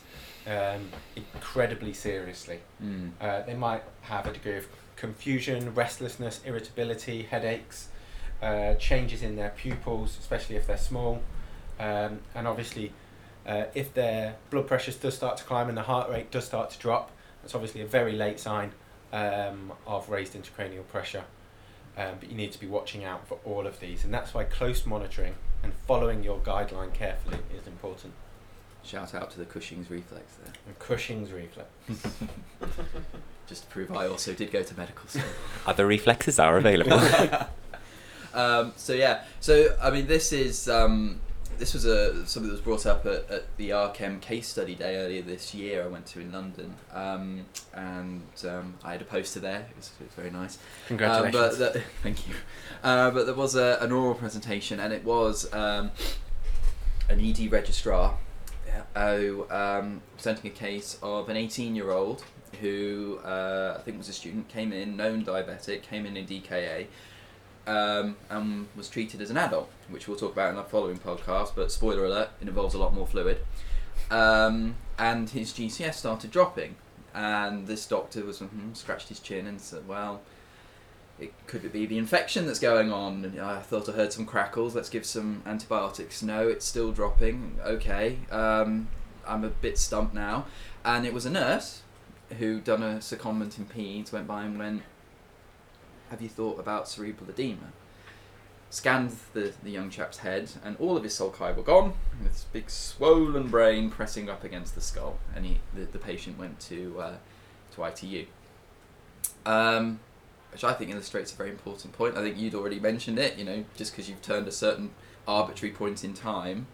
um, 0.48 0.90
incredibly 1.14 1.92
seriously. 1.92 2.60
Mm. 2.82 3.10
Uh, 3.20 3.42
they 3.42 3.54
might 3.54 3.82
have 4.02 4.26
a 4.26 4.32
degree 4.32 4.56
of 4.56 4.66
confusion, 4.96 5.74
restlessness, 5.74 6.40
irritability, 6.44 7.22
headaches, 7.22 7.88
uh, 8.42 8.74
changes 8.74 9.22
in 9.22 9.36
their 9.36 9.50
pupils, 9.50 10.16
especially 10.18 10.56
if 10.56 10.66
they're 10.66 10.76
small, 10.76 11.22
um, 11.78 12.20
and 12.34 12.46
obviously, 12.46 12.92
uh, 13.46 13.64
if 13.74 13.94
their 13.94 14.36
blood 14.50 14.66
pressure 14.66 14.92
does 14.92 15.14
start 15.14 15.36
to 15.38 15.44
climb 15.44 15.68
and 15.68 15.76
the 15.76 15.82
heart 15.82 16.10
rate 16.10 16.30
does 16.30 16.44
start 16.44 16.70
to 16.70 16.78
drop, 16.78 17.10
that's 17.42 17.54
obviously 17.54 17.80
a 17.80 17.86
very 17.86 18.12
late 18.12 18.40
sign 18.40 18.72
um, 19.12 19.72
of 19.86 20.08
raised 20.10 20.34
intracranial 20.34 20.86
pressure. 20.88 21.24
Um, 21.96 22.16
but 22.20 22.30
you 22.30 22.36
need 22.36 22.52
to 22.52 22.60
be 22.60 22.66
watching 22.68 23.04
out 23.04 23.26
for 23.26 23.38
all 23.44 23.66
of 23.66 23.80
these, 23.80 24.04
and 24.04 24.14
that's 24.14 24.32
why 24.32 24.44
close 24.44 24.86
monitoring 24.86 25.34
and 25.62 25.72
following 25.86 26.22
your 26.22 26.38
guideline 26.38 26.94
carefully 26.94 27.38
is 27.56 27.66
important. 27.66 28.12
Shout 28.88 29.14
out 29.14 29.30
to 29.32 29.38
the 29.38 29.44
Cushing's 29.44 29.90
reflex 29.90 30.24
there. 30.42 30.54
And 30.66 30.78
Cushing's 30.78 31.30
reflex. 31.30 31.68
Just 33.46 33.64
to 33.64 33.68
prove 33.68 33.94
I 33.94 34.06
also 34.06 34.32
did 34.32 34.50
go 34.50 34.62
to 34.62 34.76
medical 34.78 35.06
school. 35.06 35.24
Other 35.66 35.86
reflexes 35.86 36.38
are 36.38 36.56
available. 36.56 36.98
um, 38.34 38.72
so 38.76 38.94
yeah, 38.94 39.24
so 39.40 39.76
I 39.82 39.90
mean, 39.90 40.06
this 40.06 40.32
is 40.32 40.70
um, 40.70 41.20
this 41.58 41.74
was 41.74 41.84
a 41.84 42.26
something 42.26 42.48
that 42.48 42.54
was 42.54 42.62
brought 42.62 42.86
up 42.86 43.04
at, 43.04 43.30
at 43.30 43.56
the 43.58 43.70
RCEM 43.70 44.22
case 44.22 44.48
study 44.48 44.74
day 44.74 44.96
earlier 44.96 45.20
this 45.20 45.54
year. 45.54 45.84
I 45.84 45.88
went 45.88 46.06
to 46.06 46.20
in 46.20 46.32
London, 46.32 46.74
um, 46.94 47.44
and 47.74 48.22
um, 48.48 48.74
I 48.82 48.92
had 48.92 49.02
a 49.02 49.06
poster 49.06 49.40
there. 49.40 49.66
It 49.70 49.76
was, 49.76 49.90
it 50.00 50.04
was 50.04 50.14
very 50.14 50.30
nice. 50.30 50.56
Congratulations. 50.86 51.36
Uh, 51.36 51.58
but 51.58 51.74
the, 51.74 51.82
thank 52.02 52.26
you. 52.26 52.34
Uh, 52.82 53.10
but 53.10 53.26
there 53.26 53.34
was 53.34 53.54
a, 53.54 53.76
an 53.82 53.92
oral 53.92 54.14
presentation, 54.14 54.80
and 54.80 54.94
it 54.94 55.04
was 55.04 55.52
um, 55.52 55.90
an 57.10 57.20
ED 57.20 57.52
registrar 57.52 58.16
who 58.94 59.46
um, 59.50 60.02
presenting 60.14 60.50
a 60.50 60.54
case 60.54 60.98
of 61.02 61.28
an 61.28 61.36
18-year-old 61.36 62.24
who 62.60 63.18
uh, 63.24 63.76
I 63.78 63.82
think 63.82 63.98
was 63.98 64.08
a 64.08 64.12
student, 64.12 64.48
came 64.48 64.72
in, 64.72 64.96
known 64.96 65.24
diabetic, 65.24 65.82
came 65.82 66.06
in 66.06 66.16
in 66.16 66.26
DKA, 66.26 66.86
um, 67.66 68.16
and 68.30 68.66
was 68.76 68.88
treated 68.88 69.20
as 69.20 69.30
an 69.30 69.36
adult, 69.36 69.70
which 69.90 70.08
we'll 70.08 70.16
talk 70.16 70.32
about 70.32 70.50
in 70.50 70.56
our 70.56 70.64
following 70.64 70.98
podcast. 70.98 71.52
But 71.54 71.70
spoiler 71.70 72.04
alert, 72.06 72.30
it 72.40 72.48
involves 72.48 72.74
a 72.74 72.78
lot 72.78 72.94
more 72.94 73.06
fluid. 73.06 73.44
Um, 74.10 74.76
and 74.98 75.28
his 75.28 75.52
GCS 75.52 75.94
started 75.94 76.30
dropping, 76.30 76.76
and 77.14 77.66
this 77.66 77.86
doctor 77.86 78.24
was 78.24 78.40
mhm, 78.40 78.74
scratched 78.76 79.08
his 79.08 79.20
chin 79.20 79.46
and 79.46 79.60
said, 79.60 79.86
"Well, 79.86 80.22
it 81.20 81.32
could 81.46 81.64
it 81.64 81.72
be 81.72 81.86
the 81.86 81.98
infection 81.98 82.46
that's 82.46 82.58
going 82.58 82.92
on?" 82.92 83.38
I 83.40 83.60
thought 83.60 83.88
I 83.88 83.92
heard 83.92 84.12
some 84.12 84.26
crackles. 84.26 84.74
Let's 84.74 84.88
give 84.88 85.04
some 85.04 85.42
antibiotics. 85.46 86.22
No, 86.22 86.48
it's 86.48 86.66
still 86.66 86.92
dropping. 86.92 87.58
Okay, 87.64 88.18
um, 88.30 88.88
I'm 89.26 89.44
a 89.44 89.48
bit 89.48 89.78
stumped 89.78 90.14
now. 90.14 90.46
And 90.84 91.06
it 91.06 91.12
was 91.12 91.26
a 91.26 91.30
nurse 91.30 91.82
who 92.38 92.60
done 92.60 92.82
a 92.82 92.96
secondment 92.98 93.58
in 93.58 93.66
peds 93.66 94.12
went 94.12 94.26
by 94.26 94.44
and 94.44 94.58
went, 94.58 94.82
"Have 96.10 96.22
you 96.22 96.28
thought 96.28 96.58
about 96.58 96.88
cerebral 96.88 97.30
edema?" 97.30 97.72
Scanned 98.70 99.16
the, 99.32 99.54
the 99.62 99.70
young 99.70 99.88
chap's 99.88 100.18
head, 100.18 100.50
and 100.62 100.76
all 100.78 100.94
of 100.96 101.02
his 101.02 101.18
sulci 101.18 101.56
were 101.56 101.62
gone, 101.62 101.94
with 102.22 102.32
his 102.32 102.44
big 102.52 102.68
swollen 102.68 103.48
brain 103.48 103.88
pressing 103.88 104.28
up 104.28 104.44
against 104.44 104.74
the 104.74 104.82
skull, 104.82 105.18
and 105.34 105.46
he, 105.46 105.60
the, 105.74 105.86
the 105.86 105.98
patient 105.98 106.38
went 106.38 106.60
to 106.60 107.00
uh, 107.00 107.16
to 107.74 107.84
ITU. 107.84 108.26
Um, 109.46 110.00
which 110.52 110.64
I 110.64 110.72
think 110.72 110.90
illustrates 110.90 111.32
a 111.32 111.36
very 111.36 111.50
important 111.50 111.92
point. 111.92 112.16
I 112.16 112.22
think 112.22 112.38
you'd 112.38 112.54
already 112.54 112.80
mentioned 112.80 113.18
it. 113.18 113.38
You 113.38 113.44
know, 113.44 113.64
just 113.76 113.92
because 113.92 114.08
you've 114.08 114.22
turned 114.22 114.48
a 114.48 114.52
certain 114.52 114.90
arbitrary 115.26 115.74
point 115.74 116.04
in 116.04 116.14
time, 116.14 116.66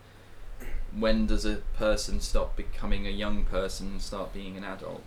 when 0.96 1.26
does 1.26 1.44
a 1.44 1.56
person 1.76 2.20
stop 2.20 2.56
becoming 2.56 3.06
a 3.06 3.10
young 3.10 3.44
person 3.44 3.88
and 3.88 4.02
start 4.02 4.32
being 4.32 4.56
an 4.56 4.64
adult? 4.64 5.02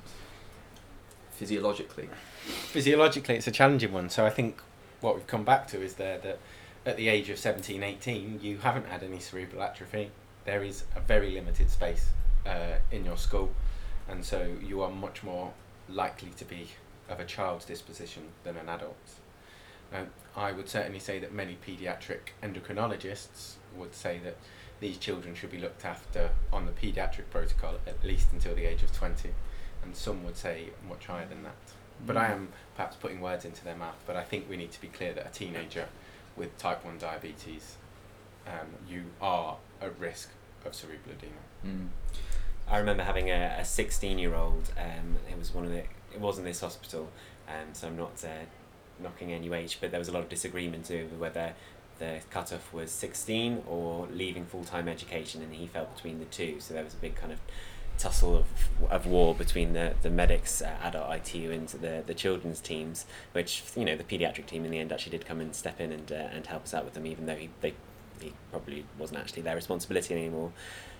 Physiologically. 1.32 2.10
Physiologically, 2.46 3.36
it's 3.36 3.48
a 3.48 3.52
challenging 3.52 3.94
one. 3.94 4.10
So 4.10 4.26
I 4.26 4.30
think 4.30 4.62
what 5.02 5.16
we've 5.16 5.28
come 5.28 5.44
back 5.44 5.68
to 5.68 5.82
is 5.82 5.96
there 5.96 6.18
that 6.20 6.40
at 6.86 6.98
the 6.98 7.10
age 7.10 7.30
of 7.30 7.38
17, 7.38 7.84
18, 7.84 8.40
you 8.42 8.58
haven't 8.58 8.88
had 8.88 9.04
any 9.04 9.20
cerebral 9.20 9.62
atrophy. 9.62 10.12
There 10.46 10.64
is 10.64 10.86
a 10.96 11.02
very 11.02 11.32
limited 11.32 11.70
space 11.70 12.10
uh, 12.46 12.78
in 12.92 13.06
your 13.06 13.18
skull, 13.18 13.50
and 14.08 14.24
so 14.24 14.50
you 14.64 14.82
are 14.82 14.90
much 14.90 15.22
more 15.22 15.54
likely 15.90 16.30
to 16.38 16.46
be 16.46 16.70
of 17.10 17.20
a 17.20 17.26
child's 17.26 17.66
disposition 17.66 18.24
than 18.44 18.58
an 18.58 18.70
adult. 18.70 18.96
Um, 19.94 20.08
I 20.36 20.52
would 20.52 20.68
certainly 20.68 21.00
say 21.00 21.20
that 21.20 21.34
many 21.34 21.58
paediatric 21.66 22.32
endocrinologists 22.44 23.54
would 23.76 23.96
say 23.96 24.20
that 24.24 24.38
these 24.80 24.98
children 24.98 25.34
should 25.34 25.52
be 25.52 25.58
looked 25.58 25.86
after 25.86 26.32
on 26.52 26.66
the 26.66 26.72
paediatric 26.72 27.30
protocol 27.32 27.76
at 27.88 28.04
least 28.04 28.32
until 28.32 28.54
the 28.54 28.66
age 28.66 28.84
of 28.84 28.94
20, 28.96 29.30
and 29.84 29.96
some 29.96 30.24
would 30.24 30.38
say 30.38 30.70
much 30.88 31.06
higher 31.06 31.26
than 31.26 31.44
that. 31.44 31.56
But 32.06 32.18
I 32.18 32.28
am 32.28 32.50
perhaps 32.76 32.96
putting 32.96 33.22
words 33.22 33.44
into 33.46 33.64
their 33.64 33.76
mouth, 33.76 33.98
but 34.06 34.16
I 34.16 34.24
think 34.24 34.48
we 34.50 34.58
need 34.58 34.72
to 34.74 34.82
be 34.82 34.88
clear 34.88 35.14
that 35.14 35.26
a 35.26 35.32
teenager 35.32 35.88
with 36.36 36.56
type 36.58 36.86
1 36.86 37.00
diabetes, 37.00 37.78
um, 38.46 38.68
you 38.88 39.06
are 39.20 39.58
at 39.82 40.00
risk 40.00 40.30
of 40.66 40.76
cerebral 40.76 41.16
edema. 41.16 41.34
Mm. 41.66 41.88
I 42.70 42.78
remember 42.78 43.04
having 43.04 43.32
a 43.32 43.64
16 43.64 44.20
year 44.20 44.36
old, 44.36 44.72
um, 44.78 45.18
it 45.30 45.40
was 45.40 45.54
one 45.54 45.66
of 45.66 45.72
the, 45.72 45.84
it 46.14 46.20
wasn't 46.20 46.46
this 46.46 46.62
hospital, 46.62 47.10
um, 47.48 47.74
so 47.74 47.88
I'm 47.88 47.98
not 47.98 48.24
uh, 48.24 48.46
knocking 49.02 49.30
NUH, 49.30 49.78
but 49.80 49.92
there 49.92 50.00
was 50.00 50.08
a 50.08 50.12
lot 50.12 50.24
of 50.24 50.30
disagreement 50.30 50.90
over 50.92 51.16
whether 51.16 51.54
the 52.00 52.20
cutoff 52.30 52.72
was 52.74 52.92
16 52.92 53.64
or 53.68 54.08
leaving 54.12 54.46
full 54.46 54.64
time 54.64 54.88
education, 54.88 55.42
and 55.42 55.54
he 55.54 55.68
fell 55.68 55.86
between 55.86 56.20
the 56.20 56.26
two, 56.26 56.60
so 56.60 56.74
there 56.74 56.84
was 56.84 56.94
a 56.94 56.98
big 56.98 57.16
kind 57.16 57.32
of 57.32 57.40
tussle 57.98 58.38
of, 58.38 58.46
of 58.92 59.06
war 59.08 59.34
between 59.34 59.74
the, 59.74 59.96
the 60.04 60.10
medics 60.10 60.62
uh, 60.62 60.76
adult 60.84 61.12
ITU 61.12 61.52
and 61.52 61.68
the, 61.70 62.04
the 62.06 62.14
children's 62.14 62.60
teams, 62.60 63.06
which, 63.32 63.64
you 63.76 63.86
know, 63.86 63.96
the 63.96 64.04
paediatric 64.04 64.46
team 64.46 64.66
in 64.66 64.72
the 64.72 64.80
end 64.80 64.92
actually 64.92 65.12
did 65.18 65.26
come 65.26 65.42
and 65.42 65.56
step 65.56 65.80
in 65.80 65.92
and, 65.92 66.12
uh, 66.12 66.16
and 66.32 66.46
help 66.48 66.64
us 66.64 66.74
out 66.74 66.86
with 66.86 66.94
them, 66.94 67.06
even 67.06 67.26
though 67.26 67.36
he, 67.36 67.50
they, 67.62 67.74
he 68.22 68.34
probably 68.52 68.86
wasn't 68.98 69.20
actually 69.20 69.42
their 69.42 69.56
responsibility 69.56 70.14
anymore. 70.14 70.52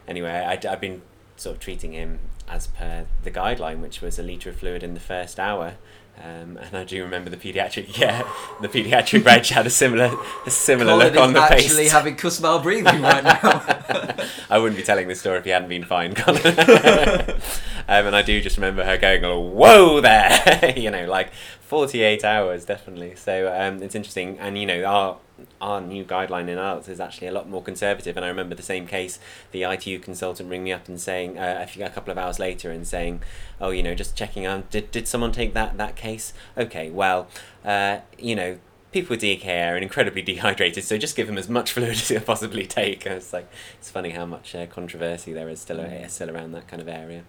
Anyway, 0.08 0.32
I, 0.32 0.54
I've 0.54 0.82
been 0.82 1.02
sort 1.38 1.56
of 1.56 1.60
treating 1.62 1.94
him 1.94 2.20
as 2.48 2.68
per 2.68 3.06
the 3.24 3.32
guideline, 3.32 3.82
which 3.82 4.02
was 4.02 4.18
a 4.20 4.24
litre 4.24 4.50
of 4.50 4.58
fluid 4.58 4.84
in 4.84 4.94
the 4.94 5.00
first 5.00 5.40
hour. 5.40 5.76
Um, 6.20 6.58
and 6.58 6.76
I 6.76 6.84
do 6.84 7.04
remember 7.04 7.30
the 7.30 7.38
paediatric, 7.38 7.96
yeah, 8.00 8.24
the 8.60 8.68
paediatric 8.68 9.24
reg 9.24 9.46
had 9.46 9.68
a 9.68 9.70
similar, 9.70 10.18
a 10.48 10.50
similar 10.50 10.94
Colin 10.94 11.14
look 11.14 11.22
on 11.22 11.34
the 11.34 11.42
face. 11.42 11.66
actually 11.66 11.88
having 11.90 12.16
Kussmaul 12.16 12.64
breathing 12.64 13.02
right 13.04 13.24
now. 13.24 14.26
I 14.50 14.58
wouldn't 14.58 14.78
be 14.78 14.84
telling 14.84 15.08
this 15.08 15.20
story 15.20 15.38
if 15.38 15.44
he 15.44 15.52
hadn't 15.52 15.70
been 15.70 15.84
fine, 15.86 16.16
Colin. 16.16 16.42
um, 16.48 18.08
and 18.08 18.16
I 18.16 18.24
do 18.24 18.42
just 18.42 18.58
remember 18.58 18.84
her 18.84 18.98
going, 18.98 19.54
"Whoa, 19.54 20.02
there!" 20.02 20.74
you 20.76 20.90
know, 20.90 21.06
like 21.06 21.32
forty-eight 21.68 22.24
hours, 22.24 22.66
definitely. 22.66 23.16
So 23.16 23.54
um, 23.54 23.84
it's 23.84 23.94
interesting, 23.94 24.40
and 24.40 24.58
you 24.58 24.66
know, 24.66 24.84
our 24.86 25.18
our 25.62 25.82
new 25.82 26.04
guideline 26.04 26.48
in 26.48 26.58
adults 26.58 26.88
is 26.88 27.00
actually 27.00 27.28
a 27.28 27.32
lot 27.32 27.48
more 27.48 27.62
conservative. 27.62 28.16
And 28.16 28.26
I 28.26 28.30
remember 28.30 28.56
the 28.56 28.64
same 28.64 28.88
case, 28.88 29.20
the 29.52 29.64
ITU 29.64 30.00
consultant 30.00 30.50
ring 30.50 30.64
me 30.64 30.72
up 30.72 30.88
and 30.88 31.00
saying 31.00 31.38
uh, 31.38 31.60
a, 31.62 31.68
few, 31.68 31.86
a 31.86 31.90
couple 31.90 32.12
of 32.12 32.18
hours 32.18 32.40
later 32.40 32.72
and 32.72 32.88
saying, 32.88 33.22
"Oh, 33.60 33.70
you 33.72 33.84
know, 33.84 33.94
just 33.94 34.16
checking 34.16 34.48
on 34.48 34.64
Did 34.70 34.92
did 34.92 35.08
someone 35.08 35.32
take 35.32 35.54
that 35.54 35.78
that 35.78 35.96
case? 35.96 36.34
Okay, 36.58 36.90
well, 36.90 37.28
uh, 37.66 38.00
you 38.18 38.36
know." 38.36 38.60
People 38.94 39.16
with 39.16 39.22
DKA 39.22 39.74
are 39.74 39.78
incredibly 39.78 40.22
dehydrated, 40.32 40.82
so 40.82 40.98
just 40.98 41.18
give 41.18 41.28
them 41.28 41.38
as 41.38 41.50
much 41.50 41.72
fluid 41.74 41.92
as 41.92 42.10
you 42.10 42.22
possibly 42.22 42.66
take. 42.66 43.06
And 43.06 43.16
it's 43.16 43.34
like 43.34 43.52
it's 43.78 43.92
funny 43.92 44.12
how 44.12 44.26
much 44.26 44.56
uh, 44.56 44.66
controversy 44.66 45.34
there 45.34 45.50
is 45.50 45.60
still 45.60 45.82
uh, 45.82 46.08
still 46.08 46.32
around 46.32 46.54
that 46.54 46.70
kind 46.70 46.82
of 46.82 46.88
area. 46.88 47.24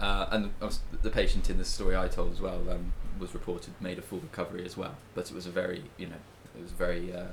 Uh, 0.00 0.26
and 0.32 0.50
the 1.02 1.10
patient 1.10 1.48
in 1.48 1.58
the 1.58 1.64
story 1.64 1.96
I 1.96 2.08
told 2.08 2.32
as 2.32 2.40
well 2.40 2.68
um, 2.70 2.92
was 3.20 3.34
reported 3.34 3.74
made 3.80 3.98
a 3.98 4.02
full 4.02 4.20
recovery 4.20 4.64
as 4.64 4.76
well. 4.76 4.96
But 5.14 5.30
it 5.30 5.34
was 5.34 5.46
a 5.46 5.50
very, 5.50 5.84
you 5.96 6.06
know, 6.06 6.20
it 6.56 6.62
was 6.62 6.72
a 6.72 6.76
very 6.76 7.14
uh, 7.14 7.28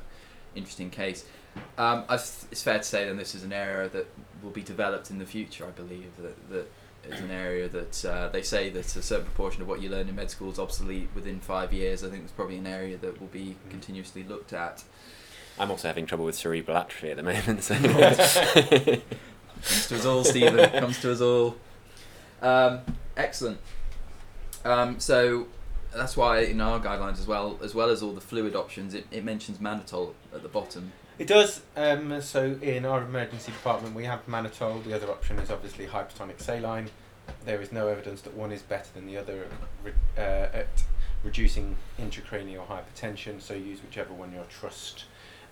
interesting 0.55 0.89
case. 0.89 1.25
Um, 1.77 2.05
it's 2.09 2.61
fair 2.61 2.77
to 2.77 2.83
say 2.83 3.05
then 3.05 3.17
this 3.17 3.33
is 3.33 3.43
an 3.43 3.53
area 3.53 3.89
that 3.89 4.07
will 4.43 4.51
be 4.51 4.61
developed 4.61 5.09
in 5.09 5.17
the 5.17 5.25
future. 5.25 5.65
I 5.65 5.71
believe 5.71 6.11
that 6.17 6.49
that 6.49 6.67
is 7.11 7.19
an 7.21 7.31
area 7.31 7.67
that 7.69 8.05
uh, 8.05 8.29
they 8.29 8.41
say 8.41 8.69
that 8.69 8.95
a 8.95 9.01
certain 9.01 9.25
proportion 9.25 9.61
of 9.61 9.67
what 9.67 9.81
you 9.81 9.89
learn 9.89 10.09
in 10.09 10.15
med 10.15 10.29
school 10.29 10.51
is 10.51 10.59
obsolete 10.59 11.09
within 11.15 11.39
five 11.39 11.73
years. 11.73 12.03
I 12.03 12.09
think 12.09 12.23
it's 12.23 12.33
probably 12.33 12.57
an 12.57 12.67
area 12.67 12.97
that 12.97 13.19
will 13.19 13.27
be 13.27 13.55
continuously 13.69 14.23
looked 14.23 14.53
at. 14.53 14.83
I'm 15.59 15.71
also 15.71 15.87
having 15.87 16.05
trouble 16.05 16.25
with 16.25 16.35
cerebral 16.35 16.77
atrophy 16.77 17.11
at 17.11 17.17
the 17.17 17.23
moment. 17.23 17.63
So 17.63 17.75
Comes 19.63 19.87
to 19.87 19.95
us 19.95 20.05
all, 20.05 20.23
Stephen. 20.23 20.69
Comes 20.79 21.01
to 21.01 21.11
us 21.11 21.21
all. 21.21 21.55
Um, 22.41 22.81
excellent. 23.15 23.59
Um, 24.63 24.99
so 24.99 25.47
that's 25.97 26.17
why 26.17 26.39
in 26.39 26.61
our 26.61 26.79
guidelines 26.79 27.19
as 27.19 27.27
well, 27.27 27.59
as 27.63 27.73
well 27.73 27.89
as 27.89 28.01
all 28.01 28.13
the 28.13 28.21
fluid 28.21 28.55
options, 28.55 28.93
it, 28.93 29.05
it 29.11 29.23
mentions 29.23 29.57
mannitol 29.57 30.13
at 30.33 30.43
the 30.43 30.49
bottom. 30.49 30.91
It 31.19 31.27
does. 31.27 31.61
Um, 31.75 32.21
so 32.21 32.57
in 32.61 32.85
our 32.85 33.01
emergency 33.03 33.51
department, 33.51 33.95
we 33.95 34.03
have 34.05 34.25
mannitol. 34.27 34.83
The 34.83 34.95
other 34.95 35.09
option 35.09 35.39
is 35.39 35.49
obviously 35.49 35.87
hypertonic 35.87 36.39
saline. 36.39 36.89
There 37.45 37.61
is 37.61 37.71
no 37.71 37.87
evidence 37.87 38.21
that 38.21 38.35
one 38.35 38.51
is 38.51 38.61
better 38.61 38.89
than 38.93 39.07
the 39.07 39.17
other 39.17 39.47
uh, 40.17 40.21
at 40.21 40.67
reducing 41.23 41.75
intracranial 41.99 42.67
hypertension. 42.67 43.41
So 43.41 43.53
use 43.55 43.81
whichever 43.81 44.13
one 44.13 44.31
your 44.31 44.45
trust 44.45 45.05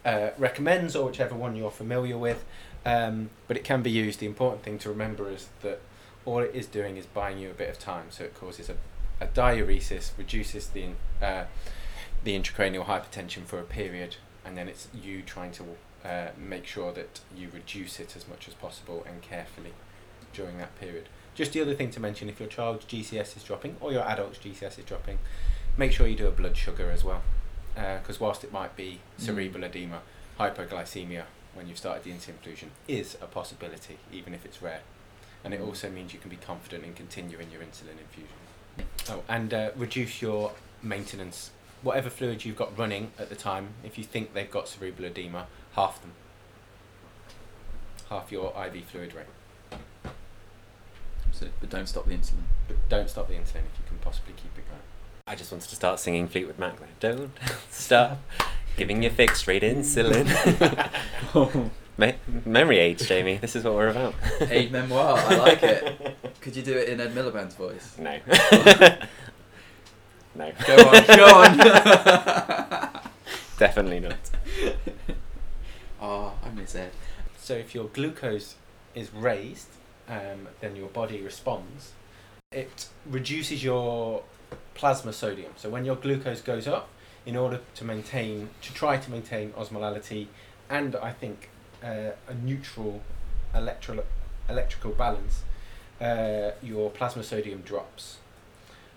uh, 0.06 0.30
recommends 0.38 0.96
or 0.96 1.08
whichever 1.08 1.36
one 1.36 1.56
you're 1.56 1.72
familiar 1.72 2.18
with. 2.18 2.46
Um, 2.86 3.32
but 3.48 3.58
it 3.58 3.64
can 3.64 3.82
be 3.82 3.90
used. 3.90 4.20
The 4.20 4.28
important 4.28 4.62
thing 4.62 4.78
to 4.80 4.90
remember 4.90 5.30
is 5.30 5.48
that 5.64 5.82
all 6.26 6.40
it 6.40 6.52
is 6.54 6.68
doing 6.68 6.98
is 6.98 7.08
buying 7.08 7.40
you 7.40 7.50
a 7.50 7.54
bit 7.54 7.70
of 7.70 7.80
time. 7.80 8.06
So 8.10 8.24
it 8.24 8.36
causes 8.36 8.70
a, 8.70 8.76
a 9.20 9.28
diuresis, 9.28 10.12
reduces 10.18 10.68
the 10.68 10.88
uh, 11.22 11.46
the 12.24 12.38
intracranial 12.38 12.86
hypertension 12.86 13.46
for 13.46 13.60
a 13.60 13.64
period, 13.64 14.18
and 14.44 14.58
then 14.58 14.68
it's 14.68 14.88
you 14.94 15.22
trying 15.22 15.52
to 15.52 15.64
uh, 16.04 16.28
make 16.38 16.66
sure 16.66 16.92
that 16.92 17.22
you 17.36 17.50
reduce 17.54 18.00
it 18.00 18.16
as 18.16 18.28
much 18.28 18.48
as 18.48 18.54
possible 18.54 19.06
and 19.08 19.22
carefully 19.22 19.74
during 20.34 20.58
that 20.58 20.78
period. 20.80 21.08
Just 21.36 21.54
the 21.54 21.62
other 21.62 21.76
thing 21.76 21.92
to 21.92 22.00
mention: 22.00 22.30
if 22.30 22.40
your 22.40 22.50
child's 22.50 22.86
GCS 22.86 23.38
is 23.38 23.44
dropping 23.44 23.78
or 23.80 23.92
your 23.92 24.04
adult's 24.04 24.40
GCS 24.40 24.80
is 24.80 24.86
dropping, 24.86 25.20
make 25.78 25.92
sure 25.92 26.08
you 26.08 26.16
do 26.16 26.28
a 26.28 26.32
blood 26.32 26.58
sugar 26.58 26.92
as 26.92 27.04
well, 27.04 27.22
because 27.76 28.20
whilst 28.20 28.44
it 28.44 28.52
might 28.52 28.76
be 28.76 29.00
cerebral 29.18 29.64
edema, 29.64 30.02
hypoglycemia 30.40 31.24
when 31.56 31.68
you've 31.68 31.78
started 31.78 32.04
the 32.04 32.12
insulin 32.12 32.30
infusion 32.30 32.70
is 32.88 33.18
a 33.22 33.26
possibility, 33.26 33.98
even 34.12 34.34
if 34.34 34.46
it's 34.46 34.62
rare. 34.62 34.82
And 35.44 35.54
it 35.54 35.62
also 35.62 35.90
means 35.90 36.14
you 36.14 36.20
can 36.20 36.30
be 36.30 36.36
confident 36.36 36.84
in 36.84 36.94
continuing 36.94 37.50
your 37.52 37.62
insulin 37.62 38.00
infusion. 38.00 38.36
Oh, 39.10 39.24
and 39.28 39.54
uh, 39.54 39.72
reduce 39.76 40.22
your 40.22 40.52
maintenance. 40.82 41.52
Whatever 41.82 42.10
fluids 42.10 42.46
you've 42.46 42.56
got 42.56 42.78
running 42.78 43.12
at 43.20 43.30
the 43.30 43.36
time, 43.36 43.70
if 43.84 43.98
you 43.98 44.04
think 44.04 44.34
they've 44.34 44.50
got 44.50 44.68
cerebral 44.68 45.06
edema, 45.08 45.46
half 45.74 46.02
them. 46.02 46.12
Half 48.10 48.32
your 48.32 48.54
IV 48.66 48.84
fluid 48.86 49.14
rate. 49.14 49.80
So, 51.32 51.48
but 51.60 51.70
don't 51.70 51.88
stop 51.88 52.06
the 52.06 52.14
insulin. 52.14 52.44
But 52.68 52.78
don't 52.90 53.10
stop 53.10 53.28
the 53.28 53.34
insulin 53.34 53.66
if 53.66 53.78
you 53.78 53.86
can 53.88 53.98
possibly 54.02 54.34
keep 54.34 54.58
it 54.58 54.68
going. 54.68 54.82
I 55.28 55.36
just 55.36 55.52
wanted 55.52 55.70
to 55.70 55.76
start 55.76 56.00
singing 56.00 56.28
Fleetwood 56.28 56.58
Mac. 56.58 56.80
Like, 56.80 57.00
Don't 57.00 57.32
stop 57.70 58.20
giving 58.78 59.04
your 59.04 59.12
fixed 59.12 59.46
rate 59.48 59.64
insulin. 59.64 60.26
Me- 61.98 62.16
memory 62.46 62.80
aids, 62.80 63.08
Jamie. 63.08 63.38
This 63.38 63.56
is 63.56 63.64
what 63.64 63.74
we're 63.74 63.88
about. 63.88 64.14
Aid 64.42 64.72
memoir, 64.72 65.18
I 65.18 65.36
like 65.36 65.64
it. 65.64 66.18
Could 66.46 66.56
you 66.56 66.62
do 66.62 66.78
it 66.78 66.88
in 66.90 67.02
Ed 67.02 67.16
Miliband's 67.16 67.56
voice? 67.56 67.98
No. 67.98 68.12
no. 70.36 70.52
Go 70.68 70.76
on, 70.76 71.08
go 71.08 71.26
on. 71.26 71.58
Definitely 73.58 74.02
not. 74.02 74.30
oh, 76.00 76.34
I 76.46 76.50
miss 76.52 76.76
Ed. 76.76 76.92
So 77.40 77.56
if 77.56 77.74
your 77.74 77.86
glucose 77.86 78.54
is 78.94 79.12
raised, 79.12 79.70
um, 80.08 80.48
then 80.62 80.76
your 80.76 80.90
body 80.90 81.20
responds. 81.20 81.94
It 82.52 82.90
reduces 83.08 83.64
your 83.64 84.22
plasma 84.76 85.14
sodium. 85.14 85.54
So 85.56 85.72
when 85.72 85.84
your 85.84 85.96
glucose 85.96 86.42
goes 86.42 86.68
up, 86.68 86.90
in 87.26 87.36
order 87.36 87.62
to 87.74 87.84
maintain, 87.84 88.52
to 88.62 88.72
try 88.72 88.98
to 88.98 89.10
maintain 89.10 89.50
osmolality, 89.54 90.28
and 90.70 90.96
I 90.96 91.12
think 91.12 91.50
uh, 91.84 92.12
a 92.28 92.36
neutral 92.36 93.02
electro- 93.56 94.06
electrical 94.48 94.92
balance, 94.92 95.42
uh, 96.02 96.52
your 96.62 96.90
plasma 96.90 97.24
sodium 97.24 97.62
drops. 97.62 98.18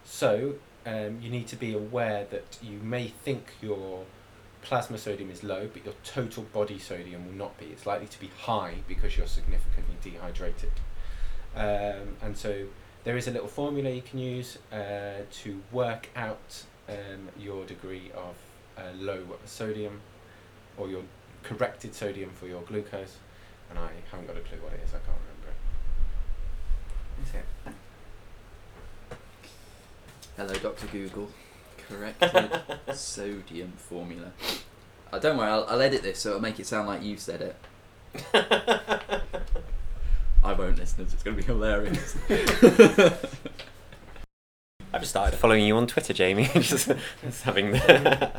So 0.04 0.54
um, 0.86 1.18
you 1.20 1.30
need 1.30 1.46
to 1.48 1.56
be 1.56 1.74
aware 1.74 2.26
that 2.30 2.58
you 2.62 2.78
may 2.78 3.08
think 3.08 3.52
your 3.60 4.04
plasma 4.62 4.98
sodium 4.98 5.30
is 5.30 5.44
low, 5.44 5.68
but 5.72 5.84
your 5.84 5.94
total 6.04 6.44
body 6.44 6.78
sodium 6.78 7.26
will 7.26 7.34
not 7.34 7.58
be. 7.58 7.66
It's 7.66 7.86
likely 7.86 8.06
to 8.08 8.20
be 8.20 8.30
high 8.40 8.76
because 8.86 9.16
you're 9.16 9.26
significantly 9.26 9.96
dehydrated. 10.02 10.72
Um, 11.54 12.16
and 12.22 12.36
so 12.36 12.66
there 13.04 13.16
is 13.16 13.28
a 13.28 13.30
little 13.30 13.48
formula 13.48 13.90
you 13.90 14.02
can 14.02 14.18
use 14.18 14.58
uh, 14.72 15.22
to 15.42 15.60
work 15.72 16.08
out 16.16 16.64
um, 16.88 17.28
your 17.38 17.64
degree 17.64 18.10
of 18.14 18.34
uh, 18.76 18.90
low 18.98 19.24
sodium 19.44 20.00
or 20.76 20.88
your 20.88 21.02
corrected 21.42 21.94
sodium 21.94 22.30
for 22.30 22.46
your 22.46 22.62
glucose. 22.62 23.16
And 23.70 23.78
I 23.78 23.90
haven't 24.10 24.26
got 24.26 24.36
a 24.36 24.40
clue 24.40 24.58
what 24.62 24.72
it 24.72 24.80
is, 24.84 24.90
I 24.90 24.98
can't 24.98 25.18
remember 25.26 25.37
it. 27.34 27.72
Hello, 30.36 30.54
Dr. 30.54 30.86
Google. 30.88 31.30
Corrected 31.88 32.60
sodium 32.94 33.72
formula. 33.76 34.32
Uh, 35.12 35.18
don't 35.18 35.36
worry, 35.38 35.48
I'll, 35.48 35.64
I'll 35.68 35.80
edit 35.80 36.02
this 36.02 36.20
so 36.20 36.30
it'll 36.30 36.42
make 36.42 36.60
it 36.60 36.66
sound 36.66 36.86
like 36.86 37.02
you 37.02 37.16
said 37.16 37.40
it. 37.42 37.56
I 40.44 40.52
won't, 40.52 40.78
listeners. 40.78 41.12
It's 41.12 41.22
going 41.22 41.36
to 41.36 41.42
be 41.42 41.46
hilarious. 41.46 42.16
I've 44.92 45.00
just 45.00 45.10
started 45.10 45.36
following 45.36 45.64
you 45.64 45.76
on 45.76 45.86
Twitter, 45.86 46.12
Jamie. 46.12 46.48
just, 46.54 46.90
just 47.22 47.42
having 47.42 47.72
the. 47.72 47.78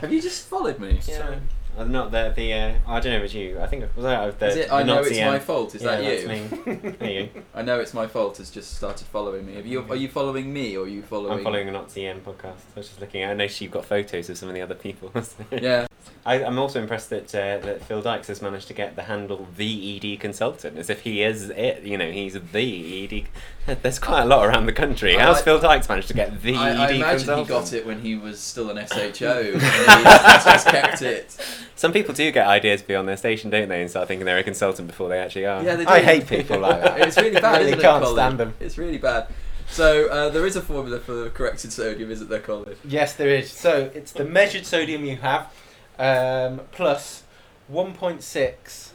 Have 0.02 0.12
you 0.12 0.22
just 0.22 0.48
followed 0.48 0.80
me? 0.80 1.00
Yeah. 1.08 1.40
I'm 1.80 1.94
not 1.94 2.12
the 2.12 2.34
the. 2.36 2.54
Uh, 2.54 2.74
I 2.88 3.00
don't 3.00 3.14
know 3.14 3.20
if 3.20 3.24
it's 3.24 3.34
you. 3.34 3.58
I 3.60 3.66
think 3.68 3.86
was 3.96 4.06
I 4.06 4.30
the. 4.32 4.48
Is 4.48 4.56
it? 4.58 4.68
the 4.68 4.74
I 4.76 4.84
know 4.84 4.96
Nazi, 4.96 5.12
it's 5.12 5.20
my 5.20 5.36
um, 5.36 5.42
fault. 5.42 5.76
Is 5.76 5.82
yeah, 5.82 5.96
that 5.96 6.04
that's 6.04 6.68
you? 6.68 6.74
me. 6.74 6.92
There 7.00 7.10
you 7.10 7.30
go. 7.34 7.42
I 7.56 7.62
know 7.62 7.80
it's 7.80 7.94
my 7.94 8.06
fault. 8.06 8.40
It's 8.42 8.52
just 8.52 8.76
started 8.76 9.08
following 9.08 9.46
me. 9.46 9.56
Have 9.56 9.66
you? 9.66 9.86
Are 9.90 9.96
you 9.96 10.10
following 10.10 10.52
me 10.52 10.76
or 10.76 10.84
are 10.84 10.88
you 10.88 11.02
following? 11.02 11.38
I'm 11.38 11.44
following 11.44 11.70
a 11.70 11.72
Nazi 11.72 12.06
M 12.06 12.20
podcast. 12.20 12.66
I 12.76 12.80
was 12.80 12.90
just 12.90 13.00
looking. 13.00 13.24
I 13.24 13.34
noticed 13.34 13.62
you've 13.62 13.72
got 13.72 13.86
photos 13.86 14.30
of 14.30 14.38
some 14.38 14.50
of 14.50 14.56
the 14.56 14.62
other 14.62 14.76
people. 14.76 15.12
Yeah. 15.52 15.88
I, 16.26 16.44
I'm 16.44 16.58
also 16.60 16.82
impressed 16.82 17.10
that 17.10 17.34
uh, 17.34 17.66
that 17.66 17.84
Phil 17.84 18.02
Dykes 18.02 18.28
has 18.28 18.42
managed 18.42 18.68
to 18.68 18.74
get 18.74 18.96
the 18.96 19.04
handle 19.04 19.48
the 19.58 20.14
ED 20.14 20.20
consultant, 20.20 20.78
as 20.78 20.90
if 20.90 21.02
he 21.02 21.24
is 21.24 21.50
it. 21.50 21.84
You 21.84 21.98
know, 21.98 22.12
he's 22.12 22.34
the 22.34 23.28
ED. 23.68 23.78
There's 23.82 24.00
quite 24.00 24.24
a 24.24 24.26
lot 24.26 24.46
around 24.46 24.66
the 24.66 24.74
country. 24.74 25.18
I 25.18 25.22
How's 25.24 25.38
like- 25.38 25.46
Phil 25.46 25.60
Dykes 25.60 25.90
managed 25.90 26.08
to 26.10 26.14
get 26.14 26.42
the 26.42 26.56
I, 26.56 26.72
ED 26.72 26.78
I 26.78 26.90
imagine 26.92 27.28
consultant? 27.28 27.48
he 27.48 27.54
got 27.54 27.74
it 27.74 27.86
when 27.86 28.02
he 28.02 28.16
was 28.16 28.40
still 28.40 28.70
an 28.70 28.86
SHO. 28.88 29.54
and 29.54 29.62
he's 29.62 30.44
just 30.46 30.68
kept 30.68 31.02
it. 31.02 31.38
Some 31.76 31.94
people 31.94 32.14
do 32.14 32.32
get 32.32 32.48
ideas 32.48 32.82
beyond 32.82 33.08
their 33.08 33.18
station, 33.18 33.50
don't 33.50 33.70
they, 33.70 33.82
and 33.82 33.90
start 33.90 34.08
thinking 34.08 34.26
they're 34.26 34.38
a 34.38 34.44
consultant 34.44 34.88
before 34.88 35.10
they 35.10 35.20
actually 35.20 35.46
are. 35.46 35.64
Yeah, 35.64 35.76
they 35.76 35.86
do. 35.86 35.90
I 35.90 36.02
hate 36.02 36.28
people 36.28 36.60
like 36.60 36.82
that. 36.82 37.00
It's 37.08 37.18
really 37.18 37.40
bad. 37.40 37.60
Really 37.60 37.72
isn't 37.72 37.82
can't 37.82 38.04
it, 38.04 38.06
Colin? 38.06 38.16
stand 38.16 38.38
them. 38.40 38.54
It's 38.60 38.78
really 38.78 38.98
bad. 38.98 39.28
So 39.70 40.08
uh, 40.08 40.30
there 40.30 40.46
is 40.46 40.56
a 40.56 40.62
formula 40.62 41.00
for 41.00 41.30
corrected 41.30 41.72
sodium, 41.72 42.12
isn't 42.12 42.30
there, 42.30 42.40
Colin? 42.40 42.76
Yes, 42.84 43.14
there 43.14 43.30
is. 43.30 43.52
So 43.52 43.92
it's 43.94 44.12
the 44.12 44.26
measured 44.26 44.66
sodium 44.66 45.06
you 45.06 45.18
have 45.18 45.54
um, 46.00 46.62
plus 46.72 47.24
1.6 47.72 48.90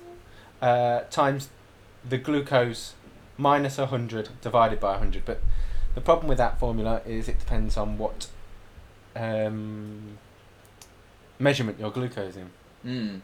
uh, 0.61 1.01
times 1.11 1.49
the 2.07 2.19
glucose 2.19 2.95
minus 3.37 3.79
100 3.79 4.29
divided 4.41 4.81
by 4.81 4.93
100. 4.93 5.25
But 5.25 5.41
the 5.95 6.01
problem 6.01 6.29
with 6.29 6.39
that 6.39 6.59
formula 6.59 7.03
is 7.07 7.29
it 7.29 7.39
depends 7.39 7.77
on 7.77 7.99
what 7.99 8.29
um, 9.15 10.19
measurement 11.39 11.79
your 11.79 11.91
glucose 11.91 12.37
in. 12.37 12.51
Mm. 12.85 13.21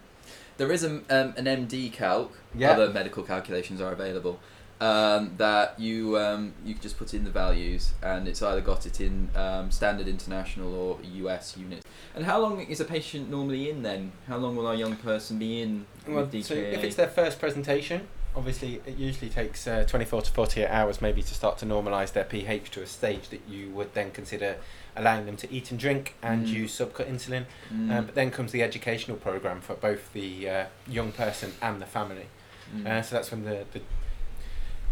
There 0.56 0.70
is 0.72 0.84
a, 0.84 0.90
um, 0.90 1.34
an 1.36 1.44
MD 1.46 1.92
calc. 1.92 2.32
Yeah. 2.54 2.72
Other 2.72 2.90
medical 2.90 3.22
calculations 3.22 3.80
are 3.80 3.92
available. 3.92 4.38
Um, 4.80 5.34
that 5.36 5.78
you 5.78 6.18
um, 6.18 6.54
you 6.64 6.74
just 6.74 6.96
put 6.96 7.12
in 7.12 7.24
the 7.24 7.30
values, 7.30 7.92
and 8.02 8.26
it's 8.26 8.40
either 8.40 8.62
got 8.62 8.86
it 8.86 8.98
in 8.98 9.28
um, 9.36 9.70
standard 9.70 10.08
international 10.08 10.74
or 10.74 10.98
US 11.02 11.54
units. 11.58 11.84
And 12.14 12.24
how 12.24 12.40
long 12.40 12.60
is 12.62 12.80
a 12.80 12.86
patient 12.86 13.30
normally 13.30 13.68
in 13.68 13.82
then? 13.82 14.12
How 14.26 14.38
long 14.38 14.56
will 14.56 14.66
our 14.66 14.74
young 14.74 14.96
person 14.96 15.38
be 15.38 15.60
in 15.60 15.84
Well, 16.08 16.24
with 16.24 16.32
DKA? 16.32 16.44
so 16.44 16.54
if 16.54 16.82
it's 16.82 16.96
their 16.96 17.08
first 17.08 17.38
presentation, 17.38 18.08
obviously 18.36 18.80
it 18.86 18.96
usually 18.96 19.28
takes 19.28 19.66
uh, 19.66 19.84
24 19.88 20.22
to 20.22 20.30
48 20.32 20.68
hours 20.68 21.00
maybe 21.02 21.22
to 21.22 21.34
start 21.34 21.58
to 21.58 21.66
normalise 21.66 22.12
their 22.12 22.24
pH 22.24 22.70
to 22.70 22.82
a 22.82 22.86
stage 22.86 23.28
that 23.30 23.40
you 23.48 23.68
would 23.70 23.92
then 23.94 24.10
consider 24.12 24.56
allowing 24.96 25.26
them 25.26 25.36
to 25.36 25.52
eat 25.52 25.70
and 25.70 25.80
drink 25.80 26.14
and 26.22 26.46
Mm. 26.46 26.52
use 26.52 26.78
subcut 26.78 27.08
insulin. 27.10 27.44
Mm, 27.72 27.90
Uh, 27.90 28.02
but 28.02 28.14
then 28.14 28.30
comes 28.30 28.52
the 28.52 28.62
educational 28.62 29.16
program 29.16 29.60
for 29.60 29.74
both 29.74 30.12
the 30.12 30.48
uh, 30.48 30.64
young 30.86 31.10
person 31.12 31.52
and 31.60 31.80
the 31.82 31.86
family. 31.86 32.26
mm. 32.74 32.86
Uh, 32.86 33.02
so 33.02 33.16
that's 33.16 33.30
when 33.32 33.44
the, 33.44 33.64
the 33.72 33.80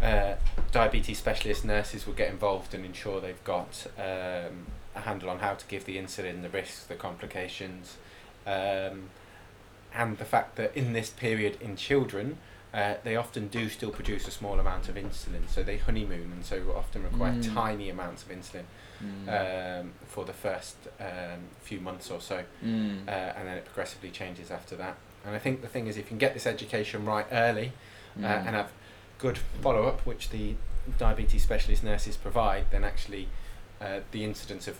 uh, 0.05 0.35
diabetes 0.71 1.17
specialist 1.17 1.63
nurses 1.65 2.05
will 2.05 2.13
get 2.13 2.29
involved 2.29 2.73
and 2.73 2.85
ensure 2.85 3.19
they've 3.21 3.43
got 3.43 3.87
um, 3.97 4.67
a 4.95 5.01
handle 5.01 5.29
on 5.29 5.39
how 5.39 5.53
to 5.53 5.65
give 5.67 5.85
the 5.85 5.97
insulin, 5.97 6.41
the 6.41 6.49
risks, 6.49 6.83
the 6.85 6.95
complications, 6.95 7.97
um, 8.47 9.09
and 9.93 10.17
the 10.17 10.25
fact 10.25 10.55
that 10.55 10.75
in 10.75 10.93
this 10.93 11.09
period 11.09 11.57
in 11.61 11.75
children, 11.75 12.37
uh, 12.73 12.93
they 13.03 13.15
often 13.15 13.47
do 13.47 13.67
still 13.69 13.89
produce 13.91 14.27
a 14.27 14.31
small 14.31 14.59
amount 14.59 14.89
of 14.89 14.95
insulin, 14.95 15.47
so 15.49 15.63
they 15.63 15.77
honeymoon 15.77 16.31
and 16.31 16.45
so 16.45 16.73
often 16.75 17.03
require 17.03 17.33
Mm. 17.33 17.53
tiny 17.53 17.89
amounts 17.89 18.23
of 18.23 18.29
insulin 18.29 18.63
Mm. 19.03 19.79
um, 19.81 19.93
for 20.05 20.25
the 20.25 20.33
first 20.33 20.75
um, 20.99 21.39
few 21.61 21.79
months 21.79 22.11
or 22.11 22.19
so, 22.21 22.43
Mm. 22.63 23.07
uh, 23.07 23.11
and 23.11 23.47
then 23.47 23.57
it 23.57 23.65
progressively 23.65 24.11
changes 24.11 24.51
after 24.51 24.75
that. 24.75 24.97
And 25.25 25.35
I 25.35 25.39
think 25.39 25.61
the 25.61 25.67
thing 25.67 25.87
is, 25.87 25.97
if 25.97 26.03
you 26.05 26.09
can 26.09 26.17
get 26.17 26.33
this 26.33 26.45
education 26.45 27.05
right 27.05 27.25
early 27.31 27.71
uh, 28.17 28.21
Mm. 28.21 28.45
and 28.47 28.55
have 28.55 28.71
good 29.17 29.37
follow 29.61 29.85
up, 29.87 30.05
which 30.05 30.29
the 30.29 30.55
diabetes 30.97 31.43
specialist 31.43 31.83
nurses 31.83 32.17
provide, 32.17 32.65
then 32.71 32.83
actually 32.83 33.27
uh, 33.81 33.99
the 34.11 34.23
incidence 34.23 34.67
of 34.67 34.77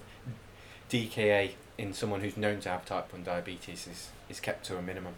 DKA 0.90 1.52
in 1.78 1.94
someone 1.94 2.22
who's 2.22 2.36
known 2.38 2.60
to 2.62 2.70
have 2.70 2.86
type 2.86 3.12
1 3.14 3.24
diabetes 3.24 3.88
is, 3.88 4.10
is 4.28 4.40
kept 4.40 4.66
to 4.66 4.78
a 4.78 4.82
minimum. 4.82 5.14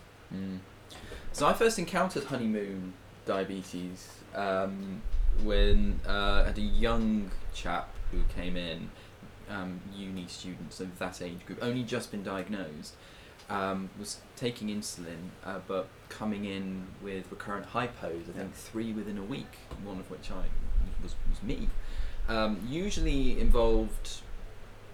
So 1.34 1.48
I 1.48 1.54
first 1.54 1.80
encountered 1.80 2.26
honeymoon 2.26 2.94
diabetes 3.26 4.10
um, 4.36 5.02
when 5.44 6.00
uh, 6.08 6.44
I 6.44 6.48
had 6.48 6.58
a 6.58 6.62
young 6.62 7.32
chap 7.54 7.90
who 8.12 8.24
came 8.36 8.58
in, 8.58 8.90
um, 9.50 9.80
uni 9.96 10.28
student, 10.28 10.74
so 10.74 10.88
that 11.00 11.22
age 11.22 11.46
group, 11.46 11.60
only 11.62 11.84
just 11.84 12.12
been 12.12 12.24
diagnosed, 12.24 12.96
um, 13.50 13.90
was 14.00 14.20
taking 14.36 14.70
insulin, 14.70 15.30
uh, 15.46 15.60
but 15.68 15.88
coming 16.10 16.46
in 16.46 16.88
with 17.02 17.30
recurrent 17.30 17.68
hypos. 17.72 18.30
I 18.30 18.38
think 18.38 18.54
three 18.54 18.94
within 18.94 19.18
a 19.18 19.24
week, 19.24 19.58
one 19.84 20.00
of 20.00 20.10
which 20.10 20.32
I 20.32 20.44
was, 21.04 21.16
was 21.30 21.44
me. 21.44 21.70
Um, 22.30 22.66
usually 22.70 23.40
involved. 23.40 24.22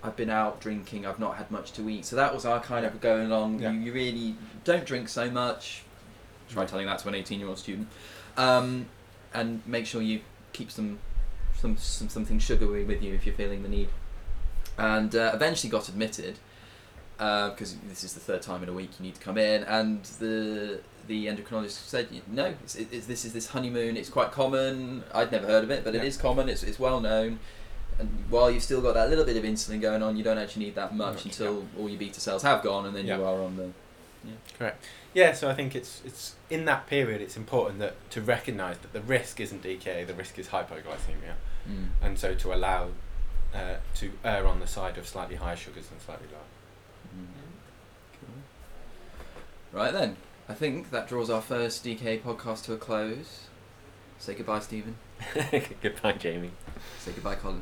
I've 0.03 0.16
been 0.16 0.30
out 0.30 0.62
drinking. 0.62 1.05
I've 1.05 1.20
not 1.20 1.38
had 1.38 1.51
much 1.51 1.72
to 1.74 1.89
eat, 1.89 2.05
so 2.05 2.16
that 2.16 2.34
was 2.34 2.45
our 2.45 2.60
kind 2.60 2.86
of 2.86 3.01
going 3.01 3.28
along. 3.28 3.60
Yeah. 3.60 3.72
You, 3.72 3.80
you 3.80 3.93
really 3.93 4.36
don't 4.64 4.86
drink 4.86 5.10
so 5.10 5.30
much. 5.30 5.84
Try 6.49 6.65
telling 6.65 6.85
that 6.85 6.99
to 6.99 7.07
an 7.09 7.15
eighteen-year-old 7.15 7.59
student, 7.59 7.87
um, 8.37 8.85
and 9.33 9.61
make 9.65 9.85
sure 9.85 10.01
you 10.01 10.21
keep 10.53 10.71
some, 10.71 10.99
some, 11.55 11.75
some 11.77 12.09
something 12.09 12.39
sugary 12.39 12.83
with 12.83 13.03
you 13.03 13.13
if 13.13 13.25
you're 13.25 13.35
feeling 13.35 13.63
the 13.63 13.69
need. 13.69 13.89
And 14.77 15.15
uh, 15.15 15.31
eventually 15.33 15.69
got 15.69 15.89
admitted 15.89 16.37
because 17.17 17.75
this 17.89 18.03
is 18.03 18.13
the 18.13 18.19
third 18.19 18.43
time 18.43 18.61
in 18.63 18.69
a 18.69 18.73
week 18.73 18.91
you 18.99 19.05
need 19.05 19.15
to 19.15 19.21
come 19.21 19.37
in, 19.37 19.63
and 19.63 20.03
the 20.19 20.79
the 21.07 21.27
endocrinologist 21.27 21.87
said, 21.87 22.07
no, 22.27 22.53
it's, 22.63 22.75
it's, 22.75 23.07
this 23.07 23.23
is 23.25 23.31
this 23.33 23.47
honeymoon. 23.47 23.95
It's 23.95 24.09
quite 24.09 24.31
common. 24.31 25.03
I'd 25.15 25.31
never 25.31 25.47
heard 25.47 25.63
of 25.63 25.71
it, 25.71 25.83
but 25.85 25.95
it 25.95 25.99
Yeah. 25.99 26.07
is 26.07 26.17
common. 26.17 26.49
It's, 26.49 26.63
it's 26.63 26.79
well 26.79 26.99
known. 26.99 27.39
And 27.97 28.09
while 28.29 28.51
you've 28.51 28.61
still 28.61 28.81
got 28.81 28.93
that 28.95 29.09
little 29.09 29.23
bit 29.23 29.37
of 29.37 29.43
insulin 29.43 29.81
going 29.81 30.03
on, 30.03 30.17
you 30.17 30.23
don't 30.23 30.37
actually 30.37 30.65
need 30.65 30.75
that 30.75 30.93
much 30.93 31.15
Much, 31.15 31.25
until 31.25 31.65
all 31.79 31.87
your 31.89 31.97
beta 31.97 32.19
cells 32.19 32.43
have 32.43 32.61
gone, 32.61 32.85
and 32.85 32.95
then 32.95 33.07
you 33.07 33.23
are 33.23 33.41
on 33.41 33.55
the. 33.55 33.71
Correct. 34.57 34.84
Yeah, 35.13 35.34
so 35.34 35.49
I 35.49 35.53
think 35.53 35.75
it's 35.75 36.01
it's 36.05 36.36
in 36.49 36.65
that 36.65 36.88
period 36.88 37.21
it's 37.21 37.38
important 37.38 37.80
that 37.80 37.95
to 38.11 38.21
recognise 38.21 38.78
that 38.80 38.93
the 38.93 39.01
risk 39.01 39.39
isn't 39.39 39.63
DKA, 39.63 40.05
the 40.07 40.13
risk 40.13 40.38
is 40.39 40.47
hypoglycemia, 40.49 41.36
Mm. 41.69 41.88
and 42.01 42.17
so 42.19 42.34
to 42.36 42.53
allow 42.53 42.89
uh, 43.53 43.75
to 43.95 44.11
err 44.23 44.47
on 44.47 44.59
the 44.59 44.67
side 44.67 44.97
of 44.97 45.07
slightly 45.07 45.36
higher 45.36 45.55
sugars 45.57 45.89
and 45.91 45.99
slightly 46.01 46.28
lower. 46.32 47.25
Cool. 49.71 49.80
Right 49.80 49.91
then, 49.91 50.15
I 50.47 50.53
think 50.53 50.91
that 50.91 51.07
draws 51.07 51.30
our 51.30 51.41
first 51.41 51.84
DK 51.84 52.21
podcast 52.21 52.63
to 52.65 52.73
a 52.73 52.78
close. 52.78 53.47
Say 54.19 54.34
goodbye, 54.34 54.59
Stephen. 54.61 54.95
Goodbye, 55.82 56.13
Jamie. 56.13 56.51
Say 56.99 57.11
goodbye, 57.11 57.36
Colin. 57.36 57.61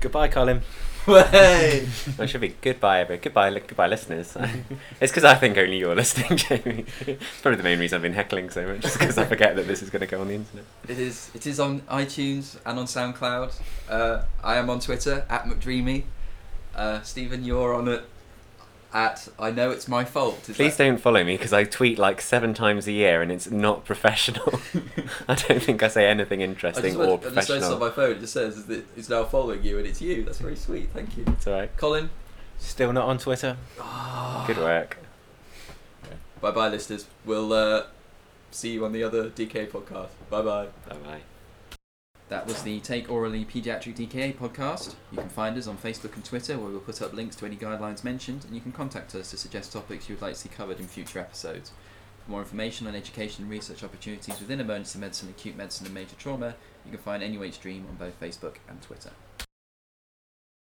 Goodbye, 0.00 0.28
Colin. 0.28 0.62
Way. 1.06 1.86
It 2.18 2.28
should 2.28 2.40
be 2.40 2.54
goodbye, 2.62 3.00
every 3.00 3.18
goodbye, 3.18 3.50
li- 3.50 3.62
goodbye, 3.66 3.88
listeners. 3.88 4.36
it's 5.00 5.12
because 5.12 5.24
I 5.24 5.34
think 5.34 5.58
only 5.58 5.78
you're 5.78 5.94
listening, 5.94 6.36
Jamie. 6.38 6.86
it's 7.06 7.40
probably 7.42 7.58
the 7.58 7.62
main 7.62 7.78
reason 7.78 7.96
I've 7.96 8.02
been 8.02 8.14
heckling 8.14 8.48
so 8.48 8.66
much, 8.66 8.80
just 8.80 8.98
because 8.98 9.18
I 9.18 9.26
forget 9.26 9.54
that 9.56 9.66
this 9.66 9.82
is 9.82 9.90
going 9.90 10.00
to 10.00 10.06
go 10.06 10.22
on 10.22 10.28
the 10.28 10.34
internet. 10.34 10.64
It 10.88 10.98
is. 10.98 11.30
It 11.34 11.46
is 11.46 11.60
on 11.60 11.80
iTunes 11.82 12.56
and 12.64 12.78
on 12.78 12.86
SoundCloud. 12.86 13.60
Uh, 13.88 14.22
I 14.42 14.56
am 14.56 14.70
on 14.70 14.80
Twitter 14.80 15.26
at 15.28 15.44
McDreamy. 15.44 16.04
Uh, 16.74 17.02
Stephen, 17.02 17.44
you're 17.44 17.74
on 17.74 17.88
it 17.88 18.04
at 18.94 19.28
I 19.38 19.50
know 19.50 19.70
it's 19.72 19.88
my 19.88 20.04
fault. 20.04 20.48
Is 20.48 20.56
Please 20.56 20.76
that- 20.76 20.84
don't 20.84 20.98
follow 21.00 21.22
me 21.24 21.36
because 21.36 21.52
I 21.52 21.64
tweet 21.64 21.98
like 21.98 22.20
seven 22.20 22.54
times 22.54 22.86
a 22.86 22.92
year 22.92 23.20
and 23.20 23.30
it's 23.32 23.50
not 23.50 23.84
professional. 23.84 24.60
I 25.28 25.34
don't 25.34 25.60
think 25.62 25.82
I 25.82 25.88
say 25.88 26.06
anything 26.08 26.40
I 26.40 26.44
interesting 26.44 26.84
just, 26.84 26.96
or 26.96 27.18
went, 27.18 27.26
I 27.26 27.30
just 27.30 27.34
noticed 27.50 27.50
on 27.50 27.78
professional. 27.78 27.78
my 27.80 27.90
phone 27.90 28.10
it 28.12 28.20
just 28.20 28.32
says 28.32 28.66
that 28.66 28.86
it's 28.96 29.08
now 29.08 29.24
following 29.24 29.62
you 29.64 29.78
and 29.78 29.86
it's 29.86 30.00
you. 30.00 30.22
That's 30.24 30.38
very 30.38 30.56
sweet. 30.56 30.90
Thank 30.94 31.16
you, 31.18 31.24
It's 31.28 31.46
alright. 31.46 31.76
Colin. 31.76 32.08
Still 32.58 32.92
not 32.92 33.06
on 33.08 33.18
Twitter. 33.18 33.56
Good 34.46 34.58
work. 34.58 34.98
Bye 36.40 36.52
bye, 36.52 36.68
listeners. 36.68 37.06
We'll 37.24 37.52
uh, 37.52 37.84
see 38.52 38.72
you 38.74 38.84
on 38.84 38.92
the 38.92 39.02
other 39.02 39.28
DK 39.28 39.68
podcast. 39.68 40.08
Bye 40.30 40.42
bye. 40.42 40.66
Bye 40.88 40.96
bye. 41.04 41.20
That 42.30 42.46
was 42.46 42.62
the 42.62 42.80
Take 42.80 43.10
Orally 43.10 43.44
Pediatric 43.44 43.96
DKA 43.96 44.34
podcast. 44.34 44.94
You 45.12 45.18
can 45.18 45.28
find 45.28 45.58
us 45.58 45.66
on 45.66 45.76
Facebook 45.76 46.14
and 46.14 46.24
Twitter 46.24 46.56
where 46.58 46.70
we'll 46.70 46.80
put 46.80 47.02
up 47.02 47.12
links 47.12 47.36
to 47.36 47.44
any 47.46 47.54
guidelines 47.54 48.02
mentioned, 48.02 48.46
and 48.46 48.54
you 48.54 48.62
can 48.62 48.72
contact 48.72 49.14
us 49.14 49.30
to 49.30 49.36
suggest 49.36 49.74
topics 49.74 50.08
you 50.08 50.14
would 50.14 50.22
like 50.22 50.32
to 50.32 50.40
see 50.40 50.48
covered 50.48 50.80
in 50.80 50.86
future 50.86 51.18
episodes. 51.18 51.72
For 52.24 52.30
more 52.30 52.40
information 52.40 52.86
on 52.86 52.94
education 52.94 53.44
and 53.44 53.50
research 53.50 53.84
opportunities 53.84 54.40
within 54.40 54.58
emergency 54.58 54.98
medicine, 54.98 55.28
acute 55.28 55.54
medicine, 55.54 55.84
and 55.84 55.94
major 55.94 56.16
trauma, 56.16 56.54
you 56.86 56.92
can 56.92 57.00
find 57.00 57.22
NUH 57.22 57.60
DREEAM 57.60 57.86
on 57.90 57.96
both 57.96 58.18
Facebook 58.18 58.54
and 58.70 58.80
Twitter. 58.80 59.10